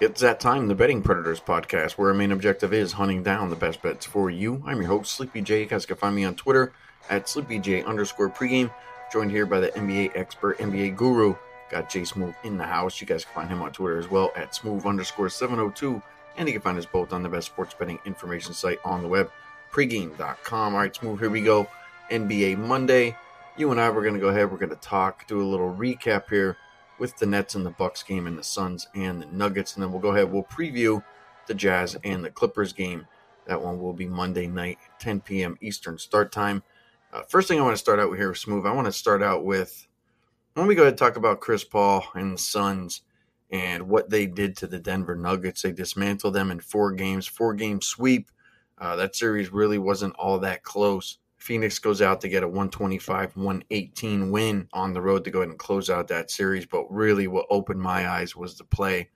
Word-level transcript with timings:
It's 0.00 0.22
that 0.22 0.40
time, 0.40 0.66
the 0.66 0.74
Betting 0.74 1.02
Predators 1.02 1.40
podcast, 1.40 1.98
where 1.98 2.08
our 2.08 2.14
main 2.14 2.32
objective 2.32 2.72
is 2.72 2.92
hunting 2.92 3.22
down 3.22 3.50
the 3.50 3.54
best 3.54 3.82
bets 3.82 4.06
for 4.06 4.30
you. 4.30 4.62
I'm 4.64 4.78
your 4.78 4.86
host, 4.86 5.12
Sleepy 5.12 5.42
J. 5.42 5.60
You 5.60 5.66
guys 5.66 5.84
can 5.84 5.98
find 5.98 6.16
me 6.16 6.24
on 6.24 6.36
Twitter 6.36 6.72
at 7.10 7.26
SleepyJ 7.26 7.84
underscore 7.84 8.30
pregame. 8.30 8.72
Joined 9.12 9.30
here 9.30 9.44
by 9.44 9.60
the 9.60 9.68
NBA 9.68 10.12
expert, 10.16 10.56
NBA 10.56 10.96
guru. 10.96 11.34
Got 11.70 11.90
Jay 11.90 12.04
Smooth 12.04 12.34
in 12.44 12.56
the 12.56 12.64
house. 12.64 12.98
You 12.98 13.06
guys 13.06 13.26
can 13.26 13.34
find 13.34 13.50
him 13.50 13.60
on 13.60 13.72
Twitter 13.72 13.98
as 13.98 14.10
well 14.10 14.32
at 14.36 14.54
smooth 14.54 14.86
underscore 14.86 15.28
702. 15.28 16.00
And 16.38 16.48
you 16.48 16.54
can 16.54 16.62
find 16.62 16.78
us 16.78 16.86
both 16.86 17.12
on 17.12 17.22
the 17.22 17.28
best 17.28 17.48
sports 17.48 17.74
betting 17.78 17.98
information 18.06 18.54
site 18.54 18.78
on 18.86 19.02
the 19.02 19.08
web, 19.08 19.30
pregame.com. 19.70 20.72
All 20.72 20.80
right, 20.80 20.96
Smooth, 20.96 21.20
here 21.20 21.28
we 21.28 21.42
go. 21.42 21.68
NBA 22.10 22.56
Monday. 22.56 23.14
You 23.58 23.70
and 23.70 23.78
I, 23.78 23.90
we're 23.90 24.00
going 24.00 24.14
to 24.14 24.20
go 24.20 24.28
ahead. 24.28 24.50
We're 24.50 24.56
going 24.56 24.70
to 24.70 24.76
talk, 24.76 25.26
do 25.26 25.42
a 25.42 25.44
little 25.44 25.74
recap 25.74 26.30
here 26.30 26.56
with 27.00 27.16
the 27.16 27.26
Nets 27.26 27.54
and 27.56 27.66
the 27.66 27.70
Bucks 27.70 28.02
game 28.02 28.26
and 28.26 28.38
the 28.38 28.44
Suns 28.44 28.86
and 28.94 29.20
the 29.20 29.26
Nuggets, 29.26 29.74
and 29.74 29.82
then 29.82 29.90
we'll 29.90 30.00
go 30.00 30.10
ahead. 30.10 30.30
We'll 30.30 30.44
preview 30.44 31.02
the 31.46 31.54
Jazz 31.54 31.96
and 32.04 32.24
the 32.24 32.30
Clippers 32.30 32.72
game. 32.72 33.06
That 33.46 33.60
one 33.60 33.80
will 33.80 33.94
be 33.94 34.06
Monday 34.06 34.46
night, 34.46 34.78
10 35.00 35.22
p.m. 35.22 35.56
Eastern 35.60 35.98
start 35.98 36.30
time. 36.30 36.62
Uh, 37.12 37.22
first 37.22 37.48
thing 37.48 37.58
I 37.58 37.62
want 37.62 37.72
to 37.72 37.80
start 37.80 37.98
out 37.98 38.10
with 38.10 38.20
here, 38.20 38.34
Smooth. 38.34 38.66
I 38.66 38.72
want 38.72 38.86
to 38.86 38.92
start 38.92 39.22
out 39.22 39.44
with. 39.44 39.88
Let 40.54 40.68
me 40.68 40.74
go 40.74 40.82
ahead 40.82 40.92
and 40.92 40.98
talk 40.98 41.16
about 41.16 41.40
Chris 41.40 41.64
Paul 41.64 42.04
and 42.14 42.34
the 42.34 42.38
Suns 42.38 43.02
and 43.50 43.88
what 43.88 44.10
they 44.10 44.26
did 44.26 44.56
to 44.58 44.66
the 44.66 44.78
Denver 44.78 45.16
Nuggets. 45.16 45.62
They 45.62 45.72
dismantled 45.72 46.34
them 46.34 46.50
in 46.50 46.60
four 46.60 46.92
games, 46.92 47.26
four 47.26 47.54
game 47.54 47.80
sweep. 47.80 48.30
Uh, 48.78 48.96
that 48.96 49.16
series 49.16 49.52
really 49.52 49.78
wasn't 49.78 50.14
all 50.16 50.38
that 50.40 50.62
close. 50.62 51.18
Phoenix 51.40 51.78
goes 51.78 52.02
out 52.02 52.20
to 52.20 52.28
get 52.28 52.42
a 52.42 52.48
125 52.48 53.34
118 53.34 54.30
win 54.30 54.68
on 54.74 54.92
the 54.92 55.00
road 55.00 55.24
to 55.24 55.30
go 55.30 55.40
ahead 55.40 55.48
and 55.48 55.58
close 55.58 55.88
out 55.88 56.08
that 56.08 56.30
series. 56.30 56.66
But 56.66 56.90
really, 56.92 57.26
what 57.26 57.46
opened 57.48 57.80
my 57.80 58.08
eyes 58.08 58.36
was 58.36 58.56
the 58.56 58.64
play 58.64 59.08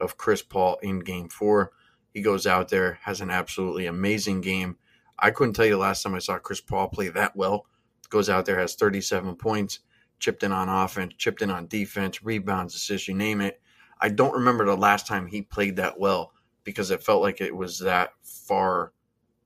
of 0.00 0.16
Chris 0.16 0.42
Paul 0.42 0.78
in 0.82 1.00
game 1.00 1.28
four. 1.28 1.72
He 2.14 2.22
goes 2.22 2.46
out 2.46 2.70
there, 2.70 2.98
has 3.02 3.20
an 3.20 3.30
absolutely 3.30 3.86
amazing 3.86 4.40
game. 4.40 4.76
I 5.18 5.30
couldn't 5.30 5.52
tell 5.52 5.66
you 5.66 5.72
the 5.72 5.78
last 5.78 6.02
time 6.02 6.14
I 6.14 6.18
saw 6.18 6.38
Chris 6.38 6.62
Paul 6.62 6.88
play 6.88 7.08
that 7.08 7.36
well. 7.36 7.66
Goes 8.08 8.30
out 8.30 8.46
there, 8.46 8.58
has 8.58 8.74
37 8.74 9.36
points, 9.36 9.80
chipped 10.18 10.42
in 10.42 10.52
on 10.52 10.70
offense, 10.70 11.12
chipped 11.18 11.42
in 11.42 11.50
on 11.50 11.66
defense, 11.66 12.22
rebounds, 12.22 12.74
assists, 12.74 13.06
you 13.06 13.14
name 13.14 13.42
it. 13.42 13.60
I 14.00 14.08
don't 14.08 14.32
remember 14.32 14.64
the 14.64 14.76
last 14.76 15.06
time 15.06 15.26
he 15.26 15.42
played 15.42 15.76
that 15.76 16.00
well 16.00 16.32
because 16.64 16.90
it 16.90 17.02
felt 17.02 17.22
like 17.22 17.42
it 17.42 17.54
was 17.54 17.78
that 17.80 18.12
far 18.22 18.92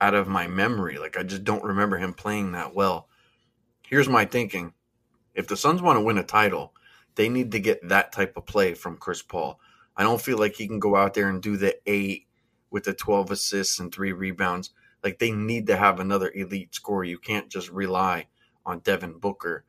out 0.01 0.15
of 0.15 0.29
my 0.29 0.47
memory. 0.47 0.99
Like 0.99 1.17
I 1.17 1.23
just 1.23 1.45
don't 1.45 1.65
remember 1.65 1.99
him 1.99 2.15
playing 2.15 2.53
that 2.53 2.75
well. 2.75 3.09
Here's 3.87 4.09
my 4.09 4.25
thinking. 4.25 4.73
If 5.35 5.47
the 5.47 5.57
Suns 5.57 5.83
want 5.83 5.97
to 5.97 6.05
win 6.05 6.19
a 6.19 6.25
title, 6.25 6.75
they 7.15 7.29
need 7.29 7.53
to 7.53 7.61
get 7.61 7.89
that 7.89 8.13
type 8.13 8.37
of 8.37 8.47
play 8.47 8.75
from 8.75 8.97
Chris 8.97 9.23
Paul. 9.23 9.61
I 9.97 10.03
don't 10.03 10.21
feel 10.21 10.39
like 10.39 10.55
he 10.55 10.67
can 10.67 10.79
go 10.79 10.97
out 10.97 11.15
there 11.15 11.29
and 11.29 11.43
do 11.43 11.57
the 11.57 11.77
8 11.87 12.27
with 12.71 12.85
the 12.85 12.95
12 12.95 13.33
assists 13.33 13.81
and 13.81 13.93
3 13.93 14.13
rebounds. 14.13 14.71
Like 15.03 15.19
they 15.19 15.33
need 15.33 15.67
to 15.67 15.77
have 15.77 16.01
another 16.01 16.31
elite 16.35 16.75
scorer. 16.75 17.05
You 17.05 17.19
can't 17.19 17.51
just 17.51 17.71
rely 17.71 18.29
on 18.65 18.81
Devin 18.81 19.19
Booker. 19.19 19.65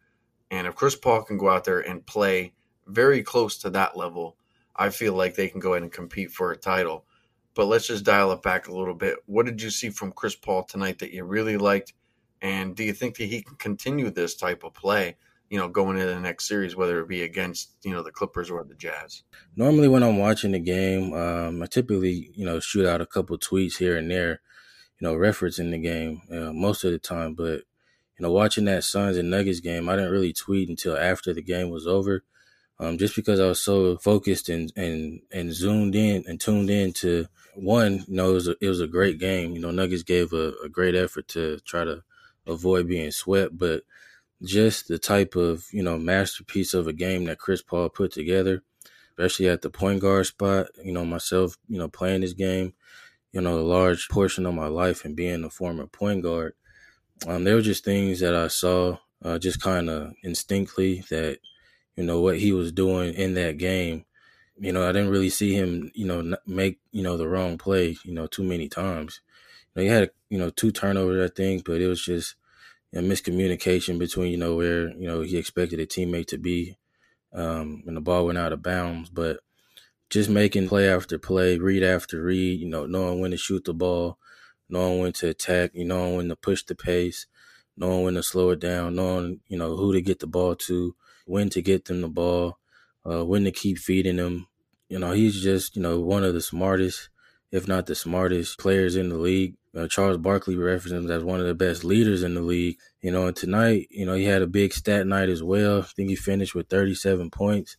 And 0.49 0.67
if 0.67 0.75
Chris 0.75 0.95
Paul 0.95 1.23
can 1.23 1.37
go 1.37 1.49
out 1.49 1.63
there 1.63 1.79
and 1.79 2.05
play 2.05 2.53
very 2.87 3.23
close 3.23 3.57
to 3.59 3.69
that 3.71 3.97
level, 3.97 4.37
I 4.75 4.89
feel 4.89 5.13
like 5.13 5.35
they 5.35 5.47
can 5.47 5.59
go 5.59 5.73
ahead 5.73 5.83
and 5.83 5.91
compete 5.91 6.31
for 6.31 6.51
a 6.51 6.57
title. 6.57 7.05
But 7.53 7.65
let's 7.65 7.87
just 7.87 8.05
dial 8.05 8.31
it 8.31 8.41
back 8.41 8.67
a 8.67 8.75
little 8.75 8.93
bit. 8.93 9.17
What 9.25 9.45
did 9.45 9.61
you 9.61 9.69
see 9.69 9.89
from 9.89 10.13
Chris 10.13 10.35
Paul 10.35 10.63
tonight 10.63 10.99
that 10.99 11.11
you 11.11 11.23
really 11.25 11.57
liked? 11.57 11.93
And 12.41 12.75
do 12.75 12.83
you 12.83 12.93
think 12.93 13.17
that 13.17 13.25
he 13.25 13.41
can 13.41 13.55
continue 13.57 14.09
this 14.09 14.35
type 14.35 14.63
of 14.63 14.73
play, 14.73 15.17
you 15.49 15.59
know, 15.59 15.67
going 15.67 15.97
into 15.97 16.13
the 16.13 16.19
next 16.19 16.47
series, 16.47 16.75
whether 16.75 16.99
it 17.01 17.09
be 17.09 17.23
against, 17.23 17.75
you 17.83 17.91
know, 17.91 18.01
the 18.01 18.11
Clippers 18.11 18.49
or 18.49 18.63
the 18.63 18.73
Jazz? 18.73 19.23
Normally, 19.55 19.89
when 19.89 20.01
I'm 20.01 20.17
watching 20.17 20.53
the 20.53 20.59
game, 20.59 21.13
um, 21.13 21.61
I 21.61 21.65
typically, 21.65 22.31
you 22.33 22.45
know, 22.45 22.59
shoot 22.59 22.87
out 22.87 23.01
a 23.01 23.05
couple 23.05 23.37
tweets 23.37 23.77
here 23.77 23.97
and 23.97 24.09
there, 24.09 24.41
you 24.99 25.07
know, 25.07 25.13
referencing 25.13 25.71
the 25.71 25.77
game 25.77 26.21
uh, 26.31 26.53
most 26.53 26.83
of 26.83 26.91
the 26.91 26.99
time. 26.99 27.35
But, 27.35 27.63
you 28.17 28.21
know, 28.23 28.31
watching 28.31 28.65
that 28.65 28.85
Suns 28.85 29.17
and 29.17 29.29
Nuggets 29.29 29.59
game, 29.59 29.89
I 29.89 29.97
didn't 29.97 30.11
really 30.11 30.33
tweet 30.33 30.69
until 30.69 30.97
after 30.97 31.33
the 31.33 31.43
game 31.43 31.69
was 31.69 31.85
over 31.85 32.23
um, 32.81 32.97
just 32.97 33.15
because 33.15 33.39
I 33.39 33.45
was 33.45 33.61
so 33.61 33.95
focused 33.97 34.49
and 34.49 34.73
and 34.75 35.21
and 35.31 35.53
zoomed 35.53 35.95
in 35.95 36.23
and 36.27 36.41
tuned 36.41 36.69
in 36.71 36.93
to 36.93 37.27
one. 37.55 38.03
You 38.07 38.15
know, 38.15 38.31
it 38.31 38.33
was 38.33 38.47
a, 38.47 38.55
it 38.59 38.67
was 38.67 38.81
a 38.81 38.87
great 38.87 39.19
game. 39.19 39.53
You 39.53 39.61
know, 39.61 39.69
Nuggets 39.69 40.01
gave 40.01 40.33
a, 40.33 40.53
a 40.65 40.69
great 40.69 40.95
effort 40.95 41.27
to 41.29 41.59
try 41.59 41.83
to 41.83 42.01
avoid 42.47 42.87
being 42.87 43.11
swept, 43.11 43.55
but 43.55 43.83
just 44.43 44.87
the 44.87 44.97
type 44.97 45.35
of 45.35 45.65
you 45.71 45.83
know 45.83 45.99
masterpiece 45.99 46.73
of 46.73 46.87
a 46.87 46.93
game 46.93 47.25
that 47.25 47.37
Chris 47.37 47.61
Paul 47.61 47.87
put 47.89 48.11
together, 48.11 48.63
especially 49.11 49.47
at 49.47 49.61
the 49.61 49.69
point 49.69 50.01
guard 50.01 50.25
spot. 50.25 50.67
You 50.83 50.91
know, 50.91 51.05
myself, 51.05 51.57
you 51.67 51.77
know, 51.77 51.87
playing 51.87 52.21
this 52.21 52.33
game, 52.33 52.73
you 53.31 53.41
know, 53.41 53.59
a 53.59 53.61
large 53.61 54.09
portion 54.09 54.47
of 54.47 54.55
my 54.55 54.67
life 54.67 55.05
and 55.05 55.15
being 55.15 55.43
a 55.43 55.51
former 55.51 55.85
point 55.85 56.23
guard. 56.23 56.53
Um, 57.27 57.43
there 57.43 57.53
were 57.53 57.61
just 57.61 57.85
things 57.85 58.21
that 58.21 58.33
I 58.33 58.47
saw 58.47 58.97
uh, 59.23 59.37
just 59.37 59.61
kind 59.61 59.87
of 59.87 60.13
instinctively 60.23 61.03
that 61.11 61.37
you 61.95 62.03
know, 62.03 62.19
what 62.21 62.39
he 62.39 62.51
was 62.51 62.71
doing 62.71 63.13
in 63.13 63.33
that 63.35 63.57
game. 63.57 64.05
You 64.59 64.73
know, 64.73 64.87
I 64.87 64.91
didn't 64.91 65.09
really 65.09 65.29
see 65.29 65.53
him, 65.53 65.91
you 65.95 66.05
know, 66.05 66.35
make, 66.45 66.79
you 66.91 67.03
know, 67.03 67.17
the 67.17 67.27
wrong 67.27 67.57
play, 67.57 67.97
you 68.05 68.13
know, 68.13 68.27
too 68.27 68.43
many 68.43 68.69
times. 68.69 69.21
You 69.75 69.81
know, 69.81 69.83
he 69.83 69.89
had, 69.89 70.11
you 70.29 70.37
know, 70.37 70.49
two 70.49 70.71
turnovers, 70.71 71.31
I 71.31 71.33
think, 71.33 71.65
but 71.65 71.81
it 71.81 71.87
was 71.87 72.03
just 72.03 72.35
a 72.93 72.99
miscommunication 72.99 73.97
between, 73.97 74.31
you 74.31 74.37
know, 74.37 74.55
where, 74.55 74.89
you 74.89 75.07
know, 75.07 75.21
he 75.21 75.37
expected 75.37 75.79
a 75.79 75.85
teammate 75.85 76.27
to 76.27 76.37
be 76.37 76.77
um, 77.33 77.83
and 77.87 77.95
the 77.95 78.01
ball 78.01 78.25
went 78.25 78.37
out 78.37 78.53
of 78.53 78.63
bounds. 78.63 79.09
But 79.09 79.39
just 80.09 80.29
making 80.29 80.67
play 80.67 80.89
after 80.89 81.17
play, 81.17 81.57
read 81.57 81.83
after 81.83 82.21
read, 82.21 82.59
you 82.59 82.67
know, 82.67 82.85
knowing 82.85 83.21
when 83.21 83.31
to 83.31 83.37
shoot 83.37 83.63
the 83.65 83.73
ball, 83.73 84.17
knowing 84.69 84.99
when 84.99 85.13
to 85.13 85.29
attack, 85.29 85.71
you 85.73 85.85
know, 85.85 86.15
when 86.15 86.29
to 86.29 86.35
push 86.35 86.63
the 86.63 86.75
pace, 86.75 87.27
knowing 87.77 88.03
when 88.03 88.13
to 88.15 88.23
slow 88.23 88.49
it 88.51 88.59
down, 88.59 88.95
knowing, 88.95 89.39
you 89.47 89.57
know, 89.57 89.75
who 89.75 89.93
to 89.93 90.01
get 90.01 90.19
the 90.19 90.27
ball 90.27 90.55
to 90.55 90.95
when 91.25 91.49
to 91.49 91.61
get 91.61 91.85
them 91.85 92.01
the 92.01 92.07
ball, 92.07 92.57
uh, 93.09 93.25
when 93.25 93.43
to 93.43 93.51
keep 93.51 93.77
feeding 93.77 94.17
them. 94.17 94.47
You 94.89 94.99
know, 94.99 95.11
he's 95.11 95.41
just, 95.41 95.75
you 95.75 95.81
know, 95.81 95.99
one 95.99 96.23
of 96.23 96.33
the 96.33 96.41
smartest, 96.41 97.09
if 97.51 97.67
not 97.67 97.85
the 97.85 97.95
smartest 97.95 98.59
players 98.59 98.95
in 98.95 99.09
the 99.09 99.17
league. 99.17 99.55
Uh, 99.75 99.87
Charles 99.87 100.17
Barkley 100.17 100.57
referenced 100.57 100.93
him 100.93 101.09
as 101.09 101.23
one 101.23 101.39
of 101.39 101.45
the 101.45 101.55
best 101.55 101.85
leaders 101.85 102.23
in 102.23 102.35
the 102.35 102.41
league. 102.41 102.77
You 103.01 103.11
know, 103.11 103.27
and 103.27 103.35
tonight, 103.35 103.87
you 103.89 104.05
know, 104.05 104.15
he 104.15 104.25
had 104.25 104.41
a 104.41 104.47
big 104.47 104.73
stat 104.73 105.07
night 105.07 105.29
as 105.29 105.41
well. 105.41 105.79
I 105.79 105.83
think 105.83 106.09
he 106.09 106.15
finished 106.15 106.53
with 106.53 106.67
37 106.67 107.29
points. 107.29 107.77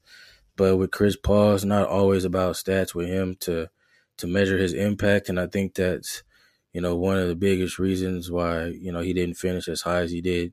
But 0.56 0.76
with 0.76 0.90
Chris 0.90 1.16
Paul, 1.16 1.54
it's 1.54 1.64
not 1.64 1.88
always 1.88 2.24
about 2.24 2.56
stats 2.56 2.94
with 2.94 3.08
him 3.08 3.36
to 3.40 3.68
to 4.18 4.26
measure 4.26 4.58
his 4.58 4.72
impact. 4.72 5.28
And 5.28 5.40
I 5.40 5.46
think 5.46 5.74
that's, 5.74 6.22
you 6.72 6.80
know, 6.80 6.96
one 6.96 7.18
of 7.18 7.28
the 7.28 7.34
biggest 7.34 7.78
reasons 7.78 8.30
why, 8.30 8.66
you 8.66 8.92
know, 8.92 9.00
he 9.00 9.12
didn't 9.12 9.36
finish 9.36 9.68
as 9.68 9.82
high 9.82 10.00
as 10.00 10.10
he 10.10 10.20
did 10.20 10.52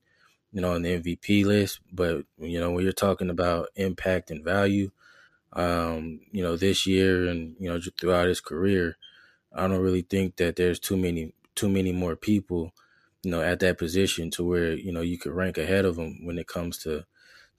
you 0.52 0.62
know, 0.62 0.74
on 0.74 0.82
the 0.84 0.96
MVP 0.96 1.46
list. 1.46 1.80
But 1.92 2.26
you 2.38 2.60
know, 2.60 2.72
when 2.72 2.84
you're 2.84 2.94
talking 2.94 3.30
about 3.30 3.70
impact 3.76 4.32
and 4.32 4.44
value, 4.44 4.92
um, 5.54 6.22
you 6.32 6.44
know, 6.44 6.56
this 6.56 6.86
year 6.86 7.28
and 7.28 7.56
you 7.60 7.70
know 7.70 7.80
throughout 8.00 8.28
his 8.28 8.42
career, 8.42 8.98
I 9.54 9.68
don't 9.68 9.82
really 9.82 10.02
think 10.04 10.38
that 10.38 10.56
there's 10.56 10.80
too 10.80 10.98
many 10.98 11.34
too 11.56 11.70
many 11.70 11.92
more 11.92 12.16
people, 12.16 12.74
you 13.24 13.32
know, 13.32 13.42
at 13.42 13.60
that 13.62 13.78
position 13.78 14.32
to 14.32 14.44
where 14.48 14.74
you 14.74 14.92
know 14.92 15.02
you 15.02 15.18
could 15.18 15.34
rank 15.34 15.58
ahead 15.58 15.86
of 15.86 15.98
him 15.98 16.26
when 16.26 16.38
it 16.38 16.48
comes 16.48 16.78
to 16.80 17.06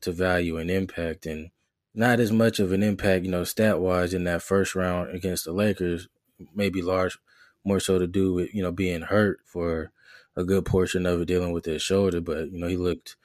to 0.03 0.13
value 0.13 0.57
and 0.57 0.71
impact 0.71 1.27
and 1.27 1.51
not 1.95 2.21
as 2.21 2.33
much 2.33 2.61
of 2.61 2.73
an 2.73 2.83
impact, 2.83 3.25
you 3.25 3.31
know, 3.31 3.45
stat 3.45 3.81
wise 3.81 4.15
in 4.15 4.25
that 4.25 4.43
first 4.43 4.75
round 4.75 5.11
against 5.15 5.45
the 5.45 5.53
Lakers, 5.53 6.09
maybe 6.55 6.83
large 6.83 7.19
more 7.65 7.81
so 7.81 7.99
to 7.99 8.07
do 8.07 8.33
with, 8.33 8.55
you 8.55 8.63
know, 8.63 8.73
being 8.73 9.03
hurt 9.03 9.41
for 9.45 9.93
a 10.37 10.45
good 10.45 10.65
portion 10.65 11.07
of 11.07 11.21
it 11.21 11.27
dealing 11.27 11.53
with 11.53 11.65
his 11.65 11.83
shoulder, 11.83 12.21
but 12.21 12.51
you 12.53 12.59
know 12.59 12.69
he 12.69 12.77
looked 12.77 13.17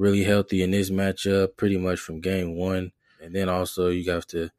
really 0.00 0.24
healthy 0.24 0.62
in 0.62 0.70
this 0.70 0.90
matchup, 0.90 1.56
pretty 1.56 1.76
much 1.76 2.00
from 2.00 2.20
game 2.20 2.56
one. 2.56 2.90
And 3.22 3.34
then 3.34 3.50
also 3.50 3.88
you 3.88 4.10
have 4.10 4.26
to, 4.28 4.50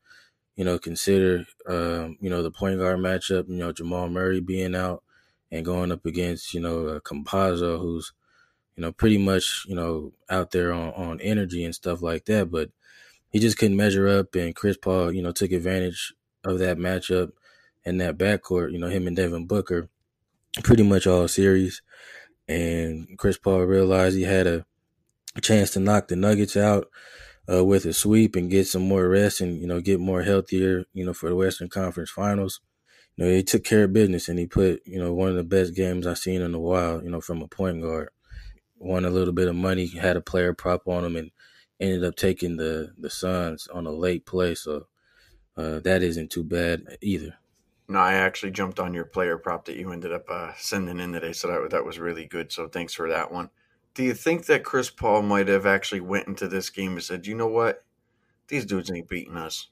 you 0.55 0.63
know, 0.63 0.77
consider, 0.77 1.45
um, 1.67 2.17
you 2.21 2.29
know, 2.29 2.43
the 2.43 2.51
point 2.51 2.79
guard 2.79 2.99
matchup. 2.99 3.49
You 3.49 3.55
know, 3.55 3.71
Jamal 3.71 4.07
Murray 4.07 4.39
being 4.39 4.75
out 4.75 5.03
and 5.51 5.65
going 5.65 5.91
up 5.91 6.05
against, 6.05 6.53
you 6.53 6.59
know, 6.59 6.87
uh, 6.87 6.99
Campazzo, 6.99 7.79
who's, 7.79 8.13
you 8.75 8.81
know, 8.81 8.91
pretty 8.91 9.17
much, 9.17 9.65
you 9.67 9.75
know, 9.75 10.13
out 10.29 10.51
there 10.51 10.71
on 10.71 10.93
on 10.93 11.19
energy 11.21 11.65
and 11.65 11.73
stuff 11.73 12.03
like 12.03 12.25
that. 12.25 12.51
But 12.51 12.69
he 13.31 13.39
just 13.39 13.57
couldn't 13.57 13.77
measure 13.77 14.07
up, 14.07 14.35
and 14.35 14.55
Chris 14.55 14.77
Paul, 14.77 15.11
you 15.11 15.23
know, 15.23 15.31
took 15.31 15.51
advantage 15.51 16.13
of 16.43 16.59
that 16.59 16.77
matchup 16.77 17.31
and 17.83 17.99
that 17.99 18.17
backcourt. 18.17 18.73
You 18.73 18.77
know, 18.77 18.89
him 18.89 19.07
and 19.07 19.15
Devin 19.15 19.47
Booker 19.47 19.89
pretty 20.63 20.83
much 20.83 21.07
all 21.07 21.27
series. 21.27 21.81
And 22.47 23.17
Chris 23.17 23.37
Paul 23.37 23.61
realized 23.61 24.17
he 24.17 24.23
had 24.23 24.47
a 24.47 24.65
chance 25.41 25.71
to 25.71 25.79
knock 25.79 26.07
the 26.07 26.15
Nuggets 26.15 26.57
out 26.57 26.87
uh, 27.51 27.63
with 27.63 27.85
a 27.85 27.93
sweep 27.93 28.35
and 28.35 28.51
get 28.51 28.67
some 28.67 28.87
more 28.87 29.07
rest 29.07 29.41
and, 29.41 29.59
you 29.59 29.67
know, 29.67 29.79
get 29.79 29.99
more 29.99 30.23
healthier, 30.23 30.83
you 30.93 31.05
know, 31.05 31.13
for 31.13 31.29
the 31.29 31.35
Western 31.35 31.69
Conference 31.69 32.09
Finals. 32.09 32.59
You 33.15 33.25
know, 33.25 33.31
he 33.31 33.43
took 33.43 33.63
care 33.63 33.85
of 33.85 33.93
business 33.93 34.27
and 34.27 34.39
he 34.39 34.45
put, 34.45 34.81
you 34.85 34.99
know, 34.99 35.13
one 35.13 35.29
of 35.29 35.35
the 35.35 35.43
best 35.43 35.75
games 35.75 36.05
I've 36.05 36.17
seen 36.17 36.41
in 36.41 36.53
a 36.53 36.59
while, 36.59 37.03
you 37.03 37.09
know, 37.09 37.21
from 37.21 37.41
a 37.41 37.47
point 37.47 37.81
guard. 37.81 38.09
Won 38.77 39.05
a 39.05 39.09
little 39.09 39.33
bit 39.33 39.47
of 39.47 39.55
money, 39.55 39.87
had 39.87 40.17
a 40.17 40.21
player 40.21 40.53
prop 40.53 40.87
on 40.87 41.05
him 41.05 41.15
and 41.15 41.31
ended 41.79 42.03
up 42.03 42.15
taking 42.15 42.57
the, 42.57 42.93
the 42.97 43.09
Suns 43.09 43.67
on 43.67 43.85
a 43.85 43.91
late 43.91 44.25
play. 44.25 44.55
So, 44.55 44.87
uh, 45.55 45.79
that 45.81 46.01
isn't 46.01 46.31
too 46.31 46.43
bad 46.43 46.97
either. 47.01 47.35
No, 47.91 47.99
I 47.99 48.13
actually 48.13 48.51
jumped 48.51 48.79
on 48.79 48.93
your 48.93 49.03
player 49.03 49.37
prop 49.37 49.65
that 49.65 49.75
you 49.75 49.91
ended 49.91 50.13
up 50.13 50.29
uh, 50.29 50.53
sending 50.57 51.01
in 51.01 51.11
today, 51.11 51.33
so 51.33 51.49
that 51.49 51.71
that 51.71 51.83
was 51.83 51.99
really 51.99 52.25
good. 52.25 52.49
So 52.49 52.69
thanks 52.69 52.93
for 52.93 53.09
that 53.09 53.33
one. 53.33 53.49
Do 53.95 54.03
you 54.03 54.13
think 54.13 54.45
that 54.45 54.63
Chris 54.63 54.89
Paul 54.89 55.23
might 55.23 55.49
have 55.49 55.65
actually 55.65 55.99
went 55.99 56.29
into 56.29 56.47
this 56.47 56.69
game 56.69 56.93
and 56.93 57.03
said, 57.03 57.27
"You 57.27 57.35
know 57.35 57.47
what? 57.49 57.83
These 58.47 58.65
dudes 58.65 58.89
ain't 58.89 59.09
beating 59.09 59.35
us. 59.35 59.67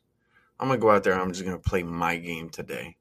I'm 0.60 0.68
gonna 0.68 0.81
go 0.81 0.92
out 0.92 1.06
there. 1.06 1.13
I'm 1.18 1.31
just 1.31 1.45
gonna 1.45 1.60
play 1.60 1.81
my 1.81 2.18
game 2.18 2.50
today." 2.50 2.98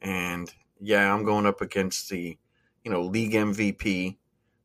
And 0.00 0.50
yeah, 0.80 1.12
I'm 1.12 1.24
going 1.24 1.44
up 1.44 1.60
against 1.60 2.08
the, 2.08 2.38
you 2.84 2.90
know, 2.90 3.02
league 3.02 3.34
MVP, 3.34 4.16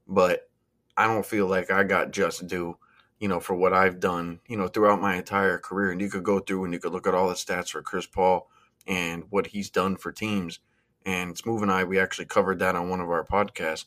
but 0.08 0.50
I 0.96 1.08
don't 1.08 1.26
feel 1.26 1.48
like 1.48 1.72
I 1.72 1.84
got 1.84 2.12
just 2.12 2.48
due, 2.48 2.78
you 3.20 3.28
know, 3.28 3.42
for 3.42 3.54
what 3.56 3.74
I've 3.74 4.00
done, 4.00 4.40
you 4.48 4.56
know, 4.56 4.70
throughout 4.70 5.02
my 5.02 5.18
entire 5.18 5.58
career. 5.58 5.92
And 5.92 6.00
you 6.00 6.10
could 6.10 6.24
go 6.24 6.40
through 6.40 6.64
and 6.64 6.74
you 6.74 6.80
could 6.80 6.94
look 6.94 7.08
at 7.08 7.14
all 7.16 7.28
the 7.28 7.36
stats 7.36 7.72
for 7.72 7.82
Chris 7.82 8.06
Paul 8.06 8.50
and 8.90 9.24
what 9.30 9.48
he's 9.48 9.70
done 9.70 9.96
for 9.96 10.12
teams. 10.12 10.60
And 11.06 11.38
Smooth 11.38 11.62
and 11.62 11.72
I, 11.72 11.86
we 11.86 12.00
actually 12.00 12.26
covered 12.26 12.60
that 12.60 12.76
on 12.76 12.90
one 12.90 13.00
of 13.00 13.10
our 13.10 13.26
podcasts. 13.26 13.86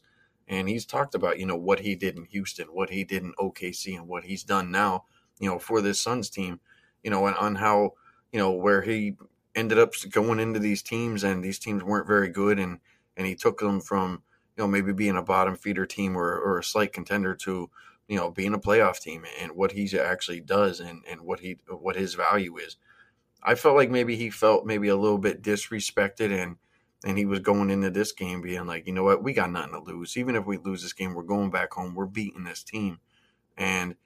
And 0.49 0.69
he's 0.69 0.87
talked 0.87 1.15
about, 1.15 1.39
you 1.39 1.47
know, 1.47 1.57
what 1.57 1.81
he 1.81 1.95
did 1.95 2.17
in 2.17 2.25
Houston, 2.25 2.69
what 2.69 2.91
he 2.91 3.05
did 3.05 3.23
in 3.23 3.35
OKC, 3.39 3.97
and 3.97 4.09
what 4.09 4.25
he's 4.25 4.45
done 4.45 4.71
now, 4.71 5.05
you 5.39 5.51
know, 5.51 5.59
for 5.59 5.81
this 5.81 6.01
Suns 6.01 6.31
team, 6.31 6.61
you 7.03 7.11
know, 7.11 7.27
and 7.27 7.37
on 7.37 7.57
how, 7.57 7.93
you 8.33 8.39
know, 8.39 8.53
where 8.53 8.83
he 8.83 9.17
ended 9.55 9.79
up 9.79 9.93
going 10.11 10.39
into 10.41 10.59
these 10.59 10.83
teams 10.83 11.25
and 11.25 11.45
these 11.45 11.59
teams 11.59 11.83
weren't 11.83 12.07
very 12.07 12.29
good 12.29 12.59
and 12.59 12.79
and 13.17 13.27
he 13.27 13.35
took 13.35 13.59
them 13.59 13.81
from 13.81 14.23
you 14.57 14.63
know 14.63 14.69
maybe 14.69 14.93
being 14.93 15.17
a 15.17 15.23
bottom 15.23 15.57
feeder 15.57 15.87
team 15.87 16.17
or, 16.17 16.39
or 16.39 16.59
a 16.59 16.65
slight 16.65 16.93
contender 16.93 17.35
to 17.35 17.69
you 18.09 18.17
know 18.17 18.31
being 18.31 18.55
a 18.55 18.59
playoff 18.59 18.99
team 18.99 19.25
and 19.41 19.53
what 19.53 19.73
he 19.73 19.99
actually 19.99 20.41
does 20.41 20.81
and 20.81 21.05
and 21.11 21.21
what 21.21 21.41
he 21.41 21.59
what 21.69 21.97
his 21.97 22.15
value 22.15 22.57
is 22.57 22.77
i 23.43 23.55
felt 23.55 23.77
like 23.77 23.91
maybe 23.91 24.17
he 24.17 24.31
felt 24.31 24.67
maybe 24.67 24.89
a 24.89 24.97
little 24.97 25.19
bit 25.19 25.43
disrespected 25.43 26.31
and 26.31 26.57
and 27.05 27.19
he 27.19 27.25
was 27.25 27.41
going 27.41 27.71
into 27.71 27.91
this 27.91 28.13
game 28.13 28.41
being 28.41 28.67
like 28.67 28.87
you 28.87 28.93
know 28.93 29.05
what? 29.05 29.23
We 29.23 29.33
got 29.33 29.51
nothing 29.51 29.73
to 29.73 29.81
lose. 29.81 30.17
Even 30.17 30.37
if 30.37 30.47
we 30.47 30.59
lose 30.59 30.83
this 30.83 30.93
game 30.93 31.15
we're 31.15 31.23
going 31.23 31.51
back 31.51 31.73
home. 31.73 31.95
We're 31.95 32.07
beating 32.07 32.45
this 32.45 32.63
team. 32.63 32.99
And 33.57 33.97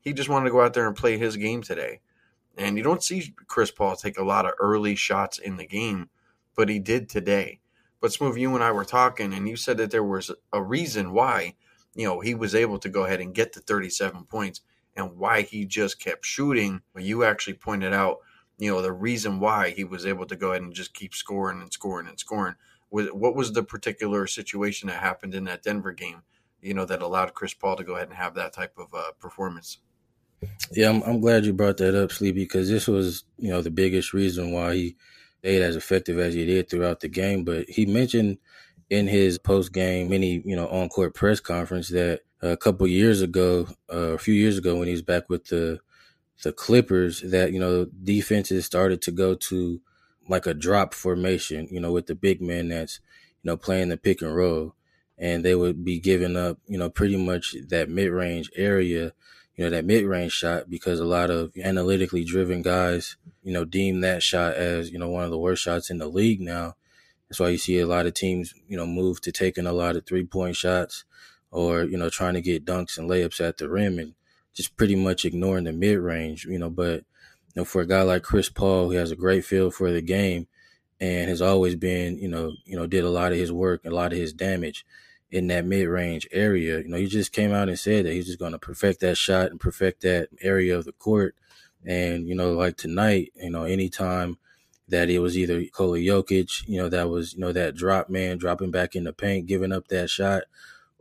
he 0.00 0.12
just 0.12 0.28
wanted 0.28 0.46
to 0.46 0.50
go 0.50 0.60
out 0.60 0.74
there 0.74 0.86
and 0.86 0.96
play 0.96 1.18
his 1.18 1.36
game 1.36 1.62
today. 1.62 2.00
And 2.56 2.76
you 2.76 2.84
don't 2.84 3.02
see 3.02 3.34
Chris 3.46 3.70
Paul 3.70 3.96
take 3.96 4.18
a 4.18 4.24
lot 4.24 4.46
of 4.46 4.52
early 4.60 4.94
shots 4.94 5.38
in 5.38 5.56
the 5.56 5.66
game, 5.66 6.08
but 6.54 6.68
he 6.68 6.78
did 6.78 7.08
today. 7.08 7.60
But 8.00 8.12
Smooth, 8.12 8.36
you 8.36 8.54
and 8.54 8.62
I 8.62 8.70
were 8.70 8.84
talking, 8.84 9.32
and 9.32 9.48
you 9.48 9.56
said 9.56 9.78
that 9.78 9.90
there 9.90 10.04
was 10.04 10.30
a 10.52 10.62
reason 10.62 11.12
why, 11.12 11.54
you 11.94 12.06
know, 12.06 12.20
he 12.20 12.34
was 12.34 12.54
able 12.54 12.78
to 12.78 12.88
go 12.88 13.04
ahead 13.04 13.20
and 13.20 13.34
get 13.34 13.54
the 13.54 13.60
37 13.60 14.24
points 14.24 14.60
and 14.94 15.16
why 15.16 15.42
he 15.42 15.64
just 15.64 16.00
kept 16.00 16.24
shooting. 16.24 16.82
You 16.96 17.24
actually 17.24 17.54
pointed 17.54 17.92
out, 17.92 18.18
you 18.58 18.70
know, 18.70 18.80
the 18.82 18.92
reason 18.92 19.40
why 19.40 19.70
he 19.70 19.84
was 19.84 20.06
able 20.06 20.26
to 20.26 20.36
go 20.36 20.50
ahead 20.50 20.62
and 20.62 20.74
just 20.74 20.94
keep 20.94 21.14
scoring 21.14 21.60
and 21.60 21.72
scoring 21.72 22.06
and 22.06 22.18
scoring. 22.18 22.54
What 22.90 23.34
was 23.34 23.52
the 23.52 23.64
particular 23.64 24.26
situation 24.28 24.88
that 24.88 25.00
happened 25.00 25.34
in 25.34 25.44
that 25.44 25.64
Denver 25.64 25.92
game, 25.92 26.22
you 26.62 26.74
know, 26.74 26.84
that 26.84 27.02
allowed 27.02 27.34
Chris 27.34 27.52
Paul 27.52 27.74
to 27.76 27.82
go 27.82 27.96
ahead 27.96 28.08
and 28.08 28.16
have 28.16 28.34
that 28.34 28.52
type 28.52 28.74
of 28.78 28.94
uh, 28.94 29.10
performance? 29.18 29.78
Yeah, 30.70 30.90
I'm, 30.90 31.02
I'm 31.02 31.20
glad 31.20 31.44
you 31.44 31.52
brought 31.52 31.78
that 31.78 32.00
up, 32.00 32.12
Sleepy, 32.12 32.44
because 32.44 32.68
this 32.68 32.86
was, 32.86 33.24
you 33.36 33.50
know, 33.50 33.62
the 33.62 33.70
biggest 33.70 34.12
reason 34.12 34.52
why 34.52 34.74
he 34.74 34.96
stayed 35.38 35.62
as 35.62 35.74
effective 35.74 36.18
as 36.18 36.34
he 36.34 36.46
did 36.46 36.70
throughout 36.70 37.00
the 37.00 37.08
game. 37.08 37.44
But 37.44 37.68
he 37.68 37.84
mentioned 37.86 38.38
in 38.90 39.08
his 39.08 39.38
post 39.38 39.72
game 39.72 40.08
mini, 40.08 40.42
you 40.44 40.54
know, 40.54 40.68
on 40.68 40.88
court 40.88 41.14
press 41.14 41.40
conference 41.40 41.88
that 41.88 42.20
a 42.42 42.56
couple 42.56 42.86
years 42.86 43.22
ago, 43.22 43.66
uh, 43.92 44.12
a 44.12 44.18
few 44.18 44.34
years 44.34 44.58
ago, 44.58 44.76
when 44.76 44.86
he 44.86 44.92
was 44.92 45.02
back 45.02 45.28
with 45.28 45.46
the 45.46 45.80
the 46.42 46.52
Clippers, 46.52 47.20
that 47.22 47.52
you 47.52 47.60
know 47.60 47.86
defenses 48.02 48.66
started 48.66 49.00
to 49.02 49.10
go 49.10 49.34
to 49.34 49.80
like 50.28 50.46
a 50.46 50.54
drop 50.54 50.94
formation, 50.94 51.68
you 51.70 51.80
know, 51.80 51.92
with 51.92 52.06
the 52.06 52.14
big 52.14 52.40
man 52.40 52.68
that's 52.68 53.00
you 53.42 53.50
know 53.50 53.56
playing 53.56 53.88
the 53.88 53.96
pick 53.96 54.22
and 54.22 54.34
roll, 54.34 54.74
and 55.18 55.44
they 55.44 55.54
would 55.54 55.84
be 55.84 55.98
giving 55.98 56.36
up, 56.36 56.58
you 56.66 56.78
know, 56.78 56.90
pretty 56.90 57.16
much 57.16 57.54
that 57.68 57.88
mid 57.88 58.10
range 58.10 58.50
area 58.56 59.12
you 59.56 59.64
know, 59.64 59.70
that 59.70 59.84
mid 59.84 60.04
range 60.04 60.32
shot 60.32 60.68
because 60.68 60.98
a 60.98 61.04
lot 61.04 61.30
of 61.30 61.52
analytically 61.62 62.24
driven 62.24 62.62
guys, 62.62 63.16
you 63.42 63.52
know, 63.52 63.64
deem 63.64 64.00
that 64.00 64.22
shot 64.22 64.54
as, 64.54 64.90
you 64.90 64.98
know, 64.98 65.08
one 65.08 65.24
of 65.24 65.30
the 65.30 65.38
worst 65.38 65.62
shots 65.62 65.90
in 65.90 65.98
the 65.98 66.08
league 66.08 66.40
now. 66.40 66.74
That's 67.28 67.38
why 67.38 67.50
you 67.50 67.58
see 67.58 67.78
a 67.78 67.86
lot 67.86 68.06
of 68.06 68.14
teams, 68.14 68.54
you 68.68 68.76
know, 68.76 68.86
move 68.86 69.20
to 69.22 69.32
taking 69.32 69.66
a 69.66 69.72
lot 69.72 69.96
of 69.96 70.06
three 70.06 70.24
point 70.24 70.56
shots 70.56 71.04
or, 71.50 71.84
you 71.84 71.96
know, 71.96 72.08
trying 72.08 72.34
to 72.34 72.40
get 72.40 72.64
dunks 72.64 72.98
and 72.98 73.08
layups 73.08 73.40
at 73.40 73.58
the 73.58 73.68
rim 73.68 73.98
and 73.98 74.14
just 74.54 74.76
pretty 74.76 74.94
much 74.96 75.24
ignoring 75.24 75.64
the 75.64 75.72
mid 75.72 75.98
range, 75.98 76.46
you 76.46 76.58
know, 76.58 76.70
but 76.70 77.04
you 77.54 77.60
know, 77.60 77.64
for 77.64 77.82
a 77.82 77.86
guy 77.86 78.02
like 78.02 78.22
Chris 78.22 78.48
Paul, 78.48 78.90
who 78.90 78.96
has 78.96 79.10
a 79.10 79.16
great 79.16 79.44
feel 79.44 79.70
for 79.70 79.90
the 79.92 80.02
game 80.02 80.46
and 81.00 81.28
has 81.28 81.42
always 81.42 81.74
been, 81.74 82.18
you 82.18 82.28
know, 82.28 82.52
you 82.64 82.76
know, 82.76 82.86
did 82.86 83.04
a 83.04 83.10
lot 83.10 83.32
of 83.32 83.38
his 83.38 83.52
work, 83.52 83.84
a 83.84 83.90
lot 83.90 84.12
of 84.12 84.18
his 84.18 84.32
damage 84.32 84.86
in 85.30 85.48
that 85.48 85.64
mid 85.64 85.88
range 85.88 86.28
area. 86.32 86.78
You 86.78 86.88
know, 86.88 86.96
he 86.96 87.06
just 87.06 87.32
came 87.32 87.52
out 87.52 87.68
and 87.68 87.78
said 87.78 88.06
that 88.06 88.12
he's 88.12 88.26
just 88.26 88.38
going 88.38 88.52
to 88.52 88.58
perfect 88.58 89.00
that 89.00 89.16
shot 89.16 89.50
and 89.50 89.60
perfect 89.60 90.02
that 90.02 90.28
area 90.40 90.76
of 90.76 90.84
the 90.84 90.92
court. 90.92 91.34
And, 91.84 92.28
you 92.28 92.34
know, 92.34 92.52
like 92.52 92.76
tonight, 92.76 93.32
you 93.34 93.50
know, 93.50 93.64
anytime 93.64 94.38
that 94.88 95.10
it 95.10 95.18
was 95.18 95.36
either 95.36 95.58
Nikola 95.58 95.98
Jokic, 95.98 96.66
you 96.68 96.78
know, 96.78 96.88
that 96.88 97.08
was, 97.08 97.34
you 97.34 97.40
know, 97.40 97.52
that 97.52 97.74
drop 97.74 98.08
man 98.08 98.38
dropping 98.38 98.70
back 98.70 98.94
in 98.94 99.04
the 99.04 99.12
paint, 99.12 99.46
giving 99.46 99.72
up 99.72 99.88
that 99.88 100.10
shot, 100.10 100.44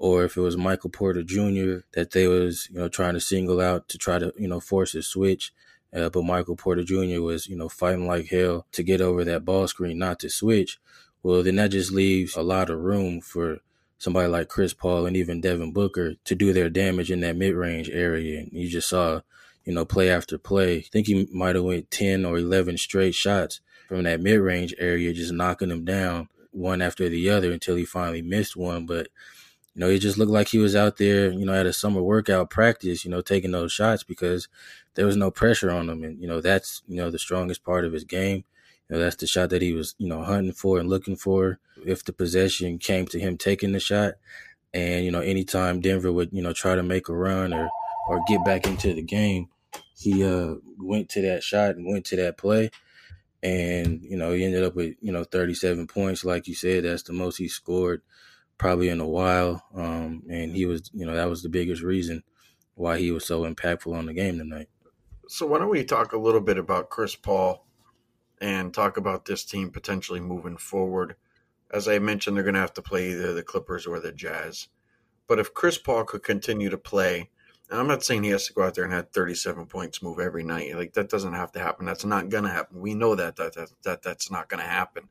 or 0.03 0.25
if 0.25 0.35
it 0.35 0.41
was 0.41 0.57
Michael 0.57 0.89
Porter 0.89 1.23
Jr. 1.23 1.85
that 1.93 2.11
they 2.11 2.27
was, 2.27 2.67
you 2.69 2.77
know, 2.77 2.89
trying 2.89 3.13
to 3.13 3.21
single 3.21 3.61
out 3.61 3.87
to 3.87 3.97
try 3.97 4.19
to, 4.19 4.33
you 4.37 4.49
know, 4.49 4.59
force 4.59 4.93
a 4.95 5.01
switch. 5.01 5.53
Uh, 5.95 6.09
but 6.09 6.23
Michael 6.23 6.57
Porter 6.57 6.83
Jr. 6.83 7.21
was, 7.21 7.47
you 7.47 7.55
know, 7.55 7.69
fighting 7.69 8.05
like 8.05 8.27
hell 8.27 8.65
to 8.73 8.83
get 8.83 8.99
over 8.99 9.23
that 9.23 9.45
ball 9.45 9.65
screen, 9.65 9.97
not 9.97 10.19
to 10.19 10.29
switch. 10.29 10.77
Well, 11.23 11.41
then 11.41 11.55
that 11.55 11.69
just 11.69 11.93
leaves 11.93 12.35
a 12.35 12.41
lot 12.41 12.69
of 12.69 12.81
room 12.81 13.21
for 13.21 13.59
somebody 13.97 14.27
like 14.27 14.49
Chris 14.49 14.73
Paul 14.73 15.05
and 15.05 15.15
even 15.15 15.39
Devin 15.39 15.71
Booker 15.71 16.15
to 16.25 16.35
do 16.35 16.51
their 16.51 16.69
damage 16.69 17.09
in 17.09 17.21
that 17.21 17.37
mid 17.37 17.55
range 17.55 17.89
area. 17.89 18.41
And 18.41 18.51
you 18.51 18.67
just 18.67 18.89
saw, 18.89 19.21
you 19.63 19.73
know, 19.73 19.85
play 19.85 20.09
after 20.09 20.37
play. 20.37 20.79
I 20.79 20.81
think 20.81 21.07
he 21.07 21.29
might 21.31 21.55
have 21.55 21.63
went 21.63 21.91
10 21.91 22.25
or 22.25 22.37
11 22.37 22.77
straight 22.77 23.15
shots 23.15 23.61
from 23.87 24.03
that 24.03 24.19
mid 24.19 24.41
range 24.41 24.75
area, 24.77 25.13
just 25.13 25.31
knocking 25.31 25.69
them 25.69 25.85
down 25.85 26.27
one 26.51 26.81
after 26.81 27.07
the 27.07 27.29
other 27.29 27.53
until 27.53 27.77
he 27.77 27.85
finally 27.85 28.21
missed 28.21 28.57
one. 28.57 28.85
But, 28.85 29.07
you 29.75 29.79
know, 29.79 29.89
it 29.89 29.99
just 29.99 30.17
looked 30.17 30.31
like 30.31 30.49
he 30.49 30.59
was 30.59 30.75
out 30.75 30.97
there, 30.97 31.31
you 31.31 31.45
know, 31.45 31.53
at 31.53 31.65
a 31.65 31.73
summer 31.73 32.01
workout 32.01 32.49
practice, 32.49 33.03
you 33.03 33.11
know, 33.11 33.21
taking 33.21 33.51
those 33.51 33.71
shots 33.71 34.03
because 34.03 34.47
there 34.95 35.05
was 35.05 35.17
no 35.17 35.31
pressure 35.31 35.71
on 35.71 35.89
him. 35.89 36.03
And, 36.03 36.21
you 36.21 36.27
know, 36.27 36.41
that's, 36.41 36.83
you 36.87 36.97
know, 36.97 37.09
the 37.09 37.17
strongest 37.19 37.63
part 37.63 37.85
of 37.85 37.93
his 37.93 38.03
game. 38.03 38.43
You 38.89 38.95
know, 38.95 38.99
that's 38.99 39.15
the 39.15 39.25
shot 39.27 39.49
that 39.49 39.61
he 39.61 39.73
was, 39.73 39.95
you 39.97 40.07
know, 40.07 40.23
hunting 40.23 40.53
for 40.53 40.79
and 40.79 40.89
looking 40.89 41.15
for. 41.15 41.59
If 41.85 42.03
the 42.03 42.13
possession 42.13 42.77
came 42.77 43.07
to 43.07 43.19
him 43.19 43.37
taking 43.37 43.71
the 43.71 43.79
shot, 43.79 44.13
and 44.73 45.05
you 45.05 45.11
know, 45.11 45.21
anytime 45.21 45.81
Denver 45.81 46.11
would, 46.11 46.29
you 46.31 46.41
know, 46.41 46.53
try 46.53 46.75
to 46.75 46.83
make 46.83 47.09
a 47.09 47.15
run 47.15 47.53
or 47.53 47.69
or 48.09 48.21
get 48.27 48.43
back 48.45 48.67
into 48.67 48.93
the 48.93 49.01
game, 49.01 49.49
he 49.95 50.23
uh 50.23 50.55
went 50.77 51.09
to 51.09 51.21
that 51.21 51.43
shot 51.43 51.75
and 51.75 51.87
went 51.87 52.05
to 52.05 52.15
that 52.17 52.37
play. 52.37 52.69
And, 53.41 54.01
you 54.03 54.15
know, 54.15 54.31
he 54.31 54.45
ended 54.45 54.63
up 54.63 54.75
with, 54.75 54.95
you 55.01 55.11
know, 55.11 55.23
37 55.25 55.87
points. 55.87 56.23
Like 56.23 56.47
you 56.47 56.55
said, 56.55 56.85
that's 56.85 57.03
the 57.03 57.13
most 57.13 57.37
he 57.37 57.47
scored 57.47 58.01
probably 58.63 58.87
in 58.87 59.01
a 59.01 59.07
while. 59.07 59.61
Um, 59.75 60.23
and 60.29 60.55
he 60.55 60.65
was, 60.65 60.89
you 60.93 61.05
know, 61.05 61.13
that 61.15 61.29
was 61.29 61.43
the 61.43 61.49
biggest 61.49 61.81
reason 61.81 62.23
why 62.75 62.97
he 62.97 63.11
was 63.11 63.25
so 63.25 63.41
impactful 63.43 63.93
on 63.93 64.05
the 64.05 64.13
game 64.13 64.37
tonight. 64.37 64.69
So 65.27 65.45
why 65.45 65.59
don't 65.59 65.69
we 65.69 65.83
talk 65.83 66.13
a 66.13 66.17
little 66.17 66.39
bit 66.39 66.57
about 66.57 66.89
Chris 66.89 67.13
Paul 67.13 67.67
and 68.39 68.73
talk 68.73 68.95
about 68.95 69.25
this 69.25 69.43
team 69.43 69.69
potentially 69.69 70.21
moving 70.21 70.55
forward. 70.55 71.17
As 71.71 71.89
I 71.89 71.99
mentioned, 71.99 72.37
they're 72.37 72.43
going 72.45 72.53
to 72.53 72.61
have 72.61 72.73
to 72.75 72.81
play 72.81 73.11
either 73.11 73.33
the 73.33 73.43
Clippers 73.43 73.85
or 73.85 73.99
the 73.99 74.13
Jazz. 74.13 74.69
But 75.27 75.39
if 75.39 75.53
Chris 75.53 75.77
Paul 75.77 76.05
could 76.05 76.23
continue 76.23 76.69
to 76.69 76.77
play, 76.77 77.29
and 77.69 77.77
I'm 77.77 77.87
not 77.87 78.05
saying 78.05 78.23
he 78.23 78.29
has 78.29 78.47
to 78.47 78.53
go 78.53 78.63
out 78.63 78.75
there 78.75 78.85
and 78.85 78.93
have 78.93 79.09
37 79.09 79.65
points 79.65 80.01
move 80.01 80.19
every 80.19 80.43
night. 80.43 80.73
Like 80.77 80.93
that 80.93 81.09
doesn't 81.09 81.33
have 81.33 81.51
to 81.53 81.59
happen. 81.59 81.85
That's 81.85 82.05
not 82.05 82.29
going 82.29 82.45
to 82.45 82.49
happen. 82.49 82.79
We 82.79 82.93
know 82.93 83.15
that 83.15 83.35
that, 83.35 83.55
that, 83.55 83.71
that 83.83 84.03
that's 84.03 84.31
not 84.31 84.47
going 84.47 84.63
to 84.63 84.69
happen. 84.69 85.09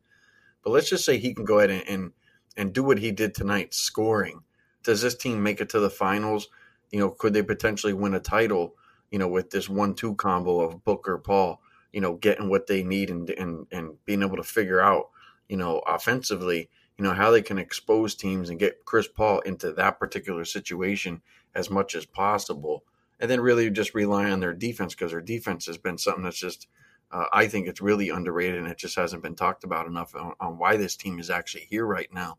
But 0.65 0.71
let's 0.71 0.89
just 0.89 1.05
say 1.05 1.19
he 1.19 1.35
can 1.35 1.45
go 1.45 1.59
ahead 1.59 1.71
and, 1.71 1.89
and 1.89 2.13
and 2.57 2.73
do 2.73 2.83
what 2.83 2.99
he 2.99 3.11
did 3.11 3.35
tonight, 3.35 3.75
scoring. 3.75 4.43
Does 4.83 5.03
this 5.03 5.15
team 5.15 5.43
make 5.43 5.61
it 5.61 5.69
to 5.71 5.81
the 5.81 5.91
finals? 5.91 6.49
You 6.91 7.01
know, 7.01 7.11
could 7.11 7.33
they 7.33 7.43
potentially 7.43 7.93
win 7.93 8.15
a 8.15 8.21
title? 8.21 8.75
You 9.11 9.19
know, 9.19 9.29
with 9.29 9.51
this 9.51 9.69
one-two 9.69 10.15
combo 10.17 10.61
of 10.61 10.85
Booker, 10.85 11.19
Paul, 11.19 11.61
you 11.93 12.01
know, 12.01 12.15
getting 12.15 12.49
what 12.49 12.67
they 12.67 12.83
need 12.83 13.11
and 13.11 13.29
and 13.31 13.67
and 13.71 14.05
being 14.05 14.23
able 14.23 14.37
to 14.37 14.43
figure 14.43 14.81
out, 14.81 15.11
you 15.49 15.57
know, 15.57 15.81
offensively, 15.87 16.71
you 16.99 17.05
know, 17.05 17.13
how 17.13 17.31
they 17.31 17.43
can 17.43 17.59
expose 17.59 18.15
teams 18.15 18.51
and 18.51 18.59
get 18.59 18.85
Chris 18.85 19.09
Paul 19.09 19.41
into 19.41 19.73
that 19.73 19.99
particular 19.99 20.45
situation 20.45 21.23
as 21.55 21.71
much 21.71 21.95
as 21.95 22.07
possible. 22.07 22.85
And 23.21 23.31
then 23.31 23.41
really 23.41 23.71
just 23.71 23.95
rely 23.95 24.31
on 24.31 24.41
their 24.41 24.55
defense 24.55 24.95
because 24.95 25.13
their 25.13 25.21
defense 25.21 25.67
has 25.67 25.79
been 25.79 25.99
something 25.99 26.25
that's 26.25 26.39
just 26.39 26.67
uh, 27.13 27.27
I 27.33 27.47
think 27.47 27.69
it's 27.69 27.83
really 27.83 28.09
underrated 28.09 28.59
and 28.59 28.69
it 28.69 28.79
just 28.79 28.97
hasn't 28.97 29.23
been 29.23 29.35
talked 29.35 29.65
about 29.65 29.87
enough 29.87 30.15
on, 30.15 30.33
on 30.41 30.59
why 30.59 30.77
this 30.77 30.97
team 30.97 31.19
is 31.19 31.31
actually 31.31 31.67
here 31.69 31.85
right 31.85 32.13
now. 32.13 32.39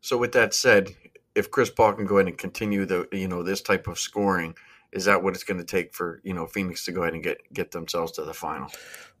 So 0.00 0.18
with 0.18 0.32
that 0.32 0.52
said, 0.52 0.94
if 1.34 1.50
Chris 1.50 1.70
Paul 1.70 1.94
can 1.94 2.06
go 2.06 2.18
ahead 2.18 2.28
and 2.28 2.38
continue 2.38 2.84
the 2.84 3.08
you 3.12 3.28
know 3.28 3.42
this 3.42 3.60
type 3.60 3.86
of 3.86 3.98
scoring, 3.98 4.54
is 4.92 5.06
that 5.06 5.22
what 5.22 5.34
it's 5.34 5.44
going 5.44 5.58
to 5.58 5.64
take 5.64 5.94
for 5.94 6.20
you 6.24 6.34
know 6.34 6.46
Phoenix 6.46 6.84
to 6.84 6.92
go 6.92 7.02
ahead 7.02 7.14
and 7.14 7.22
get 7.22 7.38
get 7.52 7.70
themselves 7.70 8.12
to 8.12 8.24
the 8.24 8.34
final? 8.34 8.70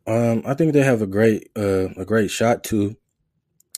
Um, 0.06 0.42
I 0.44 0.54
think 0.54 0.72
they 0.72 0.82
have 0.82 1.02
a 1.02 1.06
great 1.06 1.50
uh, 1.56 1.88
a 1.96 2.04
great 2.04 2.30
shot 2.30 2.64
to. 2.64 2.96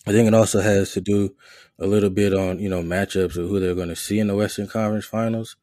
I 0.06 0.12
think 0.12 0.28
it 0.28 0.34
also 0.34 0.60
has 0.60 0.92
to 0.92 1.00
do 1.00 1.34
a 1.78 1.86
little 1.86 2.10
bit 2.10 2.34
on 2.34 2.58
you 2.58 2.68
know 2.68 2.82
matchups 2.82 3.36
of 3.36 3.48
who 3.48 3.60
they're 3.60 3.74
going 3.74 3.88
to 3.88 3.96
see 3.96 4.18
in 4.18 4.26
the 4.26 4.34
Western 4.34 4.66
Conference 4.66 5.04
Finals. 5.04 5.56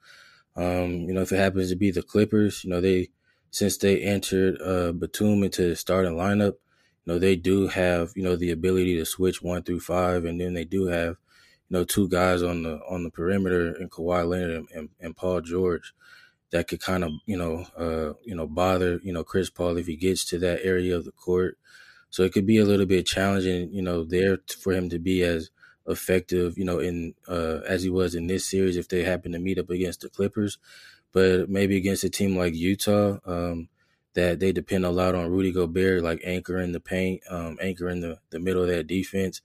Um, 0.55 1.07
you 1.07 1.13
know, 1.13 1.21
if 1.21 1.31
it 1.31 1.37
happens 1.37 1.69
to 1.69 1.75
be 1.75 1.91
the 1.91 2.03
Clippers, 2.03 2.63
you 2.63 2.69
know 2.69 2.81
they 2.81 3.09
since 3.53 3.77
they 3.77 4.01
entered 4.01 4.59
uh, 4.59 4.91
Batum 4.93 5.43
into 5.43 5.69
the 5.69 5.75
starting 5.75 6.13
lineup, 6.13 6.55
you 7.05 7.13
know 7.13 7.19
they 7.19 7.35
do 7.35 7.67
have 7.67 8.11
you 8.15 8.23
know 8.23 8.35
the 8.35 8.51
ability 8.51 8.97
to 8.97 9.05
switch 9.05 9.43
one 9.43 9.61
through 9.61 9.81
five, 9.81 10.25
and 10.25 10.41
then 10.41 10.55
they 10.55 10.65
do 10.65 10.87
have 10.87 11.17
you 11.69 11.77
know 11.77 11.83
two 11.83 12.09
guys 12.09 12.41
on 12.41 12.63
the 12.63 12.79
on 12.89 13.03
the 13.03 13.11
perimeter 13.11 13.75
in 13.79 13.89
Kawhi 13.89 14.27
Leonard 14.27 14.51
and, 14.51 14.67
and, 14.73 14.89
and 14.99 15.15
Paul 15.15 15.41
George 15.41 15.93
that 16.51 16.67
could 16.67 16.81
kind 16.81 17.03
of 17.03 17.11
you 17.27 17.37
know 17.37 17.67
uh, 17.77 18.13
you 18.23 18.35
know 18.35 18.47
bother 18.47 18.99
you 19.03 19.13
know 19.13 19.23
Chris 19.23 19.51
Paul 19.51 19.77
if 19.77 19.87
he 19.87 19.95
gets 19.95 20.25
to 20.25 20.39
that 20.39 20.61
area 20.63 20.97
of 20.97 21.05
the 21.05 21.11
court. 21.11 21.57
So 22.09 22.23
it 22.23 22.33
could 22.33 22.45
be 22.45 22.59
a 22.59 22.65
little 22.65 22.85
bit 22.85 23.07
challenging, 23.07 23.71
you 23.73 23.81
know, 23.81 24.03
there 24.03 24.37
for 24.59 24.71
him 24.71 24.87
to 24.89 24.99
be 24.99 25.23
as 25.23 25.49
effective, 25.87 26.59
you 26.59 26.65
know, 26.65 26.79
in 26.79 27.15
uh, 27.27 27.61
as 27.67 27.83
he 27.83 27.89
was 27.89 28.13
in 28.15 28.27
this 28.27 28.45
series 28.47 28.77
if 28.77 28.87
they 28.87 29.03
happen 29.03 29.31
to 29.31 29.39
meet 29.39 29.57
up 29.59 29.71
against 29.71 30.01
the 30.01 30.09
Clippers. 30.09 30.59
But 31.13 31.49
maybe 31.49 31.77
against 31.77 32.03
a 32.03 32.09
team 32.09 32.35
like 32.37 32.55
Utah, 32.55 33.19
um, 33.25 33.69
that 34.15 34.39
they 34.39 34.51
depend 34.51 34.85
a 34.85 34.91
lot 34.91 35.15
on 35.15 35.29
Rudy 35.31 35.51
Gobert, 35.51 36.03
like 36.03 36.21
anchoring 36.25 36.73
the 36.73 36.79
paint, 36.81 37.21
um, 37.29 37.57
anchoring 37.61 38.01
the, 38.01 38.19
the 38.31 38.39
middle 38.39 38.63
of 38.63 38.69
that 38.69 38.87
defense. 38.87 39.41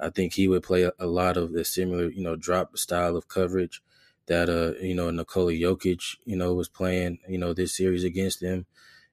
I 0.00 0.10
think 0.10 0.34
he 0.34 0.48
would 0.48 0.62
play 0.62 0.90
a, 0.98 1.06
lot 1.06 1.36
of 1.36 1.52
the 1.52 1.64
similar, 1.64 2.08
you 2.08 2.22
know, 2.22 2.36
drop 2.36 2.76
style 2.78 3.16
of 3.16 3.28
coverage 3.28 3.82
that 4.26 4.48
uh, 4.48 4.78
you 4.80 4.94
know, 4.94 5.10
Nikola 5.10 5.52
Jokic, 5.52 6.16
you 6.24 6.36
know, 6.36 6.54
was 6.54 6.68
playing, 6.68 7.18
you 7.28 7.38
know, 7.38 7.52
this 7.52 7.76
series 7.76 8.04
against 8.04 8.40
them 8.40 8.66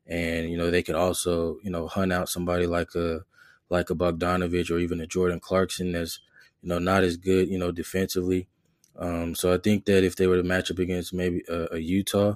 and 0.07 0.49
you 0.49 0.57
know 0.57 0.71
they 0.71 0.83
could 0.83 0.95
also 0.95 1.57
you 1.63 1.69
know 1.69 1.87
hunt 1.87 2.13
out 2.13 2.29
somebody 2.29 2.67
like 2.67 2.95
a 2.95 3.21
like 3.69 3.89
a 3.89 3.95
Bogdanovich 3.95 4.71
or 4.71 4.79
even 4.79 5.01
a 5.01 5.07
Jordan 5.07 5.39
Clarkson 5.39 5.91
that's 5.93 6.19
you 6.61 6.69
know 6.69 6.79
not 6.79 7.03
as 7.03 7.17
good 7.17 7.49
you 7.49 7.57
know 7.57 7.71
defensively. 7.71 8.47
Um, 8.97 9.35
so 9.35 9.53
I 9.53 9.57
think 9.57 9.85
that 9.85 10.03
if 10.03 10.15
they 10.15 10.27
were 10.27 10.37
to 10.37 10.43
match 10.43 10.71
up 10.71 10.79
against 10.79 11.13
maybe 11.13 11.43
a, 11.49 11.75
a 11.75 11.77
Utah, 11.79 12.35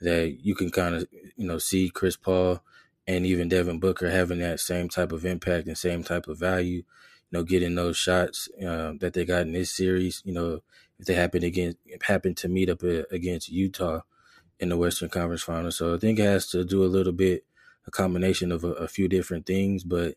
that 0.00 0.38
you 0.44 0.54
can 0.54 0.70
kind 0.70 0.94
of 0.94 1.06
you 1.36 1.46
know 1.46 1.58
see 1.58 1.90
Chris 1.90 2.16
Paul 2.16 2.62
and 3.06 3.26
even 3.26 3.48
Devin 3.48 3.80
Booker 3.80 4.10
having 4.10 4.38
that 4.40 4.60
same 4.60 4.88
type 4.88 5.12
of 5.12 5.24
impact 5.24 5.66
and 5.66 5.76
same 5.76 6.02
type 6.02 6.26
of 6.28 6.38
value. 6.38 6.78
You 6.78 7.38
know, 7.38 7.42
getting 7.44 7.76
those 7.76 7.96
shots 7.96 8.48
uh, 8.60 8.94
that 9.00 9.12
they 9.14 9.24
got 9.24 9.42
in 9.42 9.52
this 9.52 9.70
series. 9.70 10.22
You 10.24 10.32
know, 10.32 10.60
if 10.98 11.06
they 11.06 11.14
happen 11.14 11.44
against 11.44 11.78
happen 12.02 12.34
to 12.36 12.48
meet 12.48 12.68
up 12.68 12.82
uh, 12.82 13.02
against 13.10 13.48
Utah, 13.48 14.00
in 14.60 14.68
the 14.68 14.76
Western 14.76 15.08
Conference 15.08 15.42
Finals. 15.42 15.76
So 15.76 15.94
I 15.94 15.98
think 15.98 16.18
it 16.18 16.24
has 16.24 16.46
to 16.48 16.64
do 16.64 16.84
a 16.84 16.86
little 16.86 17.12
bit 17.12 17.44
a 17.86 17.90
combination 17.90 18.52
of 18.52 18.62
a, 18.62 18.72
a 18.72 18.86
few 18.86 19.08
different 19.08 19.46
things, 19.46 19.82
but 19.84 20.14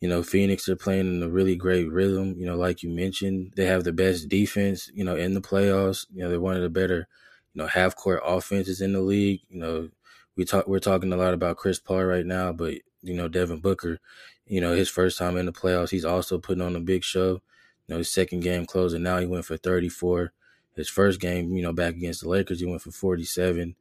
you 0.00 0.08
know, 0.08 0.22
Phoenix 0.22 0.68
are 0.68 0.76
playing 0.76 1.06
in 1.06 1.22
a 1.22 1.28
really 1.28 1.56
great 1.56 1.90
rhythm. 1.90 2.34
You 2.38 2.46
know, 2.46 2.56
like 2.56 2.82
you 2.82 2.90
mentioned, 2.90 3.52
they 3.56 3.66
have 3.66 3.84
the 3.84 3.92
best 3.92 4.28
defense. 4.28 4.90
You 4.94 5.04
know, 5.04 5.14
in 5.14 5.34
the 5.34 5.40
playoffs. 5.40 6.06
You 6.12 6.22
know, 6.22 6.30
they're 6.30 6.40
one 6.40 6.56
of 6.56 6.62
the 6.62 6.70
better, 6.70 7.06
you 7.54 7.62
know, 7.62 7.66
half 7.66 7.96
court 7.96 8.22
offenses 8.24 8.80
in 8.80 8.94
the 8.94 9.00
league. 9.00 9.40
You 9.50 9.60
know, 9.60 9.88
we 10.36 10.44
talk 10.44 10.66
we're 10.66 10.78
talking 10.78 11.12
a 11.12 11.16
lot 11.16 11.34
about 11.34 11.58
Chris 11.58 11.78
Paul 11.78 12.04
right 12.04 12.24
now, 12.24 12.52
but 12.52 12.74
you 13.02 13.14
know, 13.14 13.28
Devin 13.28 13.60
Booker, 13.60 13.98
you 14.46 14.60
know, 14.60 14.74
his 14.74 14.88
first 14.88 15.18
time 15.18 15.36
in 15.36 15.46
the 15.46 15.52
playoffs, 15.52 15.90
he's 15.90 16.04
also 16.04 16.38
putting 16.38 16.62
on 16.62 16.76
a 16.76 16.80
big 16.80 17.04
show. 17.04 17.42
You 17.86 17.94
know, 17.94 17.98
his 17.98 18.12
second 18.12 18.40
game 18.40 18.66
closing 18.66 19.02
now 19.02 19.18
he 19.18 19.26
went 19.26 19.44
for 19.44 19.56
34. 19.56 20.32
His 20.76 20.88
first 20.88 21.20
game, 21.20 21.54
you 21.54 21.62
know, 21.62 21.72
back 21.72 21.94
against 21.94 22.22
the 22.22 22.28
Lakers, 22.28 22.60
he 22.60 22.66
went 22.66 22.80
for 22.82 22.90
47. 22.90 23.74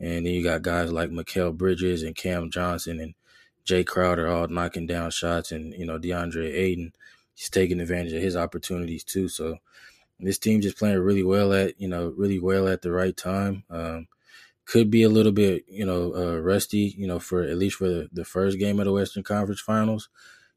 And 0.00 0.26
then 0.26 0.32
you 0.32 0.42
got 0.42 0.62
guys 0.62 0.92
like 0.92 1.10
Mikal 1.10 1.56
Bridges 1.56 2.02
and 2.02 2.14
Cam 2.14 2.50
Johnson 2.50 3.00
and 3.00 3.14
Jae 3.66 3.86
Crowder 3.86 4.28
all 4.28 4.48
knocking 4.48 4.86
down 4.86 5.10
shots, 5.10 5.52
and 5.52 5.72
you 5.74 5.86
know 5.86 5.98
DeAndre 5.98 6.52
Ayton, 6.52 6.92
he's 7.34 7.50
taking 7.50 7.80
advantage 7.80 8.12
of 8.12 8.22
his 8.22 8.36
opportunities 8.36 9.04
too. 9.04 9.28
So 9.28 9.58
this 10.20 10.38
team 10.38 10.60
just 10.60 10.78
playing 10.78 10.98
really 10.98 11.22
well 11.22 11.52
at 11.52 11.80
you 11.80 11.88
know 11.88 12.14
really 12.16 12.38
well 12.38 12.68
at 12.68 12.82
the 12.82 12.92
right 12.92 13.16
time. 13.16 13.64
Um, 13.70 14.08
could 14.66 14.90
be 14.90 15.02
a 15.02 15.10
little 15.10 15.32
bit 15.32 15.64
you 15.68 15.84
know 15.84 16.14
uh, 16.14 16.38
rusty, 16.38 16.94
you 16.96 17.06
know 17.06 17.18
for 17.18 17.42
at 17.42 17.58
least 17.58 17.76
for 17.76 17.88
the, 17.88 18.08
the 18.12 18.24
first 18.24 18.58
game 18.58 18.78
of 18.80 18.86
the 18.86 18.92
Western 18.92 19.22
Conference 19.22 19.60
Finals 19.60 20.08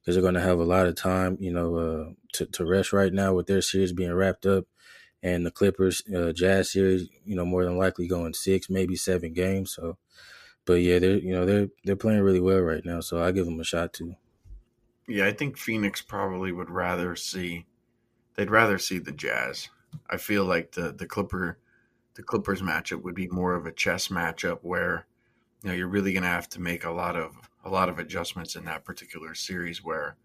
because 0.02 0.16
they're 0.16 0.22
going 0.22 0.34
to 0.34 0.42
have 0.42 0.60
a 0.60 0.64
lot 0.64 0.88
of 0.88 0.96
time 0.96 1.38
you 1.40 1.52
know 1.52 1.76
uh, 1.76 2.14
to 2.34 2.46
to 2.46 2.66
rest 2.66 2.94
right 2.94 3.14
now 3.14 3.34
with 3.34 3.48
their 3.48 3.62
series 3.62 3.92
being 3.92 4.14
wrapped 4.14 4.46
up 4.46 4.66
and 5.24 5.46
the 5.46 5.52
Clippers 5.52 6.04
uh, 6.16 6.32
Jazz 6.32 6.72
series, 6.72 7.10
you 7.26 7.36
know, 7.36 7.46
more 7.46 7.64
than 7.66 7.78
likely 7.78 8.08
going 8.08 8.34
six, 8.34 8.70
maybe 8.70 8.96
seven 8.96 9.34
games. 9.34 9.74
So, 9.74 9.98
but 10.68 10.82
yeah, 10.82 11.00
they're 11.00 11.18
you 11.18 11.32
know 11.32 11.46
they're 11.46 11.70
they're 11.84 11.96
playing 11.96 12.22
really 12.22 12.42
well 12.42 12.60
right 12.60 12.86
now. 12.86 13.00
So 13.00 13.24
I 13.24 13.32
give 13.32 13.46
them 13.46 13.60
a 13.60 13.64
shot 13.64 13.94
too. 13.94 14.16
Yeah, 15.08 15.26
I 15.26 15.32
think 15.32 15.58
Phoenix 15.58 16.02
probably 16.02 16.52
would 16.52 16.70
rather 16.70 17.16
see 17.16 17.66
they'd 18.36 18.52
rather 18.52 18.78
see 18.78 19.00
the 19.00 19.14
Jazz. 19.14 19.70
I 20.10 20.18
feel 20.18 20.46
like 20.46 20.74
the 20.74 20.92
the 20.92 21.08
Clipper 21.08 21.58
the 22.14 22.24
Clippers 22.24 22.62
matchup 22.62 23.02
would 23.04 23.16
be 23.16 23.28
more 23.30 23.56
of 23.56 23.66
a 23.66 23.72
chess 23.72 24.10
matchup 24.10 24.60
where 24.62 25.08
you 25.64 25.70
know 25.70 25.76
you're 25.76 25.88
really 25.88 26.14
going 26.14 26.24
to 26.24 26.30
have 26.30 26.50
to 26.50 26.62
make 26.62 26.84
a 26.84 26.92
lot 26.92 27.16
of 27.16 27.32
a 27.64 27.70
lot 27.70 27.90
of 27.90 27.98
adjustments 27.98 28.56
in 28.56 28.66
that 28.66 28.86
particular 28.86 29.34
series 29.34 29.84
where 29.84 30.18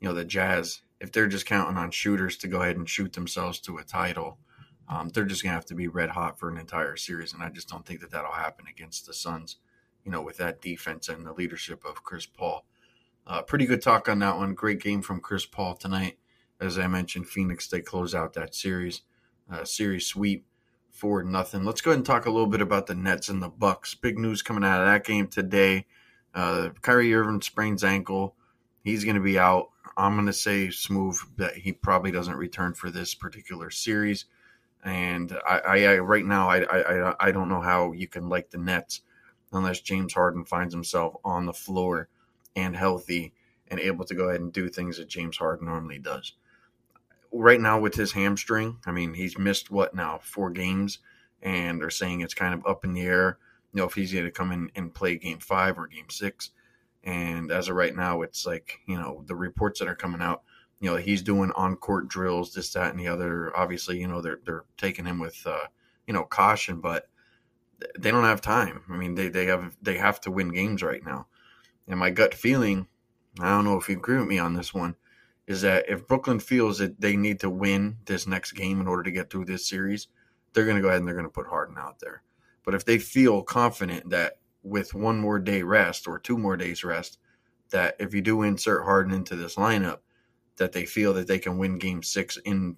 you 0.00 0.06
know 0.06 0.14
the 0.14 0.24
Jazz 0.24 0.82
if 1.00 1.12
they're 1.12 1.26
just 1.26 1.46
counting 1.46 1.76
on 1.76 1.90
shooters 1.90 2.36
to 2.38 2.48
go 2.48 2.62
ahead 2.62 2.76
and 2.76 2.88
shoot 2.88 3.12
themselves 3.12 3.60
to 3.60 3.78
a 3.78 3.84
title, 3.84 4.38
um, 4.88 5.08
they're 5.10 5.24
just 5.24 5.42
gonna 5.42 5.54
have 5.54 5.66
to 5.66 5.74
be 5.74 5.88
red 5.88 6.10
hot 6.10 6.38
for 6.38 6.48
an 6.50 6.58
entire 6.58 6.96
series, 6.96 7.32
and 7.32 7.42
I 7.42 7.48
just 7.48 7.68
don't 7.68 7.84
think 7.84 8.00
that 8.00 8.10
that'll 8.10 8.32
happen 8.32 8.66
against 8.68 9.06
the 9.06 9.14
Suns. 9.14 9.56
You 10.06 10.12
know, 10.12 10.22
with 10.22 10.36
that 10.36 10.62
defense 10.62 11.08
and 11.08 11.26
the 11.26 11.32
leadership 11.32 11.84
of 11.84 12.04
Chris 12.04 12.26
Paul. 12.26 12.64
Uh, 13.26 13.42
pretty 13.42 13.66
good 13.66 13.82
talk 13.82 14.08
on 14.08 14.20
that 14.20 14.36
one. 14.36 14.54
Great 14.54 14.80
game 14.80 15.02
from 15.02 15.20
Chris 15.20 15.44
Paul 15.44 15.74
tonight. 15.74 16.18
As 16.60 16.78
I 16.78 16.86
mentioned, 16.86 17.28
Phoenix 17.28 17.66
they 17.66 17.80
close 17.80 18.14
out 18.14 18.32
that 18.34 18.54
series, 18.54 19.02
uh, 19.52 19.64
series 19.64 20.06
sweep 20.06 20.46
for 20.92 21.24
nothing. 21.24 21.64
Let's 21.64 21.80
go 21.80 21.90
ahead 21.90 21.98
and 21.98 22.06
talk 22.06 22.24
a 22.24 22.30
little 22.30 22.46
bit 22.46 22.60
about 22.60 22.86
the 22.86 22.94
Nets 22.94 23.28
and 23.28 23.42
the 23.42 23.48
Bucks. 23.48 23.96
Big 23.96 24.16
news 24.16 24.42
coming 24.42 24.62
out 24.62 24.80
of 24.80 24.86
that 24.86 25.04
game 25.04 25.26
today. 25.26 25.86
Uh, 26.32 26.70
Kyrie 26.82 27.12
Irving 27.12 27.42
sprains 27.42 27.82
ankle. 27.82 28.36
He's 28.84 29.04
going 29.04 29.16
to 29.16 29.22
be 29.22 29.38
out. 29.38 29.70
I'm 29.96 30.14
going 30.14 30.26
to 30.26 30.32
say 30.32 30.70
smooth 30.70 31.18
that 31.36 31.56
he 31.56 31.72
probably 31.72 32.12
doesn't 32.12 32.36
return 32.36 32.74
for 32.74 32.90
this 32.90 33.14
particular 33.14 33.70
series. 33.70 34.26
And 34.84 35.36
I, 35.46 35.58
I, 35.58 35.84
I 35.84 35.98
right 35.98 36.24
now, 36.24 36.48
I, 36.48 36.62
I, 36.62 37.28
I 37.28 37.32
don't 37.32 37.48
know 37.48 37.60
how 37.60 37.90
you 37.90 38.06
can 38.06 38.28
like 38.28 38.50
the 38.50 38.58
Nets 38.58 39.00
unless 39.56 39.80
James 39.80 40.12
Harden 40.12 40.44
finds 40.44 40.72
himself 40.72 41.14
on 41.24 41.46
the 41.46 41.52
floor 41.52 42.08
and 42.54 42.76
healthy 42.76 43.32
and 43.68 43.80
able 43.80 44.04
to 44.04 44.14
go 44.14 44.28
ahead 44.28 44.40
and 44.40 44.52
do 44.52 44.68
things 44.68 44.98
that 44.98 45.08
James 45.08 45.36
Harden 45.36 45.66
normally 45.66 45.98
does. 45.98 46.34
Right 47.32 47.60
now, 47.60 47.80
with 47.80 47.94
his 47.94 48.12
hamstring, 48.12 48.78
I 48.86 48.92
mean, 48.92 49.12
he's 49.12 49.36
missed 49.36 49.70
what 49.70 49.94
now 49.94 50.20
four 50.22 50.50
games, 50.50 51.00
and 51.42 51.80
they're 51.80 51.90
saying 51.90 52.20
it's 52.20 52.34
kind 52.34 52.54
of 52.54 52.64
up 52.66 52.84
in 52.84 52.92
the 52.92 53.02
air. 53.02 53.38
You 53.72 53.82
know, 53.82 53.86
if 53.86 53.94
he's 53.94 54.12
going 54.12 54.24
to 54.24 54.30
come 54.30 54.52
in 54.52 54.70
and 54.74 54.94
play 54.94 55.16
game 55.16 55.40
five 55.40 55.78
or 55.78 55.86
game 55.86 56.08
six. 56.08 56.50
And 57.04 57.52
as 57.52 57.68
of 57.68 57.76
right 57.76 57.94
now, 57.94 58.22
it's 58.22 58.46
like, 58.46 58.78
you 58.86 58.96
know, 58.96 59.22
the 59.26 59.36
reports 59.36 59.80
that 59.80 59.88
are 59.88 59.94
coming 59.94 60.22
out, 60.22 60.42
you 60.80 60.90
know, 60.90 60.96
he's 60.96 61.22
doing 61.22 61.52
on 61.52 61.76
court 61.76 62.08
drills, 62.08 62.54
this, 62.54 62.72
that, 62.72 62.90
and 62.90 62.98
the 62.98 63.08
other. 63.08 63.54
Obviously, 63.56 64.00
you 64.00 64.08
know, 64.08 64.20
they're, 64.20 64.40
they're 64.46 64.64
taking 64.78 65.04
him 65.04 65.18
with, 65.18 65.40
uh, 65.46 65.66
you 66.06 66.14
know, 66.14 66.24
caution, 66.24 66.80
but 66.80 67.08
they 67.98 68.10
don't 68.10 68.24
have 68.24 68.40
time. 68.40 68.82
I 68.90 68.96
mean, 68.96 69.14
they, 69.14 69.28
they 69.28 69.46
have, 69.46 69.76
they 69.82 69.96
have 69.96 70.20
to 70.22 70.30
win 70.30 70.48
games 70.48 70.82
right 70.82 71.04
now. 71.04 71.26
And 71.88 71.98
my 71.98 72.10
gut 72.10 72.34
feeling, 72.34 72.86
I 73.40 73.50
don't 73.50 73.64
know 73.64 73.76
if 73.76 73.88
you 73.88 73.96
agree 73.96 74.18
with 74.18 74.28
me 74.28 74.38
on 74.38 74.54
this 74.54 74.72
one, 74.72 74.96
is 75.46 75.60
that 75.60 75.88
if 75.88 76.06
Brooklyn 76.06 76.40
feels 76.40 76.78
that 76.78 77.00
they 77.00 77.16
need 77.16 77.40
to 77.40 77.50
win 77.50 77.98
this 78.06 78.26
next 78.26 78.52
game 78.52 78.80
in 78.80 78.88
order 78.88 79.02
to 79.04 79.10
get 79.10 79.30
through 79.30 79.44
this 79.44 79.68
series, 79.68 80.08
they're 80.52 80.64
going 80.64 80.76
to 80.76 80.82
go 80.82 80.88
ahead 80.88 80.98
and 80.98 81.06
they're 81.06 81.14
going 81.14 81.26
to 81.26 81.30
put 81.30 81.46
Harden 81.46 81.76
out 81.78 82.00
there. 82.00 82.22
But 82.64 82.74
if 82.74 82.84
they 82.84 82.98
feel 82.98 83.42
confident 83.42 84.10
that 84.10 84.38
with 84.62 84.94
one 84.94 85.18
more 85.20 85.38
day 85.38 85.62
rest 85.62 86.08
or 86.08 86.18
two 86.18 86.36
more 86.36 86.56
days 86.56 86.82
rest 86.82 87.18
that 87.70 87.94
if 88.00 88.14
you 88.14 88.22
do 88.22 88.42
insert 88.42 88.84
Harden 88.84 89.12
into 89.12 89.36
this 89.36 89.54
lineup, 89.54 89.98
that 90.56 90.72
they 90.72 90.86
feel 90.86 91.12
that 91.14 91.28
they 91.28 91.38
can 91.38 91.58
win 91.58 91.78
game 91.78 92.02
six 92.02 92.36
in, 92.38 92.76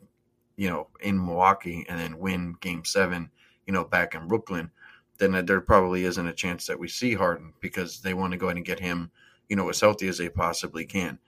you 0.56 0.68
know, 0.68 0.88
in 1.00 1.24
Milwaukee 1.24 1.86
and 1.88 1.98
then 1.98 2.18
win 2.18 2.56
game 2.60 2.84
seven, 2.84 3.30
you 3.66 3.72
know, 3.72 3.84
back 3.84 4.14
in 4.14 4.28
Brooklyn, 4.28 4.70
then 5.18 5.44
there 5.44 5.60
probably 5.60 6.04
isn't 6.04 6.26
a 6.26 6.32
chance 6.32 6.66
that 6.66 6.78
we 6.78 6.88
see 6.88 7.14
Harden 7.14 7.52
because 7.60 8.00
they 8.00 8.14
want 8.14 8.32
to 8.32 8.38
go 8.38 8.46
ahead 8.46 8.56
and 8.56 8.66
get 8.66 8.80
him, 8.80 9.10
you 9.48 9.56
know, 9.56 9.68
as 9.68 9.80
healthy 9.80 10.08
as 10.08 10.18
they 10.18 10.28
possibly 10.28 10.84
can. 10.84 11.18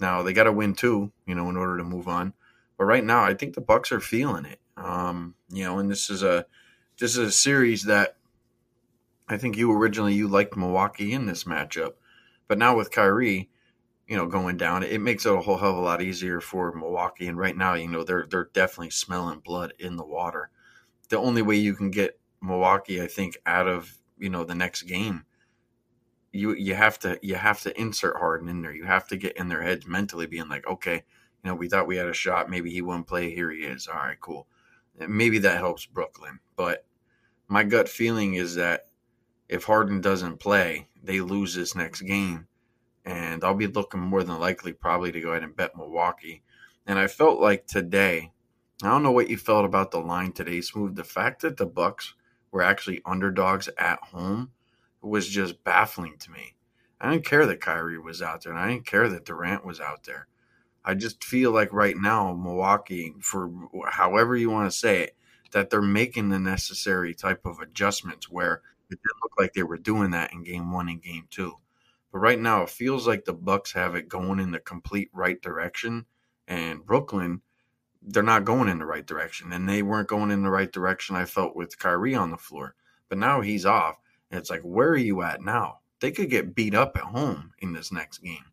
Now 0.00 0.22
they 0.22 0.32
got 0.32 0.44
to 0.44 0.52
win 0.52 0.74
two, 0.74 1.12
you 1.26 1.34
know, 1.34 1.48
in 1.48 1.56
order 1.56 1.78
to 1.78 1.84
move 1.84 2.08
on. 2.08 2.34
But 2.76 2.84
right 2.84 3.04
now, 3.04 3.24
I 3.24 3.34
think 3.34 3.54
the 3.54 3.60
Bucks 3.60 3.90
are 3.90 4.00
feeling 4.00 4.44
it. 4.44 4.60
Um, 4.76 5.34
you 5.48 5.64
know, 5.64 5.78
and 5.78 5.90
this 5.90 6.10
is 6.10 6.22
a 6.22 6.46
this 6.98 7.16
is 7.16 7.28
a 7.28 7.32
series 7.32 7.84
that 7.84 8.16
I 9.28 9.36
think 9.36 9.56
you 9.56 9.72
originally 9.72 10.14
you 10.14 10.28
liked 10.28 10.56
Milwaukee 10.56 11.12
in 11.12 11.26
this 11.26 11.44
matchup, 11.44 11.94
but 12.46 12.58
now 12.58 12.76
with 12.76 12.90
Kyrie, 12.90 13.50
you 14.06 14.16
know, 14.16 14.26
going 14.26 14.56
down, 14.56 14.82
it 14.82 15.00
makes 15.00 15.26
it 15.26 15.34
a 15.34 15.40
whole 15.40 15.58
hell 15.58 15.72
of 15.72 15.76
a 15.76 15.80
lot 15.80 16.00
easier 16.00 16.40
for 16.40 16.72
Milwaukee. 16.72 17.26
And 17.26 17.36
right 17.36 17.56
now, 17.56 17.74
you 17.74 17.88
know, 17.88 18.04
they're 18.04 18.26
they're 18.28 18.50
definitely 18.52 18.90
smelling 18.90 19.40
blood 19.40 19.74
in 19.78 19.96
the 19.96 20.04
water. 20.04 20.50
The 21.08 21.18
only 21.18 21.42
way 21.42 21.56
you 21.56 21.74
can 21.74 21.90
get 21.90 22.17
Milwaukee, 22.40 23.02
I 23.02 23.06
think, 23.06 23.38
out 23.46 23.68
of 23.68 23.94
you 24.18 24.30
know 24.30 24.44
the 24.44 24.54
next 24.54 24.82
game, 24.82 25.24
you 26.32 26.54
you 26.54 26.74
have 26.74 26.98
to 27.00 27.18
you 27.22 27.34
have 27.34 27.60
to 27.62 27.80
insert 27.80 28.16
Harden 28.16 28.48
in 28.48 28.62
there. 28.62 28.74
You 28.74 28.84
have 28.84 29.08
to 29.08 29.16
get 29.16 29.36
in 29.36 29.48
their 29.48 29.62
heads 29.62 29.86
mentally, 29.86 30.26
being 30.26 30.48
like, 30.48 30.66
okay, 30.66 31.04
you 31.42 31.50
know, 31.50 31.54
we 31.54 31.68
thought 31.68 31.86
we 31.86 31.96
had 31.96 32.08
a 32.08 32.14
shot. 32.14 32.50
Maybe 32.50 32.70
he 32.70 32.82
won't 32.82 33.06
play. 33.06 33.34
Here 33.34 33.50
he 33.50 33.60
is. 33.60 33.88
All 33.88 33.96
right, 33.96 34.20
cool. 34.20 34.46
Maybe 34.98 35.38
that 35.38 35.58
helps 35.58 35.86
Brooklyn. 35.86 36.40
But 36.56 36.84
my 37.46 37.64
gut 37.64 37.88
feeling 37.88 38.34
is 38.34 38.56
that 38.56 38.88
if 39.48 39.64
Harden 39.64 40.00
doesn't 40.00 40.38
play, 40.38 40.88
they 41.02 41.20
lose 41.20 41.54
this 41.54 41.74
next 41.74 42.02
game. 42.02 42.46
And 43.04 43.42
I'll 43.42 43.54
be 43.54 43.66
looking 43.66 44.00
more 44.00 44.22
than 44.22 44.38
likely 44.38 44.72
probably 44.72 45.12
to 45.12 45.20
go 45.20 45.30
ahead 45.30 45.42
and 45.42 45.56
bet 45.56 45.76
Milwaukee. 45.76 46.42
And 46.86 46.98
I 46.98 47.06
felt 47.06 47.40
like 47.40 47.66
today, 47.66 48.32
I 48.82 48.88
don't 48.88 49.02
know 49.02 49.12
what 49.12 49.30
you 49.30 49.38
felt 49.38 49.64
about 49.64 49.90
the 49.90 50.00
line 50.00 50.32
today, 50.32 50.60
Smooth. 50.60 50.96
The 50.96 51.04
fact 51.04 51.42
that 51.42 51.56
the 51.56 51.66
Bucks 51.66 52.14
were 52.50 52.62
actually 52.62 53.02
underdogs 53.04 53.68
at 53.78 54.00
home 54.00 54.50
was 55.00 55.28
just 55.28 55.62
baffling 55.64 56.16
to 56.18 56.30
me. 56.30 56.54
I 57.00 57.10
didn't 57.10 57.26
care 57.26 57.46
that 57.46 57.60
Kyrie 57.60 57.98
was 57.98 58.22
out 58.22 58.42
there, 58.42 58.52
and 58.52 58.60
I 58.60 58.68
didn't 58.68 58.86
care 58.86 59.08
that 59.08 59.24
Durant 59.24 59.64
was 59.64 59.80
out 59.80 60.04
there. 60.04 60.26
I 60.84 60.94
just 60.94 61.22
feel 61.22 61.52
like 61.52 61.72
right 61.72 61.96
now, 61.96 62.32
Milwaukee, 62.32 63.14
for 63.20 63.50
however 63.88 64.36
you 64.36 64.50
want 64.50 64.70
to 64.70 64.76
say 64.76 65.02
it, 65.02 65.16
that 65.52 65.70
they're 65.70 65.82
making 65.82 66.28
the 66.28 66.38
necessary 66.38 67.14
type 67.14 67.46
of 67.46 67.60
adjustments 67.60 68.28
where 68.28 68.62
it 68.90 68.98
didn't 68.98 69.22
look 69.22 69.32
like 69.38 69.52
they 69.52 69.62
were 69.62 69.78
doing 69.78 70.10
that 70.10 70.32
in 70.32 70.42
game 70.42 70.72
one 70.72 70.88
and 70.88 71.02
game 71.02 71.26
two. 71.30 71.54
But 72.10 72.18
right 72.18 72.38
now, 72.38 72.62
it 72.62 72.70
feels 72.70 73.06
like 73.06 73.24
the 73.24 73.34
Bucks 73.34 73.72
have 73.72 73.94
it 73.94 74.08
going 74.08 74.40
in 74.40 74.50
the 74.50 74.60
complete 74.60 75.10
right 75.12 75.40
direction, 75.40 76.06
and 76.46 76.84
Brooklyn, 76.84 77.42
they're 78.08 78.22
not 78.22 78.44
going 78.44 78.68
in 78.68 78.78
the 78.78 78.86
right 78.86 79.06
direction, 79.06 79.52
and 79.52 79.68
they 79.68 79.82
weren't 79.82 80.08
going 80.08 80.30
in 80.30 80.42
the 80.42 80.50
right 80.50 80.70
direction. 80.72 81.16
I 81.16 81.24
felt 81.24 81.56
with 81.56 81.78
Kyrie 81.78 82.14
on 82.14 82.30
the 82.30 82.36
floor, 82.36 82.74
but 83.08 83.18
now 83.18 83.40
he's 83.40 83.66
off, 83.66 83.96
and 84.30 84.38
it's 84.38 84.50
like, 84.50 84.62
where 84.62 84.88
are 84.88 84.96
you 84.96 85.22
at 85.22 85.42
now? 85.42 85.80
They 86.00 86.10
could 86.10 86.30
get 86.30 86.54
beat 86.54 86.74
up 86.74 86.96
at 86.96 87.02
home 87.02 87.52
in 87.58 87.72
this 87.72 87.92
next 87.92 88.18
game. 88.18 88.44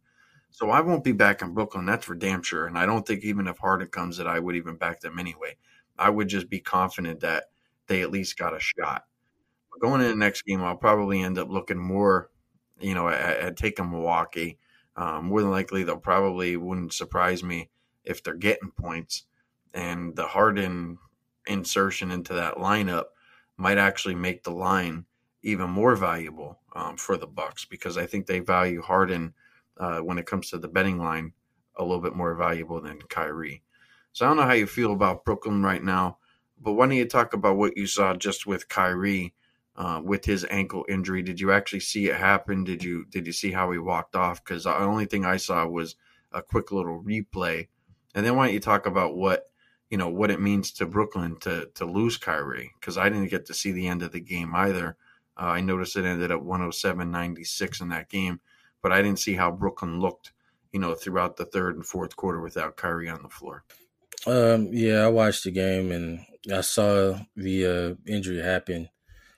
So 0.50 0.70
I 0.70 0.80
won't 0.80 1.04
be 1.04 1.12
back 1.12 1.42
in 1.42 1.54
Brooklyn. 1.54 1.86
That's 1.86 2.06
for 2.06 2.16
damn 2.16 2.42
sure. 2.42 2.66
And 2.66 2.78
I 2.78 2.86
don't 2.86 3.06
think 3.06 3.24
even 3.24 3.46
if 3.48 3.58
Harden 3.58 3.90
comes, 3.90 4.18
that 4.18 4.28
I 4.28 4.40
would 4.40 4.56
even 4.56 4.78
back 4.78 5.02
them 5.02 5.20
anyway. 5.20 5.58
I 5.98 6.10
would 6.10 6.30
just 6.30 6.50
be 6.50 6.60
confident 6.60 7.20
that 7.20 7.50
they 7.88 8.02
at 8.02 8.12
least 8.12 8.38
got 8.38 8.56
a 8.56 8.60
shot. 8.60 9.04
But 9.70 9.82
going 9.82 10.00
into 10.02 10.14
the 10.14 10.18
next 10.18 10.44
game, 10.44 10.64
I'll 10.64 10.78
probably 10.78 11.22
end 11.22 11.38
up 11.38 11.50
looking 11.50 11.78
more, 11.78 12.30
you 12.80 12.94
know, 12.94 13.10
at, 13.10 13.38
at 13.38 13.58
taking 13.58 13.92
Milwaukee. 13.92 14.58
Um, 14.96 15.26
more 15.26 15.42
than 15.42 15.52
likely, 15.52 15.84
they'll 15.84 15.98
probably 15.98 16.56
wouldn't 16.56 16.94
surprise 16.94 17.44
me 17.44 17.70
if 18.06 18.24
they're 18.24 18.34
getting 18.34 18.72
points. 18.72 19.26
And 19.76 20.16
the 20.16 20.26
Harden 20.26 20.98
insertion 21.46 22.10
into 22.10 22.34
that 22.34 22.56
lineup 22.56 23.06
might 23.58 23.78
actually 23.78 24.16
make 24.16 24.44
the 24.44 24.52
line 24.52 25.06
even 25.44 25.70
more 25.70 25.96
valuable 25.96 26.60
um, 26.76 26.98
for 26.98 27.18
the 27.18 27.28
Bucks 27.28 27.66
because 27.66 27.98
I 27.98 28.08
think 28.08 28.26
they 28.26 28.40
value 28.40 28.82
Harden– 28.82 29.34
uh, 29.78 30.00
when 30.00 30.18
it 30.18 30.26
comes 30.26 30.50
to 30.50 30.58
the 30.58 30.68
betting 30.68 31.00
line 31.00 31.34
a 31.76 31.84
little 31.84 32.02
bit 32.02 32.16
more 32.16 32.36
valuable 32.36 32.82
than 32.82 33.02
Kyrie. 33.10 33.64
So 34.14 34.26
I 34.26 34.30
don't 34.30 34.38
know 34.38 34.44
how 34.44 34.54
you 34.54 34.68
feel 34.68 34.94
about 34.94 35.26
Brooklyn 35.26 35.64
right 35.64 35.84
now, 35.84 36.18
but 36.62 36.74
why 36.74 36.86
don't 36.86 36.96
you 36.96 37.06
talk 37.06 37.34
about 37.34 37.58
what 37.58 37.76
you 37.76 37.86
saw 37.86 38.14
just 38.14 38.48
with 38.48 38.70
Kyrie 38.70 39.34
uh, 39.76 40.02
with 40.04 40.24
his 40.24 40.46
ankle 40.50 40.86
injury? 40.88 41.22
Did 41.22 41.42
you 41.42 41.52
actually 41.52 41.82
see 41.82 42.08
it 42.08 42.16
happen? 42.16 42.64
Did 42.64 42.84
you 42.84 43.06
did 43.10 43.28
you 43.28 43.34
see 43.34 43.52
how 43.52 43.72
he 43.72 43.78
walked 43.78 44.16
off? 44.16 44.44
Because 44.44 44.64
the 44.64 44.78
only 44.78 45.06
thing 45.06 45.26
I 45.26 45.38
saw 45.38 45.68
was 45.68 45.96
a 46.32 46.42
quick 46.42 46.72
little 46.72 47.04
replay. 47.04 47.68
And 48.14 48.26
then 48.26 48.38
why 48.38 48.46
don't 48.46 48.54
you 48.54 48.62
talk 48.62 48.86
about 48.86 49.18
what 49.18 49.50
you 49.90 49.98
know 49.98 50.10
what 50.10 50.32
it 50.32 50.42
means 50.42 50.72
to 50.74 50.86
Brooklyn 50.86 51.38
to 51.42 51.70
to 51.76 51.86
lose 51.86 52.18
Kyrie? 52.18 52.72
Because 52.80 52.98
I 52.98 53.10
didn't 53.10 53.30
get 53.30 53.46
to 53.48 53.54
see 53.54 53.72
the 53.72 53.88
end 53.88 54.04
of 54.04 54.12
the 54.12 54.20
game 54.20 54.56
either. 54.56 54.98
Uh, 55.38 55.48
I 55.48 55.62
noticed 55.62 55.98
it 55.98 56.06
ended 56.06 56.32
up 56.32 56.42
107-96 56.42 57.82
in 57.82 57.90
that 57.90 58.08
game 58.10 58.40
but 58.86 58.92
I 58.92 59.02
didn't 59.02 59.18
see 59.18 59.34
how 59.34 59.50
Brooklyn 59.50 60.00
looked, 60.00 60.32
you 60.72 60.80
know, 60.80 60.94
throughout 60.94 61.38
the 61.38 61.46
third 61.46 61.74
and 61.74 61.84
fourth 61.84 62.16
quarter 62.16 62.40
without 62.40 62.78
Kyrie 62.78 63.10
on 63.10 63.24
the 63.24 63.30
floor. 63.30 63.64
Um, 64.28 64.70
yeah, 64.72 65.00
I 65.00 65.08
watched 65.08 65.44
the 65.44 65.50
game 65.50 65.92
and 65.92 66.20
I 66.54 66.62
saw 66.62 67.18
the 67.36 67.66
uh, 67.66 67.96
injury 68.06 68.44
happen. 68.44 68.90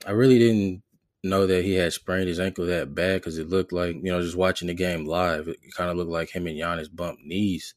I 0.06 0.10
really 0.10 0.38
didn't 0.38 0.82
know 1.24 1.46
that 1.46 1.64
he 1.64 1.76
had 1.76 1.94
sprained 1.94 2.28
his 2.28 2.38
ankle 2.38 2.66
that 2.66 2.94
bad 2.94 3.22
because 3.22 3.38
it 3.38 3.48
looked 3.48 3.72
like, 3.72 3.96
you 3.96 4.12
know, 4.12 4.20
just 4.20 4.36
watching 4.36 4.68
the 4.68 4.74
game 4.74 5.06
live, 5.06 5.48
it 5.48 5.56
kind 5.74 5.90
of 5.90 5.96
looked 5.96 6.10
like 6.10 6.28
him 6.28 6.46
and 6.46 6.58
Giannis 6.58 6.94
bumped 6.94 7.22
knees. 7.24 7.74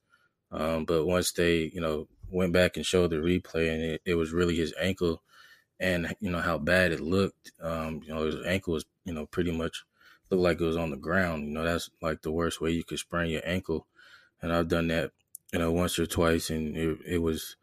Um, 0.52 0.84
but 0.84 1.06
once 1.06 1.32
they, 1.32 1.72
you 1.74 1.80
know, 1.80 2.10
went 2.32 2.54
back 2.54 2.78
and 2.78 2.86
showed 2.86 3.12
the 3.12 3.18
replay 3.18 3.74
and 3.74 3.82
it, 3.82 4.02
it 4.06 4.16
was 4.16 4.32
really 4.32 4.56
his 4.56 4.74
ankle 4.80 5.22
and, 5.80 6.16
you 6.20 6.30
know, 6.30 6.40
how 6.40 6.58
bad 6.58 6.92
it 6.92 7.00
looked, 7.00 7.52
um, 7.62 8.02
you 8.06 8.14
know, 8.14 8.26
his 8.26 8.46
ankle 8.46 8.74
was, 8.74 8.86
you 9.06 9.14
know, 9.14 9.26
pretty 9.26 9.52
much 9.52 9.84
looked 10.30 10.44
like 10.44 10.62
it 10.62 10.66
was 10.66 10.78
on 10.78 10.92
the 10.92 10.98
ground. 10.98 11.48
You 11.48 11.54
know, 11.54 11.64
that's 11.64 11.90
like 12.02 12.22
the 12.22 12.32
worst 12.32 12.62
way 12.62 12.72
you 12.72 12.84
could 12.84 13.00
sprain 13.00 13.32
your 13.32 13.42
ankle. 13.46 13.88
And 14.42 14.54
I've 14.54 14.68
done 14.68 14.88
that, 14.88 15.12
you 15.54 15.60
know, 15.60 15.72
once 15.72 15.98
or 16.00 16.06
twice, 16.06 16.50
and 16.50 16.76
it, 16.78 16.98
it 17.06 17.18
was 17.20 17.58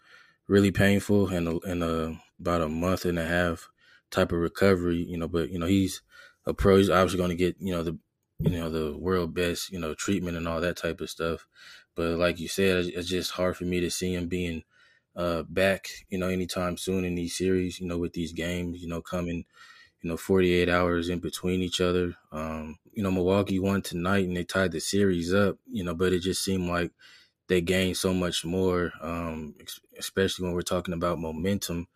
really 0.48 0.70
painful 0.70 1.28
and 1.28 1.60
in 1.64 1.82
a, 1.82 2.20
about 2.40 2.62
a 2.62 2.68
month 2.68 3.04
and 3.04 3.18
a 3.18 3.24
half 3.24 3.68
type 4.10 4.32
of 4.32 4.38
recovery. 4.38 5.04
You 5.04 5.18
know, 5.18 5.28
but 5.28 5.50
you 5.50 5.58
know 5.58 5.66
he's 5.66 6.02
a 6.46 6.54
pro. 6.54 6.76
He's 6.76 6.90
obviously 6.90 7.18
going 7.18 7.30
to 7.30 7.36
get 7.36 7.56
you 7.60 7.72
know 7.72 7.82
the 7.82 7.98
you 8.40 8.50
know 8.58 8.70
the 8.70 8.96
world 8.96 9.34
best 9.34 9.70
you 9.70 9.78
know 9.78 9.94
treatment 9.94 10.36
and 10.36 10.48
all 10.48 10.60
that 10.60 10.76
type 10.76 11.00
of 11.00 11.10
stuff. 11.10 11.46
But 11.98 12.18
like 12.18 12.40
you 12.40 12.48
said, 12.48 12.86
it's 12.86 13.10
just 13.10 13.32
hard 13.32 13.58
for 13.58 13.66
me 13.66 13.80
to 13.82 13.90
see 13.90 14.14
him 14.14 14.28
being 14.28 14.64
uh, 15.16 15.42
back, 15.44 15.88
you 16.10 16.18
know, 16.18 16.28
anytime 16.28 16.78
soon 16.78 17.04
in 17.04 17.16
these 17.16 17.36
series, 17.36 17.80
you 17.80 17.88
know, 17.88 17.98
with 17.98 18.14
these 18.14 18.32
games, 18.32 18.82
you 18.82 18.88
know, 18.88 19.02
coming 19.02 19.44
you 20.02 20.10
know, 20.10 20.16
48 20.16 20.68
hours 20.68 21.08
in 21.08 21.18
between 21.18 21.62
each 21.62 21.80
other. 21.80 22.14
Um, 22.32 22.78
you 22.92 23.02
know, 23.02 23.10
Milwaukee 23.10 23.58
won 23.58 23.82
tonight 23.82 24.26
and 24.26 24.36
they 24.36 24.44
tied 24.44 24.72
the 24.72 24.80
series 24.80 25.34
up, 25.34 25.58
you 25.66 25.84
know, 25.84 25.94
but 25.94 26.12
it 26.12 26.20
just 26.20 26.44
seemed 26.44 26.68
like 26.68 26.92
they 27.48 27.60
gained 27.60 27.96
so 27.96 28.14
much 28.14 28.44
more, 28.44 28.92
um, 29.02 29.56
especially 29.98 30.46
when 30.46 30.54
we're 30.54 30.62
talking 30.62 30.94
about 30.94 31.20
momentum, 31.20 31.88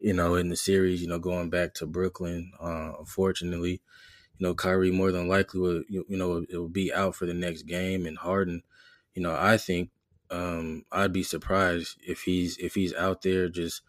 you 0.00 0.14
know, 0.14 0.36
in 0.36 0.50
the 0.50 0.56
series, 0.56 1.02
you 1.02 1.08
know, 1.08 1.18
going 1.18 1.50
back 1.50 1.74
to 1.74 1.86
Brooklyn. 1.86 2.52
Uh, 2.60 2.92
unfortunately, 3.00 3.82
you 4.38 4.46
know, 4.46 4.54
Kyrie 4.54 4.92
more 4.92 5.12
than 5.12 5.28
likely 5.28 5.60
will, 5.60 5.82
you 5.88 6.04
know, 6.08 6.44
it 6.48 6.56
will 6.56 6.68
be 6.68 6.92
out 6.92 7.16
for 7.16 7.26
the 7.26 7.34
next 7.34 7.62
game 7.64 8.06
and 8.06 8.18
Harden, 8.18 8.62
you 9.14 9.22
know, 9.22 9.36
I 9.38 9.56
think 9.56 9.90
um, 10.30 10.84
I'd 10.92 11.12
be 11.12 11.22
surprised 11.22 11.98
if 12.06 12.22
he's 12.22 12.56
if 12.58 12.74
he's 12.74 12.94
out 12.94 13.22
there 13.22 13.48
just 13.48 13.82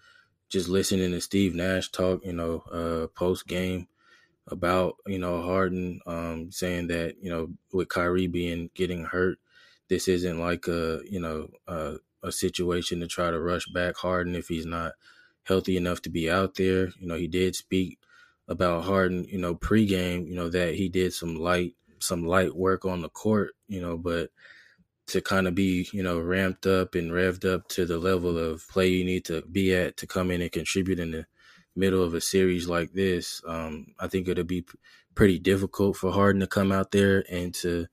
just 0.49 0.69
listening 0.69 1.11
to 1.11 1.21
Steve 1.21 1.55
Nash 1.55 1.89
talk, 1.91 2.25
you 2.25 2.33
know, 2.33 2.59
uh, 2.71 3.07
post 3.17 3.47
game 3.47 3.87
about 4.47 4.95
you 5.07 5.19
know 5.19 5.41
Harden, 5.41 6.01
um, 6.05 6.51
saying 6.51 6.87
that 6.87 7.15
you 7.21 7.29
know 7.29 7.49
with 7.73 7.89
Kyrie 7.89 8.27
being 8.27 8.69
getting 8.73 9.05
hurt, 9.05 9.39
this 9.89 10.07
isn't 10.07 10.39
like 10.39 10.67
a 10.67 11.01
you 11.09 11.19
know 11.19 11.49
a, 11.67 11.95
a 12.23 12.31
situation 12.31 12.99
to 13.01 13.07
try 13.07 13.31
to 13.31 13.39
rush 13.39 13.67
back 13.67 13.97
Harden 13.97 14.35
if 14.35 14.47
he's 14.47 14.65
not 14.65 14.93
healthy 15.43 15.77
enough 15.77 16.01
to 16.03 16.09
be 16.09 16.29
out 16.29 16.55
there. 16.55 16.87
You 16.99 17.07
know, 17.07 17.15
he 17.15 17.27
did 17.27 17.55
speak 17.55 17.99
about 18.47 18.83
Harden, 18.83 19.25
you 19.25 19.37
know, 19.37 19.55
pregame, 19.55 20.27
you 20.27 20.35
know 20.35 20.49
that 20.49 20.75
he 20.75 20.89
did 20.89 21.13
some 21.13 21.35
light 21.35 21.75
some 21.99 22.25
light 22.25 22.55
work 22.55 22.83
on 22.85 23.01
the 23.01 23.09
court, 23.09 23.51
you 23.67 23.81
know, 23.81 23.97
but 23.97 24.31
to 25.11 25.21
kind 25.21 25.47
of 25.47 25.55
be, 25.55 25.87
you 25.91 26.03
know, 26.03 26.19
ramped 26.19 26.65
up 26.65 26.95
and 26.95 27.11
revved 27.11 27.45
up 27.45 27.67
to 27.69 27.85
the 27.85 27.97
level 27.97 28.37
of 28.37 28.67
play 28.69 28.87
you 28.87 29.03
need 29.03 29.25
to 29.25 29.41
be 29.43 29.73
at 29.75 29.97
to 29.97 30.07
come 30.07 30.31
in 30.31 30.41
and 30.41 30.51
contribute 30.51 30.99
in 30.99 31.11
the 31.11 31.25
middle 31.75 32.03
of 32.03 32.13
a 32.13 32.21
series 32.21 32.67
like 32.67 32.93
this. 32.93 33.41
Um, 33.45 33.87
I 33.99 34.07
think 34.07 34.27
it'll 34.27 34.43
be 34.43 34.65
pretty 35.13 35.39
difficult 35.39 35.97
for 35.97 36.11
Harden 36.11 36.39
to 36.39 36.47
come 36.47 36.71
out 36.71 36.91
there 36.91 37.25
and 37.29 37.53
to 37.55 37.87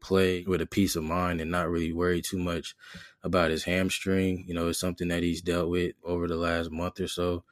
play 0.00 0.42
with 0.42 0.60
a 0.60 0.66
peace 0.66 0.96
of 0.96 1.04
mind 1.04 1.40
and 1.40 1.50
not 1.50 1.70
really 1.70 1.92
worry 1.92 2.20
too 2.20 2.38
much 2.38 2.74
about 3.22 3.50
his 3.50 3.64
hamstring. 3.64 4.44
You 4.46 4.54
know, 4.54 4.68
it's 4.68 4.80
something 4.80 5.08
that 5.08 5.22
he's 5.22 5.42
dealt 5.42 5.70
with 5.70 5.94
over 6.04 6.26
the 6.26 6.36
last 6.36 6.70
month 6.70 7.00
or 7.00 7.08
so. 7.08 7.44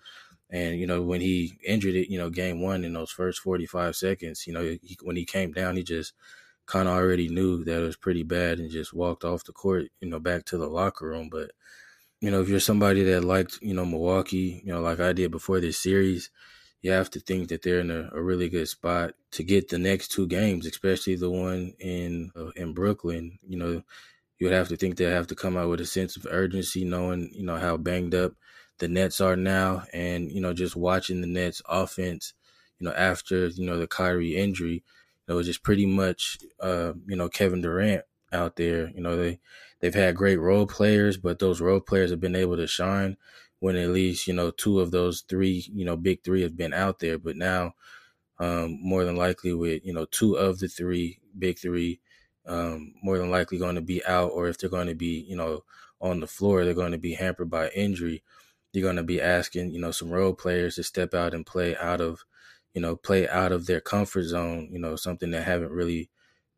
And, 0.51 0.79
you 0.79 0.87
know, 0.87 1.01
when 1.01 1.21
he 1.21 1.59
injured 1.65 1.95
it, 1.95 2.11
you 2.11 2.19
know, 2.19 2.29
game 2.29 2.61
one 2.61 2.85
in 2.85 2.93
those 2.93 3.11
first 3.11 3.41
45 3.41 3.97
seconds, 3.97 4.47
you 4.47 4.53
know, 4.53 4.63
he, 4.83 4.99
when 5.03 5.17
he 5.17 5.25
came 5.25 5.53
down, 5.53 5.77
he 5.77 5.83
just 5.83 6.13
kind 6.73 6.89
of 6.89 6.95
already 6.95 7.29
knew 7.29 7.63
that 7.65 7.83
it 7.83 7.85
was 7.85 7.97
pretty 7.99 8.23
bad 8.23 8.59
and 8.59 8.71
just 8.71 8.95
walked 8.95 9.25
off 9.25 9.45
the 9.45 9.53
court, 9.53 9.89
you 10.01 10.09
know, 10.09 10.19
back 10.19 10.47
to 10.47 10.57
the 10.57 10.67
locker 10.67 11.07
room. 11.07 11.29
But, 11.31 11.51
you 12.23 12.31
know, 12.31 12.41
if 12.41 12.49
you're 12.49 12.61
somebody 12.61 13.05
that 13.05 13.25
liked, 13.25 13.59
you 13.61 13.75
know, 13.75 13.85
Milwaukee, 13.85 14.63
you 14.65 14.73
know, 14.73 14.81
like 14.81 14.99
I 14.99 15.13
did 15.13 15.31
before 15.31 15.61
this 15.61 15.77
series, 15.77 16.31
you 16.81 16.91
have 16.91 17.11
to 17.11 17.21
think 17.21 17.49
that 17.49 17.61
they're 17.61 17.81
in 17.81 17.91
a, 17.91 18.09
a 18.15 18.23
really 18.23 18.49
good 18.49 18.69
spot 18.69 19.13
to 19.33 19.43
get 19.43 19.69
the 19.69 19.77
next 19.77 20.13
two 20.13 20.27
games, 20.27 20.65
especially 20.67 21.15
the 21.15 21.29
one 21.31 21.75
in 21.79 22.33
uh, 22.35 22.49
in 22.57 22.73
Brooklyn. 22.73 23.39
You 23.47 23.59
know, 23.59 23.83
you 24.39 24.47
would 24.47 24.55
have 24.55 24.69
to 24.69 24.77
think 24.77 24.97
they 24.97 25.05
have 25.05 25.27
to 25.27 25.35
come 25.35 25.59
out 25.59 25.69
with 25.69 25.81
a 25.83 25.87
sense 25.87 26.17
of 26.17 26.27
urgency, 26.29 26.85
knowing 26.85 27.31
you 27.35 27.45
know 27.45 27.59
how 27.59 27.77
banged 27.77 28.15
up 28.15 28.33
the 28.79 28.89
Nets 28.89 29.21
are 29.21 29.37
now, 29.37 29.85
and 29.93 30.33
you 30.33 30.41
know 30.41 30.55
just 30.55 30.75
watching 30.75 31.21
the 31.21 31.27
Nets 31.27 31.61
offense, 31.69 32.33
you 32.81 32.87
know 32.87 32.95
after 32.95 33.49
you 33.49 33.67
know 33.67 33.77
the 33.77 33.87
Kyrie 33.87 34.37
injury, 34.37 34.83
it 35.29 35.33
was 35.33 35.47
just 35.47 35.63
pretty 35.63 35.87
much, 35.87 36.39
uh, 36.61 36.93
you 37.07 37.17
know, 37.17 37.29
Kevin 37.29 37.63
Durant 37.63 38.05
out 38.33 38.57
there. 38.57 38.91
You 38.91 39.01
know, 39.01 39.17
they 39.17 39.41
they've 39.81 39.95
had 39.95 40.17
great 40.17 40.39
role 40.39 40.67
players, 40.67 41.17
but 41.17 41.39
those 41.39 41.61
role 41.61 41.81
players 41.81 42.11
have 42.11 42.21
been 42.21 42.37
able 42.37 42.57
to 42.57 42.67
shine 42.67 43.17
when 43.61 43.77
at 43.77 43.91
least 43.91 44.27
you 44.27 44.35
know 44.35 44.51
two 44.51 44.81
of 44.81 44.91
those 44.91 45.21
three 45.21 45.65
you 45.73 45.85
know 45.85 45.97
big 45.97 46.25
three 46.25 46.43
have 46.43 46.57
been 46.57 46.75
out 46.75 46.99
there. 46.99 47.19
But 47.19 47.37
now, 47.37 47.75
um, 48.39 48.79
more 48.83 49.05
than 49.05 49.17
likely 49.17 49.55
with 49.55 49.85
you 49.85 49.93
know 49.93 50.07
two 50.07 50.35
of 50.35 50.59
the 50.59 50.69
three 50.69 51.21
big 51.39 51.59
three, 51.59 52.01
um, 52.47 52.95
more 53.03 53.19
than 53.19 53.31
likely 53.31 53.59
going 53.59 53.77
to 53.77 53.81
be 53.81 54.05
out, 54.05 54.33
or 54.33 54.49
if 54.49 54.59
they're 54.59 54.71
going 54.71 54.89
to 54.89 54.95
be 54.95 55.25
you 55.29 55.37
know 55.37 55.65
on 56.01 56.21
the 56.21 56.27
floor, 56.27 56.65
they're 56.65 56.75
going 56.75 56.93
to 56.93 56.99
be 56.99 57.15
hampered 57.15 57.51
by 57.51 57.69
injury. 57.69 58.23
You're 58.73 58.83
going 58.83 58.97
to 58.97 59.05
be 59.05 59.21
asking 59.21 59.71
you 59.71 59.81
know 59.81 59.93
some 59.93 60.11
role 60.11 60.35
players 60.35 60.75
to 60.77 60.83
step 60.83 61.15
out 61.15 61.35
and 61.35 61.47
play 61.47 61.77
out 61.77 62.01
of 62.01 62.25
you 62.75 62.81
know 62.81 62.97
play 62.97 63.29
out 63.29 63.53
of 63.53 63.67
their 63.67 63.81
comfort 63.81 64.25
zone. 64.25 64.69
You 64.73 64.79
know 64.79 64.97
something 64.97 65.31
that 65.33 65.45
haven't 65.45 65.73
really 65.73 66.11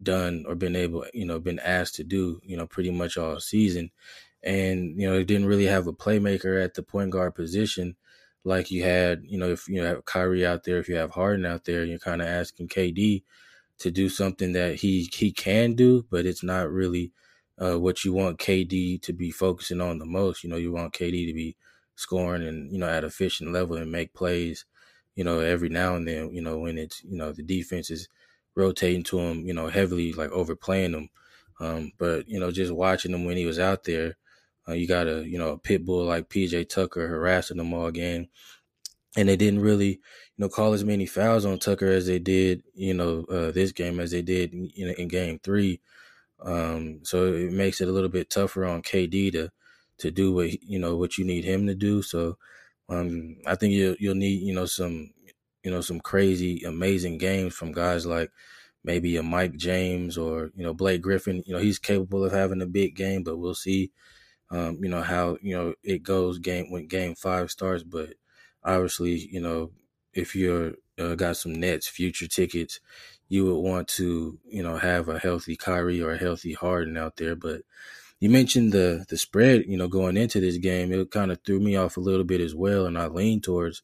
done 0.03 0.45
or 0.47 0.55
been 0.55 0.77
able, 0.77 1.05
you 1.15 1.25
know, 1.25 1.39
been 1.39 1.59
asked 1.61 1.95
to 1.95 2.05
do, 2.05 2.41
you 2.43 2.57
know, 2.57 2.67
pretty 2.67 2.91
much 2.91 3.17
all 3.17 3.41
season. 3.41 3.91
And, 4.43 5.01
you 5.01 5.09
know, 5.09 5.17
they 5.17 5.25
didn't 5.25 5.47
really 5.47 5.67
have 5.67 5.87
a 5.87 5.93
playmaker 5.93 6.63
at 6.63 6.75
the 6.75 6.83
point 6.83 7.11
guard 7.11 7.35
position 7.35 7.97
like 8.45 8.71
you 8.71 8.83
had, 8.83 9.23
you 9.25 9.39
know, 9.39 9.49
if 9.49 9.69
you 9.69 9.83
have 9.83 10.05
Kyrie 10.05 10.45
out 10.47 10.65
there, 10.65 10.79
if 10.79 10.89
you 10.89 10.97
have 10.97 11.13
Harden 11.13 11.47
out 11.47 11.65
there, 11.65 11.83
you're 11.85 11.99
kind 11.99 12.21
of 12.21 12.29
asking 12.29 12.69
KD 12.69 13.25
to 13.79 13.91
do 13.91 14.09
something 14.11 14.53
that 14.53 14.77
he 14.77 15.09
he 15.15 15.33
can 15.33 15.75
do, 15.75 16.05
but 16.11 16.27
it's 16.27 16.43
not 16.43 16.71
really 16.71 17.13
uh, 17.59 17.79
what 17.81 18.05
you 18.05 18.13
want 18.13 18.39
KD 18.39 18.99
to 18.99 19.13
be 19.15 19.31
focusing 19.31 19.81
on 19.81 19.99
the 19.99 20.05
most. 20.05 20.45
You 20.45 20.51
know, 20.51 20.57
you 20.57 20.73
want 20.73 20.93
KD 20.93 21.27
to 21.27 21.33
be 21.33 21.57
scoring 21.97 22.47
and 22.47 22.71
you 22.71 22.79
know 22.79 22.89
at 22.89 23.05
efficient 23.05 23.51
level 23.53 23.77
and 23.77 23.91
make 23.91 24.13
plays. 24.13 24.67
You 25.15 25.25
know, 25.25 25.41
every 25.41 25.69
now 25.69 25.97
and 25.97 26.07
then. 26.07 26.35
You 26.35 26.43
know, 26.43 26.59
when 26.59 26.79
it's 26.79 27.03
you 27.05 27.17
know 27.17 27.33
the 27.33 27.43
defense 27.43 27.91
is 27.91 28.09
rotating 28.57 29.03
to 29.05 29.19
him, 29.19 29.47
you 29.47 29.55
know, 29.55 29.69
heavily, 29.69 30.13
like 30.13 30.31
overplaying 30.31 30.95
him. 30.95 31.09
Um, 31.61 31.93
but 31.99 32.29
you 32.29 32.41
know, 32.41 32.51
just 32.51 32.73
watching 32.73 33.13
him 33.13 33.25
when 33.25 33.37
he 33.37 33.47
was 33.47 33.59
out 33.59 33.85
there, 33.85 34.17
uh, 34.69 34.73
you 34.73 34.87
got 34.87 35.07
a 35.07 35.27
you 35.29 35.39
know 35.39 35.51
a 35.53 35.59
pit 35.59 35.85
bull 35.85 36.05
like 36.05 36.29
PJ 36.29 36.69
Tucker 36.69 37.09
harassing 37.09 37.59
them 37.59 37.73
all 37.75 37.91
game, 37.91 38.29
and 39.17 39.29
they 39.29 39.37
didn't 39.37 39.61
really 39.61 39.89
you 39.89 39.99
know 40.39 40.49
call 40.49 40.73
as 40.73 40.85
many 40.85 41.07
fouls 41.07 41.45
on 41.45 41.59
Tucker 41.59 41.87
as 41.87 42.07
they 42.07 42.19
did 42.19 42.63
you 42.75 42.95
know 42.95 43.25
uh, 43.31 43.51
this 43.51 43.73
game 43.73 44.01
as 44.01 44.11
they 44.11 44.23
did 44.23 44.53
in, 44.53 44.71
in 44.77 45.09
game 45.09 45.39
three. 45.43 45.81
Um, 46.43 47.01
so 47.05 47.33
it 47.33 47.53
makes 47.53 47.81
it 47.81 47.89
a 47.89 47.93
little 47.93 48.09
bit 48.09 48.31
tougher 48.31 48.65
on 48.65 48.83
KD 48.83 49.33
to 49.33 49.51
to 49.99 50.11
do 50.11 50.33
what 50.33 50.63
you 50.63 50.79
know 50.79 50.97
what 50.97 51.19
you 51.19 51.25
need 51.25 51.45
him 51.45 51.67
to 51.67 51.75
do. 51.75 52.03
So 52.03 52.39
um, 52.89 53.37
I 53.47 53.55
think 53.55 53.73
you 53.75 53.97
you'll 53.99 54.15
need 54.15 54.43
you 54.43 54.55
know 54.55 54.67
some 54.67 55.15
you 55.65 55.71
know, 55.71 55.81
some 55.81 55.99
crazy, 55.99 56.63
amazing 56.63 57.19
games 57.19 57.55
from 57.55 57.73
guys 57.73 58.05
like 58.05 58.31
maybe 58.85 59.17
a 59.17 59.23
Mike 59.23 59.57
James 59.57 60.19
or, 60.19 60.51
you 60.55 60.63
know, 60.63 60.75
Blake 60.75 61.01
Griffin. 61.01 61.43
You 61.47 61.55
know, 61.55 61.59
he's 61.59 61.79
capable 61.79 62.25
of 62.25 62.33
having 62.33 62.61
a 62.61 62.67
big 62.67 62.95
game, 62.95 63.23
but 63.23 63.39
we'll 63.39 63.55
see, 63.55 63.91
um, 64.51 64.79
you 64.83 64.91
know, 64.91 65.03
how, 65.03 65.39
you 65.41 65.57
know, 65.57 65.75
it 65.83 66.03
goes 66.03 66.39
game 66.39 66.71
when 66.71 66.87
game 66.87 67.15
five 67.15 67.51
starts. 67.51 67.83
But 67.83 68.11
obviously, 68.63 69.27
you 69.33 69.41
know, 69.41 69.73
if 70.13 70.37
you're 70.37 70.75
uh, 70.99 71.15
got 71.15 71.39
some 71.39 71.55
Nets 71.55 71.89
future 71.89 72.29
tickets, 72.29 72.79
you 73.29 73.47
would 73.47 73.61
want 73.61 73.89
to, 73.89 74.39
you 74.45 74.63
know, 74.63 74.77
have 74.77 75.09
a 75.09 75.19
healthy 75.19 75.57
Kyrie 75.57 76.03
or 76.03 76.13
a 76.13 76.19
healthy 76.19 76.53
Harden 76.53 76.99
out 76.99 77.17
there. 77.17 77.35
But 77.35 77.63
you 78.25 78.31
mentioned 78.31 78.73
the 78.73 79.05
the 79.09 79.19
spread, 79.19 79.65
you 79.67 79.77
know, 79.77 79.89
going 79.89 80.17
into 80.17 80.41
this 80.41 80.57
game, 80.57 80.93
it 80.93 81.11
kind 81.11 81.31
of 81.31 81.39
threw 81.45 81.61
me 81.61 81.77
off 81.77 81.97
a 81.97 82.01
little 82.01 82.25
bit 82.25 82.41
as 82.41 82.55
well, 82.55 82.87
and 82.87 82.99
I 82.99 83.07
leaned 83.07 83.45
towards 83.45 83.83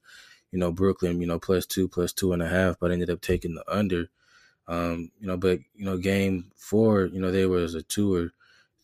you 0.53 0.59
know, 0.59 0.73
Brooklyn, 0.73 1.21
you 1.21 1.27
know, 1.27 1.39
plus 1.39 1.67
two, 1.67 1.89
plus 1.89 2.13
two 2.13 2.33
and 2.33 2.43
a 2.43 2.49
half, 2.49 2.79
but 2.79 2.91
I 2.91 2.95
ended 2.95 3.11
up 3.11 3.21
taking 3.21 3.55
the 3.55 3.65
under. 3.73 4.09
Um, 4.67 5.11
you 5.21 5.27
know, 5.27 5.37
but 5.37 5.61
you 5.75 5.85
know, 5.85 5.97
game 5.97 6.51
four, 6.57 7.07
you 7.07 7.21
know, 7.21 7.31
they 7.31 7.47
was 7.47 7.75
a 7.75 7.83
two 7.83 8.15
or 8.15 8.31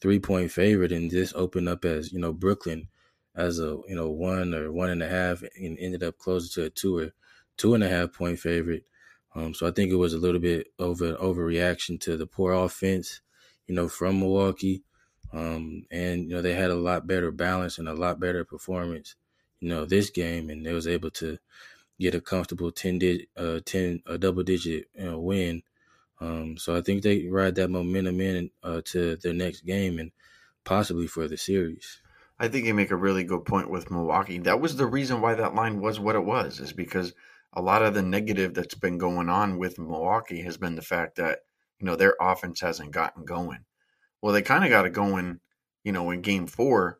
three 0.00 0.18
point 0.18 0.50
favorite, 0.50 0.92
and 0.92 1.10
this 1.10 1.32
opened 1.34 1.68
up 1.68 1.84
as 1.84 2.12
you 2.12 2.18
know 2.18 2.32
Brooklyn 2.32 2.88
as 3.34 3.60
a 3.60 3.78
you 3.88 3.94
know 3.94 4.10
one 4.10 4.54
or 4.54 4.72
one 4.72 4.90
and 4.90 5.02
a 5.02 5.08
half, 5.08 5.42
and 5.42 5.78
ended 5.78 6.02
up 6.02 6.18
closer 6.18 6.48
to 6.48 6.66
a 6.66 6.70
two 6.70 6.98
or 6.98 7.12
two 7.56 7.74
and 7.74 7.84
a 7.84 7.88
half 7.88 8.12
point 8.12 8.38
favorite. 8.38 8.84
Um, 9.34 9.54
so 9.54 9.66
I 9.66 9.70
think 9.70 9.92
it 9.92 9.96
was 9.96 10.14
a 10.14 10.18
little 10.18 10.40
bit 10.40 10.68
over 10.78 11.14
overreaction 11.14 12.00
to 12.00 12.16
the 12.16 12.26
poor 12.26 12.52
offense, 12.52 13.20
you 13.66 13.74
know, 13.74 13.88
from 13.88 14.20
Milwaukee. 14.20 14.82
Um, 15.37 15.85
and 15.90 16.31
you 16.31 16.37
know 16.37 16.42
they 16.42 16.55
had 16.55 16.70
a 16.70 16.75
lot 16.75 17.07
better 17.07 17.31
balance 17.31 17.79
and 17.79 17.88
a 17.88 17.94
lot 17.94 18.18
better 18.18 18.44
performance 18.44 19.16
you 19.61 19.68
know, 19.68 19.85
this 19.85 20.11
game, 20.11 20.51
and 20.51 20.64
they 20.64 20.72
was 20.72 20.87
able 20.87 21.11
to 21.11 21.38
get 21.99 22.14
a 22.14 22.20
comfortable 22.20 22.70
10, 22.70 22.99
di- 22.99 23.27
uh, 23.37 23.61
10 23.64 24.03
a 24.07 24.18
double 24.18 24.42
digit 24.42 24.88
you 24.94 25.05
know, 25.05 25.18
win. 25.18 25.62
Um, 26.20 26.57
so 26.57 26.77
I 26.77 26.83
think 26.83 27.03
they 27.03 27.27
ride 27.27 27.55
that 27.57 27.68
momentum 27.68 28.20
in 28.20 28.51
uh, 28.62 28.81
to 28.87 29.16
their 29.16 29.35
next 29.35 29.62
game 29.62 29.99
and 29.99 30.12
possibly 30.64 31.07
for 31.07 31.29
the 31.29 31.37
series. 31.37 32.01
I 32.38 32.49
think 32.49 32.66
you 32.66 32.75
make 32.75 32.90
a 32.90 32.96
really 32.96 33.25
good 33.25 33.44
point 33.44 33.70
with 33.70 33.90
Milwaukee. 33.90 34.38
That 34.38 34.61
was 34.61 34.77
the 34.77 34.87
reason 34.87 35.20
why 35.20 35.35
that 35.35 35.55
line 35.55 35.81
was 35.81 35.99
what 35.99 36.16
it 36.16 36.25
was, 36.25 36.61
is 36.61 36.72
because 36.72 37.14
a 37.55 37.62
lot 37.62 37.83
of 37.83 37.94
the 37.94 38.03
negative 38.03 38.53
that's 38.53 38.75
been 38.75 38.99
going 38.99 39.31
on 39.31 39.59
with 39.59 39.79
Milwaukee 39.79 40.42
has 40.42 40.59
been 40.59 40.75
the 40.75 40.83
fact 40.83 41.16
that, 41.16 41.40
you 41.79 41.87
know, 41.87 41.96
their 41.96 42.14
offense 42.20 42.61
hasn't 42.61 42.90
gotten 42.90 43.25
going. 43.25 43.64
Well, 44.26 44.34
they 44.34 44.42
kind 44.42 44.64
of 44.64 44.70
got 44.70 44.86
it 44.86 44.92
going, 44.92 45.38
you 45.84 45.92
know, 45.92 46.10
in 46.10 46.20
game 46.20 46.48
four 46.48 46.98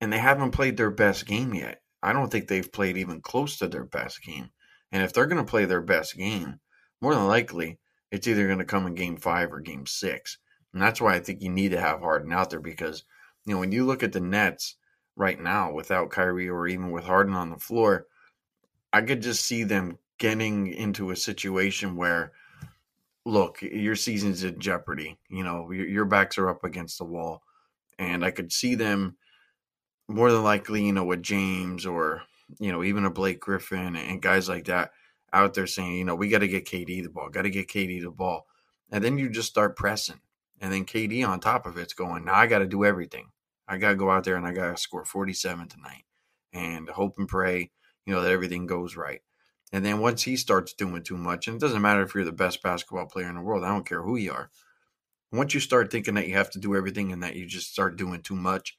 and 0.00 0.10
they 0.10 0.16
haven't 0.16 0.52
played 0.52 0.78
their 0.78 0.90
best 0.90 1.26
game 1.26 1.52
yet. 1.52 1.82
I 2.02 2.14
don't 2.14 2.32
think 2.32 2.48
they've 2.48 2.72
played 2.72 2.96
even 2.96 3.20
close 3.20 3.58
to 3.58 3.68
their 3.68 3.84
best 3.84 4.22
game. 4.22 4.48
And 4.90 5.02
if 5.02 5.12
they're 5.12 5.26
going 5.26 5.44
to 5.44 5.50
play 5.50 5.66
their 5.66 5.82
best 5.82 6.16
game, 6.16 6.60
more 7.02 7.14
than 7.14 7.26
likely, 7.26 7.78
it's 8.10 8.26
either 8.26 8.46
going 8.46 8.60
to 8.60 8.64
come 8.64 8.86
in 8.86 8.94
game 8.94 9.18
five 9.18 9.52
or 9.52 9.60
game 9.60 9.84
six. 9.84 10.38
And 10.72 10.80
that's 10.80 10.98
why 10.98 11.14
I 11.14 11.20
think 11.20 11.42
you 11.42 11.50
need 11.50 11.72
to 11.72 11.80
have 11.80 12.00
Harden 12.00 12.32
out 12.32 12.48
there 12.48 12.60
because, 12.60 13.04
you 13.44 13.52
know, 13.52 13.60
when 13.60 13.72
you 13.72 13.84
look 13.84 14.02
at 14.02 14.12
the 14.12 14.20
Nets 14.20 14.76
right 15.14 15.38
now 15.38 15.74
without 15.74 16.08
Kyrie 16.08 16.48
or 16.48 16.66
even 16.66 16.90
with 16.90 17.04
Harden 17.04 17.34
on 17.34 17.50
the 17.50 17.58
floor, 17.58 18.06
I 18.94 19.02
could 19.02 19.20
just 19.20 19.44
see 19.44 19.62
them 19.64 19.98
getting 20.18 20.68
into 20.68 21.10
a 21.10 21.16
situation 21.16 21.96
where, 21.96 22.32
look, 23.26 23.60
your 23.60 23.96
season's 23.96 24.44
in 24.44 24.58
jeopardy. 24.60 25.18
You 25.28 25.42
know, 25.42 25.70
your, 25.72 25.86
your 25.86 26.04
backs 26.04 26.38
are 26.38 26.48
up 26.48 26.62
against 26.62 26.98
the 26.98 27.04
wall. 27.04 27.42
And 27.98 28.24
I 28.24 28.30
could 28.30 28.52
see 28.52 28.76
them 28.76 29.16
more 30.08 30.30
than 30.30 30.44
likely, 30.44 30.84
you 30.86 30.92
know, 30.92 31.04
with 31.04 31.22
James 31.22 31.84
or, 31.84 32.22
you 32.60 32.70
know, 32.70 32.84
even 32.84 33.04
a 33.04 33.10
Blake 33.10 33.40
Griffin 33.40 33.96
and 33.96 34.22
guys 34.22 34.48
like 34.48 34.66
that 34.66 34.92
out 35.32 35.54
there 35.54 35.66
saying, 35.66 35.96
you 35.96 36.04
know, 36.04 36.14
we 36.14 36.28
got 36.28 36.38
to 36.38 36.48
get 36.48 36.66
KD 36.66 37.02
the 37.02 37.10
ball, 37.10 37.28
got 37.28 37.42
to 37.42 37.50
get 37.50 37.66
KD 37.66 38.00
the 38.00 38.12
ball. 38.12 38.46
And 38.92 39.02
then 39.02 39.18
you 39.18 39.28
just 39.28 39.48
start 39.48 39.76
pressing. 39.76 40.20
And 40.60 40.72
then 40.72 40.84
KD 40.84 41.26
on 41.26 41.40
top 41.40 41.66
of 41.66 41.76
it's 41.76 41.94
going, 41.94 42.24
now 42.24 42.34
I 42.34 42.46
got 42.46 42.60
to 42.60 42.66
do 42.66 42.84
everything. 42.84 43.30
I 43.66 43.76
got 43.78 43.90
to 43.90 43.96
go 43.96 44.08
out 44.08 44.22
there 44.22 44.36
and 44.36 44.46
I 44.46 44.52
got 44.52 44.70
to 44.70 44.80
score 44.80 45.04
47 45.04 45.68
tonight 45.68 46.04
and 46.52 46.88
hope 46.88 47.18
and 47.18 47.26
pray, 47.26 47.72
you 48.06 48.14
know, 48.14 48.22
that 48.22 48.30
everything 48.30 48.66
goes 48.66 48.94
right. 48.94 49.20
And 49.72 49.84
then 49.84 49.98
once 49.98 50.22
he 50.22 50.36
starts 50.36 50.72
doing 50.72 51.02
too 51.02 51.16
much, 51.16 51.48
and 51.48 51.56
it 51.56 51.60
doesn't 51.60 51.82
matter 51.82 52.02
if 52.02 52.14
you're 52.14 52.24
the 52.24 52.32
best 52.32 52.62
basketball 52.62 53.06
player 53.06 53.28
in 53.28 53.34
the 53.34 53.40
world, 53.40 53.64
I 53.64 53.68
don't 53.68 53.86
care 53.88 54.02
who 54.02 54.16
you 54.16 54.32
are. 54.32 54.50
Once 55.32 55.54
you 55.54 55.60
start 55.60 55.90
thinking 55.90 56.14
that 56.14 56.28
you 56.28 56.34
have 56.34 56.50
to 56.50 56.60
do 56.60 56.76
everything 56.76 57.12
and 57.12 57.22
that 57.22 57.34
you 57.34 57.46
just 57.46 57.72
start 57.72 57.96
doing 57.96 58.22
too 58.22 58.36
much, 58.36 58.78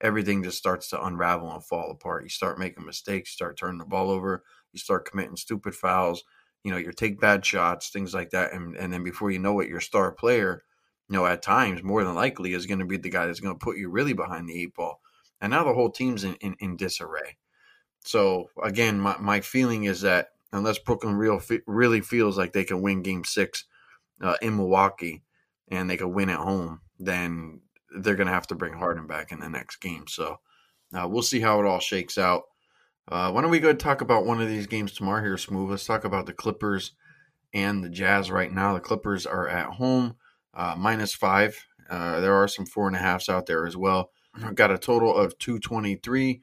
everything 0.00 0.42
just 0.42 0.58
starts 0.58 0.90
to 0.90 1.04
unravel 1.04 1.52
and 1.52 1.64
fall 1.64 1.90
apart. 1.90 2.24
You 2.24 2.28
start 2.28 2.58
making 2.58 2.84
mistakes, 2.84 3.30
you 3.30 3.34
start 3.34 3.56
turning 3.56 3.78
the 3.78 3.84
ball 3.84 4.10
over, 4.10 4.42
you 4.72 4.80
start 4.80 5.08
committing 5.08 5.36
stupid 5.36 5.74
fouls, 5.74 6.24
you 6.64 6.72
know, 6.72 6.78
you 6.78 6.92
take 6.92 7.20
bad 7.20 7.44
shots, 7.44 7.90
things 7.90 8.12
like 8.12 8.30
that. 8.30 8.52
And, 8.52 8.76
and 8.76 8.92
then 8.92 9.04
before 9.04 9.30
you 9.30 9.38
know 9.38 9.60
it, 9.60 9.68
your 9.68 9.80
star 9.80 10.10
player, 10.10 10.64
you 11.08 11.16
know, 11.16 11.26
at 11.26 11.42
times, 11.42 11.82
more 11.82 12.02
than 12.02 12.14
likely, 12.14 12.54
is 12.54 12.66
going 12.66 12.80
to 12.80 12.86
be 12.86 12.96
the 12.96 13.10
guy 13.10 13.26
that's 13.26 13.40
going 13.40 13.54
to 13.54 13.64
put 13.64 13.76
you 13.76 13.88
really 13.88 14.14
behind 14.14 14.48
the 14.48 14.62
eight 14.62 14.74
ball. 14.74 15.00
And 15.40 15.50
now 15.50 15.62
the 15.64 15.74
whole 15.74 15.90
team's 15.90 16.24
in, 16.24 16.34
in, 16.36 16.56
in 16.58 16.76
disarray. 16.76 17.36
So, 18.04 18.50
again, 18.62 19.00
my, 19.00 19.16
my 19.18 19.40
feeling 19.40 19.84
is 19.84 20.02
that 20.02 20.28
unless 20.52 20.78
Brooklyn 20.78 21.16
real, 21.16 21.40
really 21.66 22.00
feels 22.00 22.38
like 22.38 22.52
they 22.52 22.64
can 22.64 22.82
win 22.82 23.02
game 23.02 23.24
six 23.24 23.64
uh, 24.20 24.36
in 24.40 24.56
Milwaukee 24.56 25.22
and 25.68 25.88
they 25.88 25.96
can 25.96 26.12
win 26.12 26.30
at 26.30 26.38
home, 26.38 26.80
then 26.98 27.60
they're 27.96 28.14
going 28.14 28.26
to 28.26 28.32
have 28.32 28.46
to 28.48 28.54
bring 28.54 28.74
Harden 28.74 29.06
back 29.06 29.32
in 29.32 29.40
the 29.40 29.48
next 29.48 29.76
game. 29.76 30.06
So 30.06 30.38
uh, 30.92 31.08
we'll 31.08 31.22
see 31.22 31.40
how 31.40 31.60
it 31.60 31.66
all 31.66 31.80
shakes 31.80 32.18
out. 32.18 32.44
Uh, 33.10 33.30
why 33.30 33.42
don't 33.42 33.50
we 33.50 33.60
go 33.60 33.72
talk 33.72 34.00
about 34.00 34.24
one 34.26 34.40
of 34.40 34.48
these 34.48 34.66
games 34.66 34.92
tomorrow 34.92 35.22
here, 35.22 35.36
Smooth? 35.36 35.70
Let's 35.70 35.84
talk 35.86 36.04
about 36.04 36.26
the 36.26 36.32
Clippers 36.32 36.92
and 37.52 37.84
the 37.84 37.90
Jazz 37.90 38.30
right 38.30 38.52
now. 38.52 38.74
The 38.74 38.80
Clippers 38.80 39.26
are 39.26 39.48
at 39.48 39.66
home, 39.74 40.16
uh, 40.54 40.74
minus 40.78 41.14
five. 41.14 41.66
Uh, 41.90 42.20
there 42.20 42.34
are 42.34 42.48
some 42.48 42.64
four 42.64 42.86
and 42.86 42.96
a 42.96 42.98
halfs 42.98 43.28
out 43.28 43.46
there 43.46 43.66
as 43.66 43.76
well. 43.76 44.10
I've 44.42 44.54
got 44.54 44.70
a 44.70 44.78
total 44.78 45.14
of 45.14 45.38
223. 45.38 46.40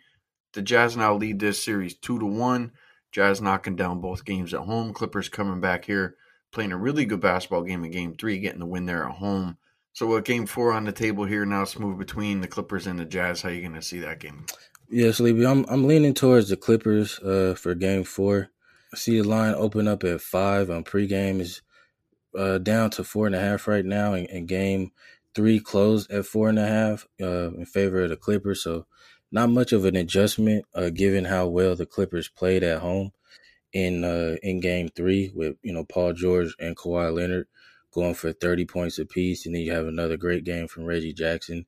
The 0.54 0.62
Jazz 0.62 0.98
now 0.98 1.16
lead 1.16 1.40
this 1.40 1.62
series 1.62 1.96
two 1.96 2.20
to 2.20 2.26
one. 2.26 2.72
Jazz 3.12 3.42
knocking 3.42 3.76
down 3.76 4.02
both 4.02 4.26
games 4.26 4.54
at 4.54 4.62
home. 4.62 4.94
Clippers 4.94 5.30
coming 5.30 5.60
back 5.60 5.86
here, 5.86 6.16
playing 6.52 6.72
a 6.72 6.78
really 6.78 7.06
good 7.06 7.20
basketball 7.20 7.64
game 7.64 7.84
in 7.84 7.92
game 7.92 8.16
three, 8.16 8.40
getting 8.40 8.60
the 8.60 8.66
win 8.66 8.86
there 8.86 9.06
at 9.06 9.16
home. 9.16 9.58
So, 9.94 10.08
what 10.08 10.26
game 10.26 10.46
four 10.46 10.72
on 10.72 10.86
the 10.86 10.92
table 10.92 11.26
here 11.26 11.46
now? 11.46 11.66
Smooth 11.66 11.98
between 11.98 12.42
the 12.42 12.48
Clippers 12.48 12.88
and 12.88 13.00
the 13.00 13.06
Jazz. 13.06 13.42
How 13.42 13.50
you 13.50 13.62
going 13.62 13.74
to 13.74 13.82
see 13.82 14.00
that 14.00 14.20
game? 14.20 14.46
Yeah, 14.90 15.12
Sleepy, 15.12 15.46
I'm 15.46 15.66
I'm 15.70 15.86
leaning 15.86 16.14
towards 16.14 16.50
the 16.50 16.58
Clippers 16.58 17.20
uh, 17.20 17.56
for 17.58 17.76
game 17.76 18.04
four. 18.04 18.50
I 18.94 18.98
see 18.98 19.22
the 19.22 19.28
line 19.28 19.54
open 19.56 19.88
up 19.88 20.04
at 20.04 20.22
five 20.22 20.70
on 20.70 20.84
pregame 20.84 21.40
is 21.40 21.62
uh, 22.38 22.58
down 22.58 22.90
to 22.92 23.04
four 23.04 23.26
and 23.26 23.36
a 23.36 23.40
half 23.40 23.68
right 23.68 23.86
now, 23.86 24.14
and, 24.14 24.30
and 24.30 24.48
game 24.48 24.92
three 25.34 25.60
closed 25.60 26.12
at 26.12 26.26
four 26.26 26.50
and 26.50 26.60
a 26.60 26.68
half 26.68 27.08
uh, 27.22 27.52
in 27.54 27.66
favor 27.66 28.04
of 28.04 28.10
the 28.10 28.18
Clippers. 28.18 28.64
So 28.64 28.86
not 29.32 29.50
much 29.50 29.72
of 29.72 29.86
an 29.86 29.96
adjustment, 29.96 30.66
uh, 30.76 30.90
given 30.90 31.26
how 31.26 31.48
well 31.48 31.76
the 31.76 31.86
Clippers 31.86 32.30
played 32.30 32.64
at 32.64 32.82
home 32.82 33.12
in 33.74 34.04
uh, 34.04 34.36
in 34.44 34.60
Game 34.60 34.90
Three 34.90 35.32
with 35.34 35.56
you 35.64 35.74
know 35.74 35.86
Paul 35.86 36.14
George 36.14 36.56
and 36.60 36.76
Kawhi 36.76 37.14
Leonard 37.14 37.48
going 37.94 38.14
for 38.14 38.34
thirty 38.34 38.66
points 38.66 39.00
apiece, 39.00 39.46
and 39.46 39.56
then 39.56 39.62
you 39.64 39.72
have 39.72 39.88
another 39.88 40.18
great 40.18 40.44
game 40.44 40.68
from 40.68 40.86
Reggie 40.86 41.14
Jackson. 41.14 41.66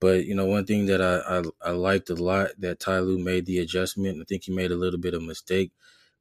But 0.00 0.26
you 0.26 0.34
know, 0.34 0.46
one 0.46 0.66
thing 0.66 0.86
that 0.86 1.00
I, 1.00 1.38
I, 1.38 1.70
I 1.70 1.70
liked 1.72 2.10
a 2.10 2.14
lot 2.14 2.50
that 2.58 2.80
Ty 2.80 3.00
Lue 3.00 3.18
made 3.18 3.46
the 3.46 3.58
adjustment. 3.58 4.20
I 4.20 4.24
think 4.28 4.44
he 4.44 4.54
made 4.54 4.70
a 4.70 4.76
little 4.76 5.00
bit 5.00 5.14
of 5.14 5.22
mistake 5.22 5.72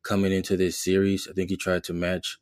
coming 0.04 0.32
into 0.32 0.56
this 0.56 0.80
series. 0.80 1.28
I 1.30 1.34
think 1.34 1.50
he 1.50 1.58
tried 1.58 1.84
to 1.86 1.94
match 1.94 2.38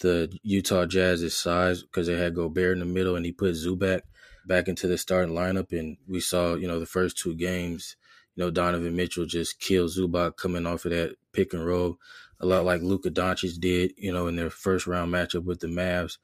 the 0.00 0.32
Utah 0.42 0.86
Jazz's 0.86 1.36
size 1.36 1.82
because 1.82 2.06
they 2.06 2.16
had 2.16 2.34
Gobert 2.34 2.74
in 2.74 2.80
the 2.80 2.86
middle, 2.86 3.16
and 3.16 3.26
he 3.26 3.32
put 3.32 3.54
Zubac 3.54 4.02
back 4.48 4.66
into 4.66 4.88
the 4.88 4.98
starting 4.98 5.34
lineup. 5.34 5.78
And 5.78 5.96
we 6.08 6.20
saw, 6.20 6.54
you 6.54 6.66
know, 6.66 6.80
the 6.80 6.86
first 6.86 7.18
two 7.18 7.34
games, 7.34 7.96
you 8.34 8.44
know, 8.44 8.50
Donovan 8.50 8.96
Mitchell 8.96 9.26
just 9.26 9.60
killed 9.60 9.90
Zubac 9.90 10.36
coming 10.36 10.66
off 10.66 10.84
of 10.84 10.92
that 10.92 11.16
pick 11.32 11.52
and 11.52 11.64
roll, 11.64 11.98
a 12.40 12.46
lot 12.46 12.64
like 12.64 12.82
Luka 12.82 13.10
Doncic 13.10 13.60
did, 13.60 13.92
you 13.96 14.12
know, 14.12 14.26
in 14.26 14.36
their 14.36 14.50
first 14.50 14.86
round 14.86 15.12
matchup 15.12 15.44
with 15.44 15.60
the 15.60 15.66
Mavs. 15.66 16.18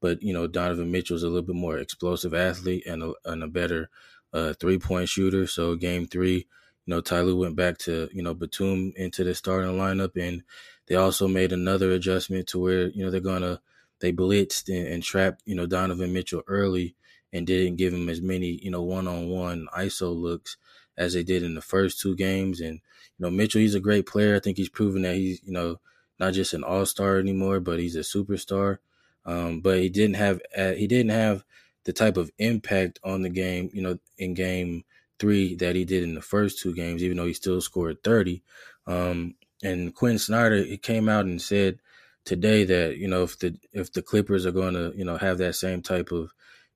But 0.00 0.22
you 0.22 0.32
know, 0.32 0.46
Donovan 0.46 0.90
Mitchell's 0.90 1.22
a 1.22 1.28
little 1.28 1.42
bit 1.42 1.56
more 1.56 1.78
explosive 1.78 2.34
athlete 2.34 2.86
and 2.86 3.02
a, 3.02 3.12
and 3.24 3.42
a 3.42 3.48
better 3.48 3.90
uh, 4.32 4.54
three 4.54 4.78
point 4.78 5.08
shooter. 5.08 5.46
So 5.46 5.74
game 5.76 6.06
three, 6.06 6.46
you 6.86 6.94
know, 6.94 7.00
Ty 7.00 7.20
Lue 7.20 7.36
went 7.36 7.56
back 7.56 7.78
to 7.78 8.08
you 8.12 8.22
know 8.22 8.34
Batum 8.34 8.92
into 8.96 9.24
the 9.24 9.34
starting 9.34 9.72
lineup, 9.72 10.16
and 10.16 10.42
they 10.86 10.96
also 10.96 11.28
made 11.28 11.52
another 11.52 11.92
adjustment 11.92 12.46
to 12.48 12.58
where 12.58 12.88
you 12.88 13.04
know 13.04 13.10
they're 13.10 13.20
gonna 13.20 13.60
they 14.00 14.12
blitzed 14.12 14.68
and, 14.68 14.86
and 14.88 15.02
trapped 15.02 15.42
you 15.44 15.54
know 15.54 15.66
Donovan 15.66 16.12
Mitchell 16.12 16.42
early 16.48 16.96
and 17.32 17.46
didn't 17.46 17.76
give 17.76 17.92
him 17.92 18.08
as 18.08 18.20
many 18.20 18.58
you 18.62 18.70
know 18.70 18.82
one 18.82 19.06
on 19.06 19.28
one 19.28 19.68
ISO 19.76 20.14
looks 20.14 20.56
as 20.96 21.14
they 21.14 21.22
did 21.22 21.42
in 21.42 21.54
the 21.54 21.62
first 21.62 22.00
two 22.00 22.14
games. 22.14 22.60
And 22.60 22.74
you 23.18 23.26
know 23.26 23.30
Mitchell, 23.30 23.60
he's 23.60 23.74
a 23.74 23.80
great 23.80 24.06
player. 24.06 24.36
I 24.36 24.40
think 24.40 24.56
he's 24.56 24.68
proven 24.68 25.02
that 25.02 25.16
he's 25.16 25.40
you 25.44 25.52
know 25.52 25.80
not 26.18 26.34
just 26.34 26.52
an 26.52 26.62
all 26.62 26.86
star 26.86 27.18
anymore, 27.18 27.60
but 27.60 27.78
he's 27.78 27.96
a 27.96 28.00
superstar. 28.00 28.78
Um, 29.24 29.60
but 29.60 29.78
he 29.78 29.88
didn't 29.88 30.16
have 30.16 30.40
uh, 30.56 30.72
he 30.72 30.86
didn't 30.86 31.10
have 31.10 31.44
the 31.84 31.92
type 31.92 32.16
of 32.16 32.30
impact 32.38 33.00
on 33.02 33.22
the 33.22 33.30
game, 33.30 33.70
you 33.72 33.82
know, 33.82 33.98
in 34.18 34.34
game 34.34 34.84
three 35.18 35.54
that 35.56 35.76
he 35.76 35.84
did 35.84 36.02
in 36.02 36.14
the 36.14 36.22
first 36.22 36.58
two 36.58 36.74
games, 36.74 37.02
even 37.02 37.16
though 37.16 37.26
he 37.26 37.32
still 37.32 37.60
scored 37.60 38.02
30. 38.02 38.42
Um, 38.86 39.34
and 39.62 39.94
Quin 39.94 40.18
Snyder, 40.18 40.62
he 40.62 40.78
came 40.78 41.08
out 41.08 41.26
and 41.26 41.40
said 41.40 41.78
today 42.24 42.64
that, 42.64 42.96
you 42.96 43.08
know, 43.08 43.22
if 43.22 43.38
the 43.38 43.56
if 43.72 43.92
the 43.92 44.02
Clippers 44.02 44.46
are 44.46 44.52
going 44.52 44.74
to, 44.74 44.92
you 44.96 45.04
know, 45.04 45.16
have 45.16 45.38
that 45.38 45.54
same 45.54 45.82
type 45.82 46.12
of 46.12 46.32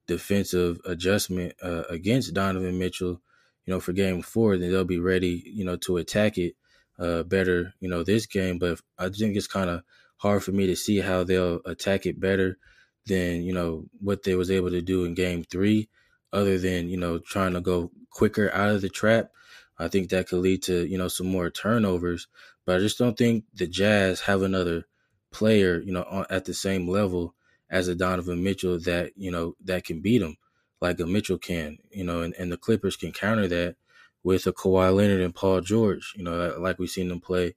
defensive 0.07 0.79
adjustment 0.85 1.53
uh, 1.61 1.83
against 1.89 2.33
Donovan 2.33 2.77
Mitchell, 2.77 3.21
you 3.65 3.73
know, 3.73 3.79
for 3.79 3.93
game 3.93 4.21
four, 4.21 4.57
then 4.57 4.71
they'll 4.71 4.85
be 4.85 4.99
ready, 4.99 5.43
you 5.45 5.65
know, 5.65 5.75
to 5.77 5.97
attack 5.97 6.37
it 6.37 6.55
uh, 6.99 7.23
better, 7.23 7.73
you 7.79 7.89
know, 7.89 8.03
this 8.03 8.25
game. 8.25 8.59
But 8.59 8.79
I 8.97 9.09
think 9.09 9.35
it's 9.35 9.47
kind 9.47 9.69
of 9.69 9.83
hard 10.17 10.43
for 10.43 10.51
me 10.51 10.67
to 10.67 10.75
see 10.75 10.99
how 10.99 11.23
they'll 11.23 11.61
attack 11.65 12.05
it 12.05 12.19
better 12.19 12.57
than 13.05 13.43
you 13.43 13.53
know 13.53 13.85
what 13.99 14.23
they 14.23 14.35
was 14.35 14.49
able 14.51 14.69
to 14.69 14.81
do 14.81 15.05
in 15.05 15.13
game 15.13 15.43
three 15.43 15.89
other 16.33 16.57
than 16.57 16.89
you 16.89 16.97
know 16.97 17.19
trying 17.19 17.53
to 17.53 17.61
go 17.61 17.91
quicker 18.09 18.51
out 18.51 18.69
of 18.69 18.81
the 18.81 18.89
trap 18.89 19.29
i 19.77 19.87
think 19.87 20.09
that 20.09 20.27
could 20.27 20.39
lead 20.39 20.61
to 20.63 20.85
you 20.87 20.97
know 20.97 21.07
some 21.07 21.27
more 21.27 21.49
turnovers 21.49 22.27
but 22.65 22.75
i 22.75 22.79
just 22.79 22.97
don't 22.97 23.17
think 23.17 23.43
the 23.53 23.67
jazz 23.67 24.21
have 24.21 24.41
another 24.41 24.85
player 25.31 25.81
you 25.81 25.91
know 25.91 26.25
at 26.29 26.45
the 26.45 26.53
same 26.53 26.87
level 26.87 27.34
as 27.69 27.87
a 27.87 27.95
donovan 27.95 28.43
mitchell 28.43 28.79
that 28.79 29.11
you 29.15 29.31
know 29.31 29.55
that 29.63 29.83
can 29.83 30.01
beat 30.01 30.21
him 30.21 30.37
like 30.81 30.99
a 30.99 31.05
mitchell 31.05 31.37
can 31.37 31.77
you 31.91 32.03
know 32.03 32.21
and, 32.21 32.33
and 32.35 32.51
the 32.51 32.57
clippers 32.57 32.95
can 32.95 33.11
counter 33.11 33.47
that 33.47 33.75
with 34.25 34.47
a 34.47 34.51
Kawhi 34.51 34.93
Leonard 34.93 35.21
and 35.21 35.35
Paul 35.35 35.61
George, 35.61 36.13
you 36.17 36.23
know, 36.23 36.55
like 36.57 36.79
we've 36.79 36.89
seen 36.89 37.09
them 37.09 37.21
play 37.21 37.53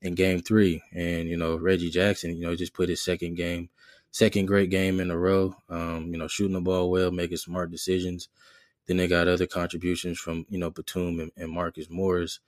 in 0.00 0.14
game 0.14 0.40
three. 0.40 0.80
And, 0.92 1.28
you 1.28 1.36
know, 1.36 1.56
Reggie 1.56 1.90
Jackson, 1.90 2.36
you 2.36 2.46
know, 2.46 2.54
just 2.54 2.72
put 2.72 2.88
his 2.88 3.02
second 3.02 3.34
game, 3.34 3.68
second 4.12 4.46
great 4.46 4.70
game 4.70 5.00
in 5.00 5.10
a 5.10 5.18
row, 5.18 5.56
um, 5.68 6.12
you 6.12 6.16
know, 6.16 6.28
shooting 6.28 6.54
the 6.54 6.60
ball 6.60 6.88
well, 6.88 7.10
making 7.10 7.38
smart 7.38 7.72
decisions. 7.72 8.28
Then 8.86 8.96
they 8.96 9.08
got 9.08 9.26
other 9.26 9.48
contributions 9.48 10.20
from, 10.20 10.46
you 10.48 10.56
know, 10.56 10.70
Batum 10.70 11.18
and, 11.18 11.32
and 11.36 11.50
Marcus 11.50 11.90
Morris. 11.90 12.38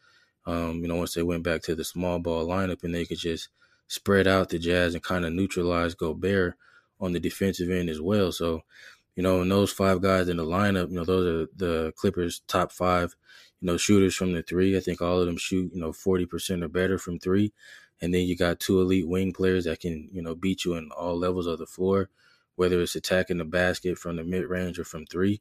Um, 0.47 0.83
you 0.83 0.87
know, 0.87 0.95
once 0.95 1.15
they 1.15 1.25
went 1.25 1.43
back 1.43 1.63
to 1.63 1.75
the 1.75 1.85
small 1.85 2.21
ball 2.21 2.47
lineup 2.47 2.85
and 2.85 2.95
they 2.95 3.05
could 3.05 3.19
just 3.19 3.49
spread 3.89 4.29
out 4.29 4.51
the 4.51 4.61
Jazz 4.61 4.95
and 4.95 5.03
kind 5.03 5.25
of 5.25 5.33
neutralize 5.33 5.97
Gobert 5.97 6.55
on 7.01 7.13
the 7.13 7.21
defensive 7.21 7.71
end 7.71 7.89
as 7.91 8.01
well. 8.01 8.33
So, 8.33 8.63
you 9.15 9.23
know, 9.23 9.41
and 9.41 9.51
those 9.51 9.73
five 9.73 10.01
guys 10.03 10.29
in 10.29 10.37
the 10.37 10.45
lineup, 10.45 10.91
you 10.91 10.97
know, 10.97 11.05
those 11.05 11.27
are 11.27 11.51
the 11.57 11.93
Clippers' 11.97 12.43
top 12.47 12.73
five 12.73 13.17
you 13.61 13.67
know, 13.67 13.77
shooters 13.77 14.15
from 14.15 14.33
the 14.33 14.43
three. 14.43 14.77
I 14.77 14.81
think 14.81 15.01
all 15.01 15.21
of 15.21 15.27
them 15.27 15.37
shoot, 15.37 15.73
you 15.75 15.81
know, 15.81 15.93
40% 15.93 16.63
or 16.63 16.69
better 16.69 16.99
from 16.99 17.19
three. 17.19 17.53
And 18.01 18.13
then 18.13 18.23
you 18.23 18.37
got 18.37 18.61
two 18.61 18.81
elite 18.81 19.09
wing 19.09 19.33
players 19.33 19.65
that 19.65 19.81
can, 19.81 20.09
you 20.13 20.23
know, 20.23 20.35
beat 20.35 20.65
you 20.65 20.75
in 20.75 20.91
all 20.91 21.19
levels 21.19 21.47
of 21.47 21.59
the 21.59 21.67
floor, 21.67 22.11
whether 22.57 22.81
it's 22.81 22.95
attacking 22.95 23.39
the 23.39 23.45
basket 23.45 23.97
from 23.99 24.17
the 24.17 24.25
mid 24.25 24.45
range 24.45 24.79
or 24.79 24.85
from 24.85 25.07
three. 25.07 25.41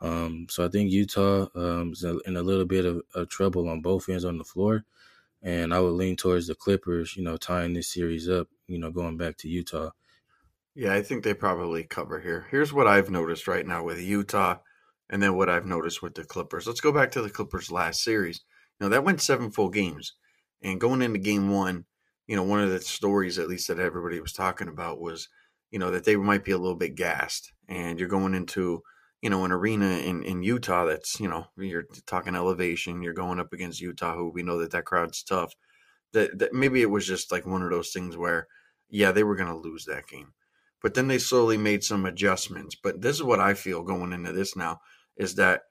Um, 0.00 0.46
so 0.50 0.64
I 0.64 0.68
think 0.68 0.90
Utah 0.90 1.46
um, 1.54 1.92
is 1.92 2.02
in 2.02 2.36
a 2.36 2.42
little 2.42 2.64
bit 2.64 2.84
of, 2.84 3.02
of, 3.14 3.28
trouble 3.28 3.68
on 3.68 3.82
both 3.82 4.08
ends 4.08 4.24
on 4.24 4.36
the 4.36 4.44
floor. 4.44 4.84
And 5.42 5.72
I 5.72 5.78
would 5.78 5.92
lean 5.92 6.16
towards 6.16 6.48
the 6.48 6.56
Clippers, 6.56 7.16
you 7.16 7.22
know, 7.22 7.36
tying 7.36 7.72
this 7.72 7.92
series 7.92 8.28
up, 8.28 8.48
you 8.66 8.78
know, 8.78 8.90
going 8.90 9.16
back 9.16 9.36
to 9.38 9.48
Utah. 9.48 9.90
Yeah, 10.74 10.94
I 10.94 11.02
think 11.02 11.22
they 11.22 11.34
probably 11.34 11.84
cover 11.84 12.20
here. 12.20 12.46
Here's 12.50 12.72
what 12.72 12.86
I've 12.86 13.10
noticed 13.10 13.46
right 13.46 13.66
now 13.66 13.84
with 13.84 14.00
Utah 14.00 14.56
and 15.10 15.22
then 15.22 15.36
what 15.36 15.50
I've 15.50 15.66
noticed 15.66 16.00
with 16.00 16.14
the 16.14 16.24
Clippers. 16.24 16.66
Let's 16.66 16.80
go 16.80 16.92
back 16.92 17.10
to 17.12 17.20
the 17.20 17.28
Clippers 17.28 17.70
last 17.70 18.02
series. 18.02 18.40
Now, 18.80 18.88
that 18.88 19.04
went 19.04 19.20
seven 19.20 19.50
full 19.50 19.68
games. 19.68 20.14
And 20.62 20.80
going 20.80 21.02
into 21.02 21.18
game 21.18 21.50
one, 21.50 21.84
you 22.26 22.36
know, 22.36 22.42
one 22.42 22.60
of 22.60 22.70
the 22.70 22.80
stories, 22.80 23.38
at 23.38 23.48
least 23.48 23.68
that 23.68 23.78
everybody 23.78 24.18
was 24.18 24.32
talking 24.32 24.68
about, 24.68 24.98
was, 24.98 25.28
you 25.70 25.78
know, 25.78 25.90
that 25.90 26.04
they 26.04 26.16
might 26.16 26.44
be 26.44 26.52
a 26.52 26.58
little 26.58 26.76
bit 26.76 26.94
gassed. 26.94 27.52
And 27.68 27.98
you're 27.98 28.08
going 28.08 28.32
into, 28.32 28.82
you 29.20 29.28
know, 29.28 29.44
an 29.44 29.52
arena 29.52 29.86
in, 29.86 30.22
in 30.22 30.42
Utah 30.42 30.86
that's, 30.86 31.20
you 31.20 31.28
know, 31.28 31.46
you're 31.58 31.84
talking 32.06 32.34
elevation, 32.34 33.02
you're 33.02 33.12
going 33.12 33.40
up 33.40 33.52
against 33.52 33.80
Utah, 33.82 34.14
who 34.14 34.30
we 34.30 34.42
know 34.42 34.58
that 34.60 34.70
that 34.70 34.86
crowd's 34.86 35.22
tough. 35.22 35.52
That, 36.12 36.38
that 36.38 36.54
maybe 36.54 36.80
it 36.80 36.90
was 36.90 37.06
just 37.06 37.30
like 37.30 37.44
one 37.44 37.62
of 37.62 37.70
those 37.70 37.90
things 37.90 38.16
where, 38.16 38.46
yeah, 38.88 39.12
they 39.12 39.24
were 39.24 39.36
going 39.36 39.48
to 39.52 39.56
lose 39.56 39.84
that 39.84 40.06
game. 40.06 40.32
But 40.82 40.94
then 40.94 41.08
they 41.08 41.18
slowly 41.18 41.56
made 41.56 41.84
some 41.84 42.04
adjustments. 42.04 42.74
But 42.74 43.00
this 43.00 43.16
is 43.16 43.22
what 43.22 43.40
I 43.40 43.54
feel 43.54 43.82
going 43.82 44.12
into 44.12 44.32
this 44.32 44.56
now 44.56 44.80
is 45.16 45.36
that 45.36 45.62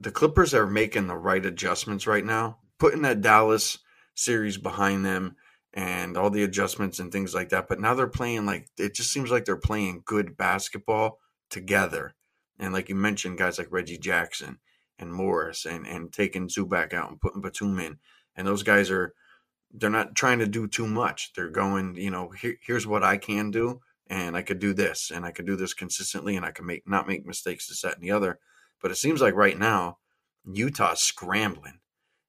the 0.00 0.10
Clippers 0.10 0.54
are 0.54 0.66
making 0.66 1.06
the 1.06 1.16
right 1.16 1.44
adjustments 1.44 2.06
right 2.06 2.24
now, 2.24 2.58
putting 2.78 3.02
that 3.02 3.20
Dallas 3.20 3.78
series 4.14 4.56
behind 4.56 5.04
them 5.04 5.36
and 5.74 6.16
all 6.16 6.30
the 6.30 6.42
adjustments 6.42 6.98
and 6.98 7.12
things 7.12 7.34
like 7.34 7.50
that. 7.50 7.68
But 7.68 7.80
now 7.80 7.94
they're 7.94 8.06
playing 8.06 8.46
like 8.46 8.68
it 8.78 8.94
just 8.94 9.12
seems 9.12 9.30
like 9.30 9.44
they're 9.44 9.56
playing 9.56 10.02
good 10.04 10.36
basketball 10.36 11.18
together. 11.50 12.14
And 12.58 12.72
like 12.72 12.88
you 12.88 12.94
mentioned, 12.94 13.38
guys 13.38 13.58
like 13.58 13.68
Reggie 13.70 13.98
Jackson 13.98 14.58
and 14.98 15.12
Morris 15.12 15.64
and 15.64 15.86
and 15.86 16.12
taking 16.12 16.48
Zubac 16.48 16.92
out 16.92 17.10
and 17.10 17.20
putting 17.20 17.40
Batum 17.40 17.78
in. 17.78 17.98
And 18.34 18.46
those 18.46 18.62
guys 18.62 18.90
are 18.90 19.14
they're 19.72 19.90
not 19.90 20.14
trying 20.14 20.38
to 20.38 20.46
do 20.46 20.66
too 20.66 20.86
much. 20.86 21.32
They're 21.34 21.50
going, 21.50 21.94
you 21.96 22.10
know, 22.10 22.30
here, 22.30 22.56
here's 22.62 22.86
what 22.86 23.04
I 23.04 23.16
can 23.16 23.50
do 23.50 23.80
and 24.08 24.36
I 24.36 24.42
could 24.42 24.58
do 24.58 24.72
this 24.72 25.10
and 25.14 25.24
I 25.24 25.30
could 25.30 25.46
do 25.46 25.56
this 25.56 25.74
consistently 25.74 26.36
and 26.36 26.44
I 26.44 26.50
can 26.50 26.66
make 26.66 26.88
not 26.88 27.08
make 27.08 27.26
mistakes 27.26 27.66
to 27.68 27.74
set 27.74 27.94
and 27.94 28.02
the 28.02 28.10
other. 28.10 28.38
But 28.80 28.90
it 28.90 28.96
seems 28.96 29.20
like 29.20 29.34
right 29.34 29.58
now 29.58 29.98
Utah's 30.44 31.00
scrambling. 31.00 31.80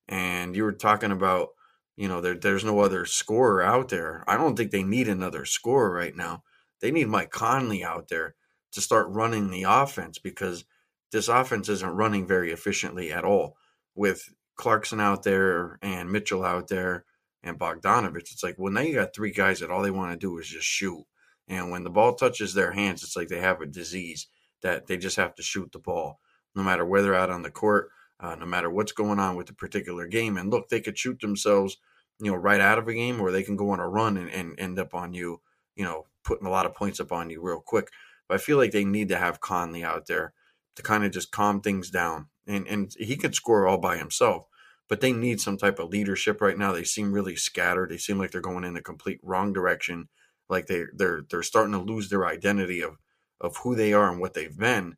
And 0.08 0.56
you 0.56 0.64
were 0.64 0.74
talking 0.74 1.12
about, 1.12 1.50
you 1.96 2.08
know, 2.08 2.22
there, 2.22 2.36
there's 2.36 2.66
no 2.66 2.80
other 2.80 3.06
scorer 3.06 3.62
out 3.62 3.90
there. 3.90 4.24
I 4.28 4.38
don't 4.38 4.56
think 4.56 4.72
they 4.72 4.84
need 4.84 5.08
another 5.08 5.46
scorer 5.46 5.92
right 5.92 6.16
now. 6.16 6.44
They 6.82 6.92
need 6.92 7.08
Mike 7.08 7.30
Conley 7.30 7.84
out 7.84 8.08
there 8.08 8.36
to 8.72 8.82
start 8.82 9.08
running 9.10 9.50
the 9.50 9.64
offense 9.64 10.18
because 10.18 10.66
this 11.12 11.28
offense 11.28 11.70
isn't 11.70 11.96
running 11.96 12.28
very 12.28 12.52
efficiently 12.52 13.12
at 13.12 13.26
all. 13.26 13.58
With 13.96 14.30
Clarkson 14.56 15.00
out 15.00 15.24
there 15.24 15.78
and 15.82 16.12
Mitchell 16.12 16.44
out 16.44 16.68
there 16.68 17.06
and 17.44 17.60
Bogdanovich, 17.60 18.32
it's 18.32 18.44
like, 18.44 18.56
well, 18.58 18.72
now 18.72 18.82
you 18.82 18.96
got 18.96 19.14
three 19.14 19.32
guys 19.32 19.60
that 19.60 19.72
all 19.72 19.82
they 19.82 19.92
want 19.92 20.12
to 20.12 20.18
do 20.18 20.38
is 20.38 20.48
just 20.48 20.68
shoot. 20.68 21.06
And 21.50 21.72
when 21.72 21.84
the 21.84 21.90
ball 21.90 22.14
touches 22.14 22.54
their 22.54 22.72
hands, 22.72 23.04
it's 23.04 23.16
like 23.16 23.28
they 23.28 23.40
have 23.40 23.60
a 23.60 23.66
disease 23.66 24.28
that 24.62 24.86
they 24.86 24.98
just 24.98 25.18
have 25.18 25.34
to 25.36 25.44
shoot 25.44 25.72
the 25.72 25.80
ball, 25.80 26.20
no 26.56 26.62
matter 26.62 26.86
where 26.86 27.02
they're 27.02 27.16
out 27.16 27.32
on 27.32 27.42
the 27.42 27.50
court, 27.50 27.90
uh, 28.20 28.36
no 28.36 28.46
matter 28.46 28.70
what's 28.70 28.92
going 28.92 29.20
on 29.20 29.36
with 29.36 29.48
the 29.48 29.54
particular 29.54 30.06
game. 30.06 30.38
And 30.38 30.52
look, 30.52 30.70
they 30.70 30.80
could 30.80 30.98
shoot 30.98 31.20
themselves, 31.20 31.78
you 32.20 32.32
know, 32.32 32.38
right 32.38 32.62
out 32.62 32.78
of 32.78 32.88
a 32.88 32.94
game, 32.94 33.20
or 33.20 33.32
they 33.32 33.44
can 33.44 33.56
go 33.56 33.72
on 33.72 33.80
a 33.80 33.90
run 33.90 34.16
and, 34.16 34.30
and 34.30 34.60
end 34.60 34.78
up 34.78 34.94
on 34.94 35.14
you, 35.14 35.42
you 35.76 35.84
know, 35.84 36.06
putting 36.24 36.46
a 36.46 36.52
lot 36.52 36.68
of 36.68 36.76
points 36.76 37.00
up 37.00 37.12
on 37.12 37.30
you 37.32 37.42
real 37.42 37.62
quick. 37.66 37.90
But 38.28 38.36
I 38.36 38.38
feel 38.38 38.58
like 38.58 38.72
they 38.72 38.86
need 38.86 39.10
to 39.10 39.18
have 39.18 39.42
Conley 39.42 39.84
out 39.84 40.06
there 40.06 40.34
to 40.76 40.84
kind 40.84 41.04
of 41.04 41.12
just 41.12 41.32
calm 41.32 41.62
things 41.62 41.90
down. 41.90 42.28
And 42.46 42.68
and 42.68 42.94
he 42.98 43.16
could 43.18 43.34
score 43.34 43.68
all 43.68 43.78
by 43.80 43.98
himself, 43.98 44.46
but 44.88 45.02
they 45.02 45.14
need 45.14 45.42
some 45.42 45.58
type 45.58 45.80
of 45.80 45.90
leadership 45.90 46.42
right 46.42 46.58
now. 46.58 46.74
They 46.74 46.84
seem 46.84 47.12
really 47.12 47.36
scattered. 47.36 47.90
They 47.90 47.98
seem 47.98 48.20
like 48.20 48.32
they're 48.32 48.42
going 48.42 48.64
in 48.64 48.74
the 48.76 48.82
complete 48.82 49.20
wrong 49.24 49.54
direction 49.54 50.10
like 50.50 50.68
they 50.68 50.86
they're 50.94 51.22
they're 51.30 51.44
starting 51.44 51.74
to 51.74 51.80
lose 51.80 52.10
their 52.10 52.26
identity 52.26 52.82
of 52.82 52.98
of 53.42 53.58
who 53.58 53.76
they 53.76 53.94
are 53.94 54.12
and 54.12 54.20
what 54.20 54.34
they've 54.34 54.58
been. 54.58 54.96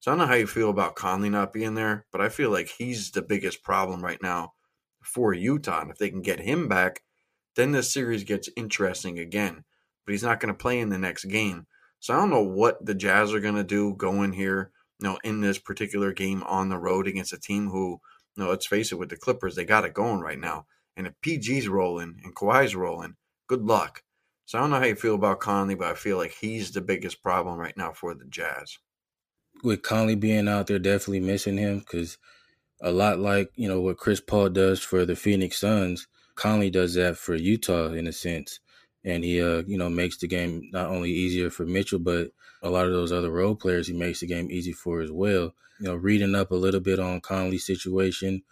So 0.00 0.10
I 0.10 0.16
don't 0.16 0.20
know 0.20 0.26
how 0.26 0.34
you 0.34 0.46
feel 0.46 0.70
about 0.70 0.96
Conley 0.96 1.30
not 1.30 1.52
being 1.52 1.74
there, 1.74 2.06
but 2.10 2.20
I 2.20 2.28
feel 2.28 2.50
like 2.50 2.68
he's 2.68 3.10
the 3.10 3.22
biggest 3.22 3.62
problem 3.62 4.02
right 4.02 4.20
now 4.20 4.54
for 5.02 5.32
Utah. 5.32 5.82
And 5.82 5.90
if 5.90 5.98
they 5.98 6.10
can 6.10 6.22
get 6.22 6.40
him 6.40 6.68
back, 6.68 7.02
then 7.54 7.72
this 7.72 7.92
series 7.92 8.24
gets 8.24 8.48
interesting 8.56 9.18
again. 9.18 9.64
But 10.04 10.12
he's 10.12 10.24
not 10.24 10.40
going 10.40 10.52
to 10.52 10.58
play 10.60 10.80
in 10.80 10.88
the 10.88 10.98
next 10.98 11.26
game. 11.26 11.66
So 12.00 12.14
I 12.14 12.16
don't 12.16 12.30
know 12.30 12.42
what 12.42 12.84
the 12.84 12.96
Jazz 12.96 13.32
are 13.32 13.40
going 13.40 13.54
to 13.54 13.62
do 13.62 13.94
going 13.94 14.32
here, 14.32 14.72
you 14.98 15.08
know, 15.08 15.18
in 15.22 15.40
this 15.40 15.58
particular 15.58 16.12
game 16.12 16.42
on 16.44 16.68
the 16.68 16.78
road 16.78 17.06
against 17.06 17.32
a 17.32 17.38
team 17.38 17.68
who, 17.68 18.00
you 18.36 18.42
know, 18.42 18.50
let's 18.50 18.66
face 18.66 18.90
it, 18.90 18.98
with 18.98 19.10
the 19.10 19.16
Clippers, 19.16 19.54
they 19.54 19.64
got 19.64 19.84
it 19.84 19.94
going 19.94 20.20
right 20.20 20.38
now. 20.38 20.66
And 20.96 21.06
if 21.06 21.12
PG's 21.24 21.68
rolling 21.68 22.16
and 22.24 22.34
Kawhi's 22.34 22.74
rolling, 22.74 23.14
good 23.46 23.62
luck. 23.62 24.02
So 24.44 24.58
I 24.58 24.60
don't 24.60 24.70
know 24.70 24.78
how 24.78 24.84
you 24.86 24.96
feel 24.96 25.14
about 25.14 25.40
Conley, 25.40 25.74
but 25.74 25.88
I 25.88 25.94
feel 25.94 26.16
like 26.16 26.32
he's 26.32 26.72
the 26.72 26.80
biggest 26.80 27.22
problem 27.22 27.58
right 27.58 27.76
now 27.76 27.92
for 27.92 28.14
the 28.14 28.24
Jazz. 28.26 28.78
With 29.62 29.82
Conley 29.82 30.16
being 30.16 30.48
out 30.48 30.66
there, 30.66 30.78
definitely 30.78 31.20
missing 31.20 31.56
him 31.56 31.78
because 31.78 32.18
a 32.80 32.90
lot 32.90 33.18
like 33.18 33.52
you 33.54 33.68
know 33.68 33.80
what 33.80 33.96
Chris 33.96 34.20
Paul 34.20 34.50
does 34.50 34.82
for 34.82 35.06
the 35.06 35.16
Phoenix 35.16 35.58
Suns, 35.58 36.08
Conley 36.34 36.70
does 36.70 36.94
that 36.94 37.16
for 37.16 37.34
Utah 37.34 37.92
in 37.92 38.06
a 38.06 38.12
sense, 38.12 38.60
and 39.04 39.24
he 39.24 39.40
uh 39.40 39.62
you 39.66 39.78
know 39.78 39.88
makes 39.88 40.18
the 40.18 40.26
game 40.26 40.68
not 40.72 40.88
only 40.88 41.10
easier 41.10 41.48
for 41.50 41.64
Mitchell 41.64 42.00
but 42.00 42.32
a 42.62 42.70
lot 42.70 42.86
of 42.86 42.92
those 42.92 43.12
other 43.12 43.30
role 43.30 43.54
players 43.56 43.88
he 43.88 43.94
makes 43.94 44.20
the 44.20 44.26
game 44.26 44.50
easy 44.50 44.72
for 44.72 45.00
as 45.00 45.12
well. 45.12 45.54
You 45.80 45.88
know, 45.88 45.94
reading 45.96 46.34
up 46.34 46.50
a 46.50 46.56
little 46.56 46.80
bit 46.80 46.98
on 46.98 47.20
Conley's 47.20 47.66
situation, 47.66 48.42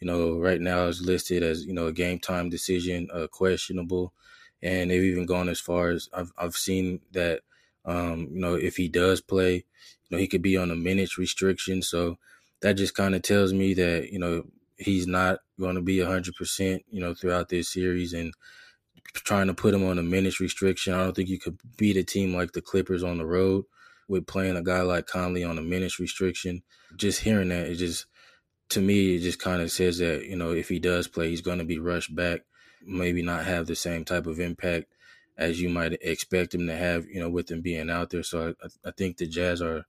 you 0.00 0.06
know, 0.06 0.38
right 0.38 0.60
now 0.60 0.86
is 0.86 1.00
listed 1.00 1.42
as 1.42 1.64
you 1.64 1.72
know 1.72 1.86
a 1.86 1.92
game 1.92 2.18
time 2.18 2.48
decision, 2.50 3.08
uh, 3.12 3.26
questionable, 3.28 4.12
and 4.62 4.90
they've 4.90 5.02
even 5.02 5.26
gone 5.26 5.48
as 5.48 5.60
far 5.60 5.90
as 5.90 6.08
I've 6.12 6.32
I've 6.36 6.56
seen 6.56 7.00
that 7.12 7.40
um, 7.84 8.28
you 8.32 8.40
know 8.40 8.54
if 8.54 8.76
he 8.76 8.88
does 8.88 9.20
play 9.20 9.64
you 10.08 10.16
know, 10.16 10.20
he 10.20 10.26
could 10.26 10.42
be 10.42 10.56
on 10.56 10.70
a 10.70 10.76
minutes 10.76 11.18
restriction. 11.18 11.82
So 11.82 12.18
that 12.62 12.74
just 12.74 12.94
kind 12.94 13.14
of 13.14 13.22
tells 13.22 13.52
me 13.52 13.74
that, 13.74 14.12
you 14.12 14.18
know, 14.18 14.44
he's 14.76 15.06
not 15.06 15.40
going 15.58 15.74
to 15.74 15.82
be 15.82 15.98
100%, 15.98 16.84
you 16.90 17.00
know, 17.00 17.14
throughout 17.14 17.48
this 17.48 17.72
series. 17.72 18.12
And 18.12 18.32
trying 19.14 19.48
to 19.48 19.54
put 19.54 19.74
him 19.74 19.86
on 19.86 19.98
a 19.98 20.02
minutes 20.02 20.40
restriction, 20.40 20.94
I 20.94 21.04
don't 21.04 21.16
think 21.16 21.28
you 21.28 21.38
could 21.38 21.58
beat 21.76 21.96
a 21.96 22.04
team 22.04 22.34
like 22.34 22.52
the 22.52 22.62
Clippers 22.62 23.02
on 23.02 23.18
the 23.18 23.26
road 23.26 23.64
with 24.08 24.26
playing 24.26 24.56
a 24.56 24.62
guy 24.62 24.82
like 24.82 25.06
Conley 25.06 25.42
on 25.42 25.58
a 25.58 25.62
minutes 25.62 25.98
restriction. 25.98 26.62
Just 26.96 27.22
hearing 27.22 27.48
that, 27.48 27.66
it 27.66 27.76
just, 27.76 28.06
to 28.70 28.80
me, 28.80 29.16
it 29.16 29.20
just 29.20 29.40
kind 29.40 29.62
of 29.62 29.72
says 29.72 29.98
that, 29.98 30.24
you 30.24 30.36
know, 30.36 30.52
if 30.52 30.68
he 30.68 30.78
does 30.78 31.08
play, 31.08 31.30
he's 31.30 31.40
going 31.40 31.58
to 31.58 31.64
be 31.64 31.78
rushed 31.78 32.14
back, 32.14 32.42
maybe 32.86 33.22
not 33.22 33.44
have 33.44 33.66
the 33.66 33.76
same 33.76 34.04
type 34.04 34.26
of 34.26 34.40
impact 34.40 34.86
as 35.36 35.60
you 35.60 35.68
might 35.68 35.92
expect 36.00 36.54
him 36.54 36.66
to 36.66 36.76
have, 36.76 37.06
you 37.06 37.20
know, 37.20 37.28
with 37.28 37.50
him 37.50 37.60
being 37.60 37.90
out 37.90 38.10
there. 38.10 38.22
So 38.22 38.54
I, 38.62 38.68
I 38.88 38.90
think 38.92 39.16
the 39.16 39.26
Jazz 39.26 39.60
are 39.60 39.84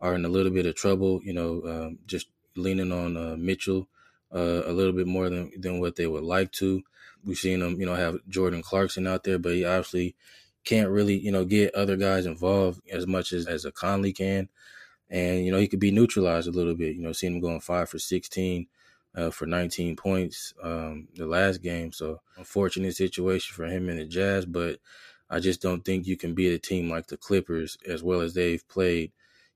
are 0.00 0.14
in 0.14 0.24
a 0.24 0.28
little 0.28 0.52
bit 0.52 0.66
of 0.66 0.74
trouble. 0.74 1.20
You 1.24 1.32
know, 1.32 1.62
um, 1.66 1.98
just 2.06 2.28
leaning 2.56 2.92
on 2.92 3.16
uh, 3.16 3.36
Mitchell 3.38 3.88
uh, 4.32 4.62
a 4.66 4.72
little 4.72 4.92
bit 4.92 5.06
more 5.06 5.28
than 5.28 5.50
than 5.58 5.80
what 5.80 5.96
they 5.96 6.06
would 6.06 6.24
like 6.24 6.52
to. 6.52 6.82
We've 7.24 7.36
seen 7.38 7.60
them, 7.60 7.80
you 7.80 7.86
know, 7.86 7.94
have 7.94 8.18
Jordan 8.28 8.62
Clarkson 8.62 9.06
out 9.06 9.24
there, 9.24 9.38
but 9.38 9.54
he 9.54 9.64
obviously 9.64 10.14
can't 10.64 10.90
really, 10.90 11.18
you 11.18 11.32
know, 11.32 11.44
get 11.44 11.74
other 11.74 11.96
guys 11.96 12.26
involved 12.26 12.80
as 12.90 13.06
much 13.06 13.32
as 13.32 13.46
as 13.46 13.64
a 13.64 13.72
Conley 13.72 14.12
can. 14.12 14.48
And 15.10 15.44
you 15.44 15.52
know, 15.52 15.58
he 15.58 15.68
could 15.68 15.80
be 15.80 15.90
neutralized 15.90 16.48
a 16.48 16.52
little 16.52 16.74
bit. 16.74 16.96
You 16.96 17.02
know, 17.02 17.12
seeing 17.12 17.34
him 17.34 17.40
going 17.40 17.60
five 17.60 17.88
for 17.88 17.98
sixteen. 17.98 18.66
Uh, 19.16 19.30
for 19.30 19.46
19 19.46 19.94
points 19.94 20.52
um, 20.60 21.06
the 21.14 21.24
last 21.24 21.62
game. 21.62 21.92
So 21.92 22.20
unfortunate 22.36 22.96
situation 22.96 23.54
for 23.54 23.64
him 23.64 23.88
and 23.88 24.00
the 24.00 24.06
Jazz, 24.06 24.44
but 24.44 24.80
I 25.30 25.38
just 25.38 25.62
don't 25.62 25.84
think 25.84 26.08
you 26.08 26.16
can 26.16 26.34
beat 26.34 26.52
a 26.52 26.58
team 26.58 26.90
like 26.90 27.06
the 27.06 27.16
Clippers 27.16 27.78
as 27.86 28.02
well 28.02 28.22
as 28.22 28.34
they've 28.34 28.66
played 28.66 29.12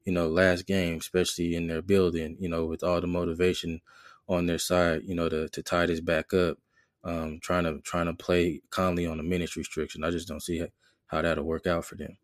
you 0.08 0.14
know, 0.14 0.26
last 0.26 0.66
game, 0.66 0.96
especially 0.96 1.54
in 1.54 1.66
their 1.66 1.82
building, 1.82 2.34
you 2.40 2.48
know, 2.48 2.64
with 2.64 2.82
all 2.82 2.98
the 2.98 3.06
motivation 3.06 3.82
on 4.26 4.46
their 4.46 4.58
side, 4.58 5.02
you 5.04 5.14
know, 5.14 5.28
to, 5.28 5.50
to 5.50 5.62
tie 5.62 5.84
this 5.84 6.00
back 6.00 6.32
up, 6.32 6.56
um, 7.04 7.38
trying 7.42 7.64
to 7.64 7.78
trying 7.82 8.06
to 8.06 8.14
play 8.14 8.62
Conley 8.70 9.06
on 9.06 9.20
a 9.20 9.22
minutes 9.22 9.54
restriction. 9.54 10.04
I 10.04 10.10
just 10.10 10.26
don't 10.26 10.42
see 10.42 10.64
how 11.08 11.20
that'll 11.20 11.44
work 11.44 11.66
out 11.66 11.84
for 11.84 11.96
them. 11.96 12.16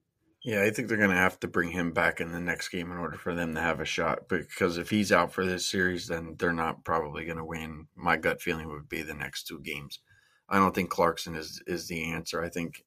Yeah, 0.44 0.62
I 0.62 0.70
think 0.70 0.88
they're 0.88 0.98
going 0.98 1.08
to 1.10 1.16
have 1.16 1.40
to 1.40 1.48
bring 1.48 1.70
him 1.70 1.92
back 1.92 2.20
in 2.20 2.30
the 2.30 2.40
next 2.40 2.68
game 2.68 2.92
in 2.92 2.98
order 2.98 3.16
for 3.16 3.34
them 3.34 3.54
to 3.54 3.62
have 3.62 3.80
a 3.80 3.86
shot. 3.86 4.28
Because 4.28 4.76
if 4.76 4.90
he's 4.90 5.10
out 5.10 5.32
for 5.32 5.46
this 5.46 5.66
series, 5.66 6.06
then 6.06 6.36
they're 6.38 6.52
not 6.52 6.84
probably 6.84 7.24
going 7.24 7.38
to 7.38 7.44
win. 7.44 7.86
My 7.96 8.18
gut 8.18 8.42
feeling 8.42 8.68
would 8.68 8.88
be 8.88 9.00
the 9.00 9.14
next 9.14 9.44
two 9.46 9.60
games. 9.60 10.00
I 10.50 10.58
don't 10.58 10.74
think 10.74 10.90
Clarkson 10.90 11.34
is 11.34 11.62
is 11.66 11.88
the 11.88 12.12
answer. 12.12 12.44
I 12.44 12.50
think 12.50 12.84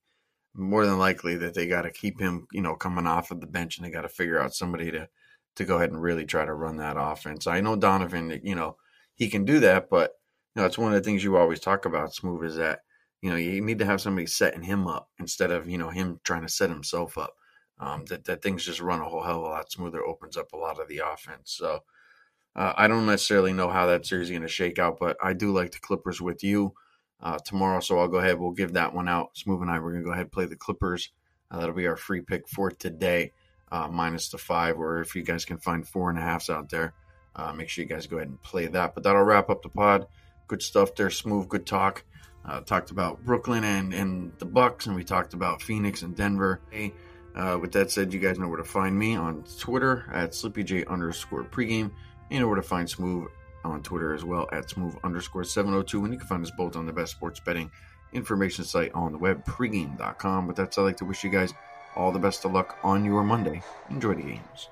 more 0.56 0.86
than 0.86 1.00
likely 1.00 1.36
that 1.38 1.56
they 1.56 1.67
got 1.67 1.84
to 1.84 1.91
keep 1.91 2.20
him, 2.22 2.48
you 2.52 2.62
know, 2.62 2.76
coming 2.76 3.08
off 3.08 3.32
of 3.32 3.41
the 3.41 3.48
bench, 3.48 3.78
and 3.78 3.86
they 3.86 3.91
got 3.91 4.02
to 4.04 4.10
figure 4.10 4.39
out 4.39 4.54
somebody 4.54 4.91
to 4.91 5.10
to 5.56 5.65
go 5.65 5.78
ahead 5.78 5.91
and 5.91 6.02
really 6.02 6.26
try 6.26 6.46
to 6.46 6.54
run 6.54 6.78
that 6.78 6.98
offense. 7.00 7.48
I 7.48 7.62
know 7.62 7.76
Donovan, 7.76 8.39
you 8.43 8.56
know, 8.56 8.78
he 9.15 9.30
can 9.30 9.46
do 9.46 9.60
that, 9.62 9.89
but 9.89 10.13
you 10.56 10.62
know, 10.62 10.67
it's 10.67 10.78
one 10.78 10.93
of 10.93 11.00
the 11.02 11.06
things 11.06 11.24
you 11.24 11.38
always 11.38 11.60
talk 11.60 11.86
about, 11.86 12.13
Smoove, 12.13 12.46
is 12.46 12.56
that 12.58 12.82
you 13.22 13.32
know 13.32 13.36
you 13.36 13.62
need 13.62 13.80
to 13.80 13.86
have 13.86 14.02
somebody 14.02 14.28
setting 14.28 14.62
him 14.63 14.88
up 14.88 15.10
instead 15.20 15.52
of 15.52 15.67
you 15.67 15.80
know 15.80 15.89
him 15.89 16.20
trying 16.24 16.43
to 16.43 16.50
set 16.50 16.70
himself 16.70 17.17
up. 17.17 17.34
Um, 17.80 18.06
that 18.06 18.26
that 18.26 18.42
things 18.42 18.66
just 18.66 18.82
run 18.82 19.02
a 19.02 19.06
whole 19.10 19.24
hell 19.24 19.38
of 19.40 19.44
a 19.44 19.50
lot 19.50 19.72
smoother, 19.72 20.04
opens 20.04 20.38
up 20.38 20.54
a 20.54 20.58
lot 20.58 20.80
of 20.80 20.88
the 20.88 21.00
offense. 21.00 21.52
So. 21.52 21.84
Uh, 22.56 22.74
I 22.76 22.88
don't 22.88 23.06
necessarily 23.06 23.54
know 23.54 23.70
how 23.70 23.86
that 23.86 24.08
series 24.08 24.30
is 24.30 24.32
going 24.32 24.42
to 24.42 24.48
shake 24.48 24.80
out, 24.80 24.98
but 25.00 25.16
I 25.22 25.34
do 25.34 25.54
like 25.54 25.74
the 25.74 25.80
Clippers 25.80 26.20
with 26.20 26.44
you 26.44 26.74
uh, 27.22 27.38
tomorrow. 27.46 27.80
So 27.82 28.00
I'll 28.00 28.08
go 28.08 28.18
ahead. 28.18 28.40
We'll 28.40 28.52
give 28.52 28.74
that 28.74 28.96
one 28.96 29.08
out. 29.08 29.36
Smoove 29.36 29.62
and 29.62 29.70
I, 29.70 29.78
we're 29.78 29.92
going 29.92 30.04
to 30.04 30.08
go 30.08 30.12
ahead 30.12 30.24
and 30.24 30.32
play 30.32 30.46
the 30.46 30.56
Clippers. 30.56 31.12
Uh, 31.52 31.60
that'll 31.60 31.76
be 31.76 31.86
our 31.86 31.96
free 31.96 32.22
pick 32.22 32.48
for 32.48 32.72
today, 32.72 33.32
uh, 33.72 33.88
minus 33.88 34.30
the 34.30 34.40
five. 34.40 34.80
Or 34.80 35.02
if 35.02 35.16
you 35.16 35.22
guys 35.22 35.46
can 35.46 35.60
find 35.60 35.88
four 35.88 36.10
and 36.10 36.18
a 36.18 36.22
halfs 36.24 36.50
out 36.50 36.70
there, 36.70 36.96
uh, 37.36 37.54
make 37.54 37.70
sure 37.70 37.84
you 37.84 37.90
guys 37.90 38.08
go 38.08 38.18
ahead 38.18 38.30
and 38.30 38.42
play 38.42 38.66
that. 38.66 38.96
But 38.96 39.04
that'll 39.04 39.22
wrap 39.22 39.52
up 39.52 39.62
the 39.62 39.70
pod. 39.70 40.08
Good 40.48 40.63
stuff 40.63 40.96
there. 40.96 41.10
Smoove, 41.10 41.48
good 41.48 41.68
talk. 41.68 42.06
Uh, 42.44 42.62
talked 42.62 42.90
about 42.90 43.24
Brooklyn 43.24 43.66
and, 43.66 43.94
and 43.94 44.32
the 44.40 44.46
Bucks, 44.46 44.88
and 44.88 44.96
we 44.96 45.04
talked 45.04 45.36
about 45.36 45.62
Phoenix 45.62 46.02
and 46.02 46.16
Denver. 46.16 46.62
Hey, 46.72 46.94
uh, 47.38 47.58
with 47.58 47.71
that 47.73 47.91
said, 47.91 48.13
you 48.13 48.19
guys 48.19 48.39
know 48.39 48.47
where 48.47 48.58
to 48.58 48.63
find 48.63 48.97
me 48.97 49.15
on 49.15 49.43
Twitter 49.60 50.06
at 50.12 50.32
SleepyJ 50.32 50.88
underscore 50.88 51.43
pregame. 51.43 51.91
You 52.30 52.39
know 52.39 52.47
where 52.47 52.56
to 52.56 52.63
find 52.63 52.88
Smoove 52.88 53.28
on 53.63 53.84
Twitter 53.84 54.13
as 54.13 54.26
well 54.26 54.47
at 54.52 54.69
smooth 54.69 54.95
underscore 55.04 55.43
702. 55.43 56.04
And 56.04 56.13
you 56.13 56.19
can 56.19 56.28
find 56.28 56.43
us 56.43 56.52
both 56.52 56.76
on 56.76 56.86
the 56.86 56.93
best 56.93 57.12
sports 57.12 57.39
betting 57.39 57.71
information 58.13 58.63
site 58.65 58.91
on 58.93 59.12
the 59.12 59.17
web, 59.17 59.45
pregame.com. 59.45 60.47
With 60.47 60.56
that, 60.58 60.73
said, 60.73 60.82
I'd 60.82 60.86
like 60.86 60.97
to 60.97 61.06
wish 61.06 61.23
you 61.23 61.30
guys 61.30 61.54
all 61.95 62.12
the 62.12 62.19
best 62.19 62.45
of 62.45 62.54
luck 62.54 62.78
on 62.84 63.06
your 63.06 63.23
Monday. 63.23 63.62
Enjoy 63.89 64.13
the 64.13 64.23
games. 64.23 64.69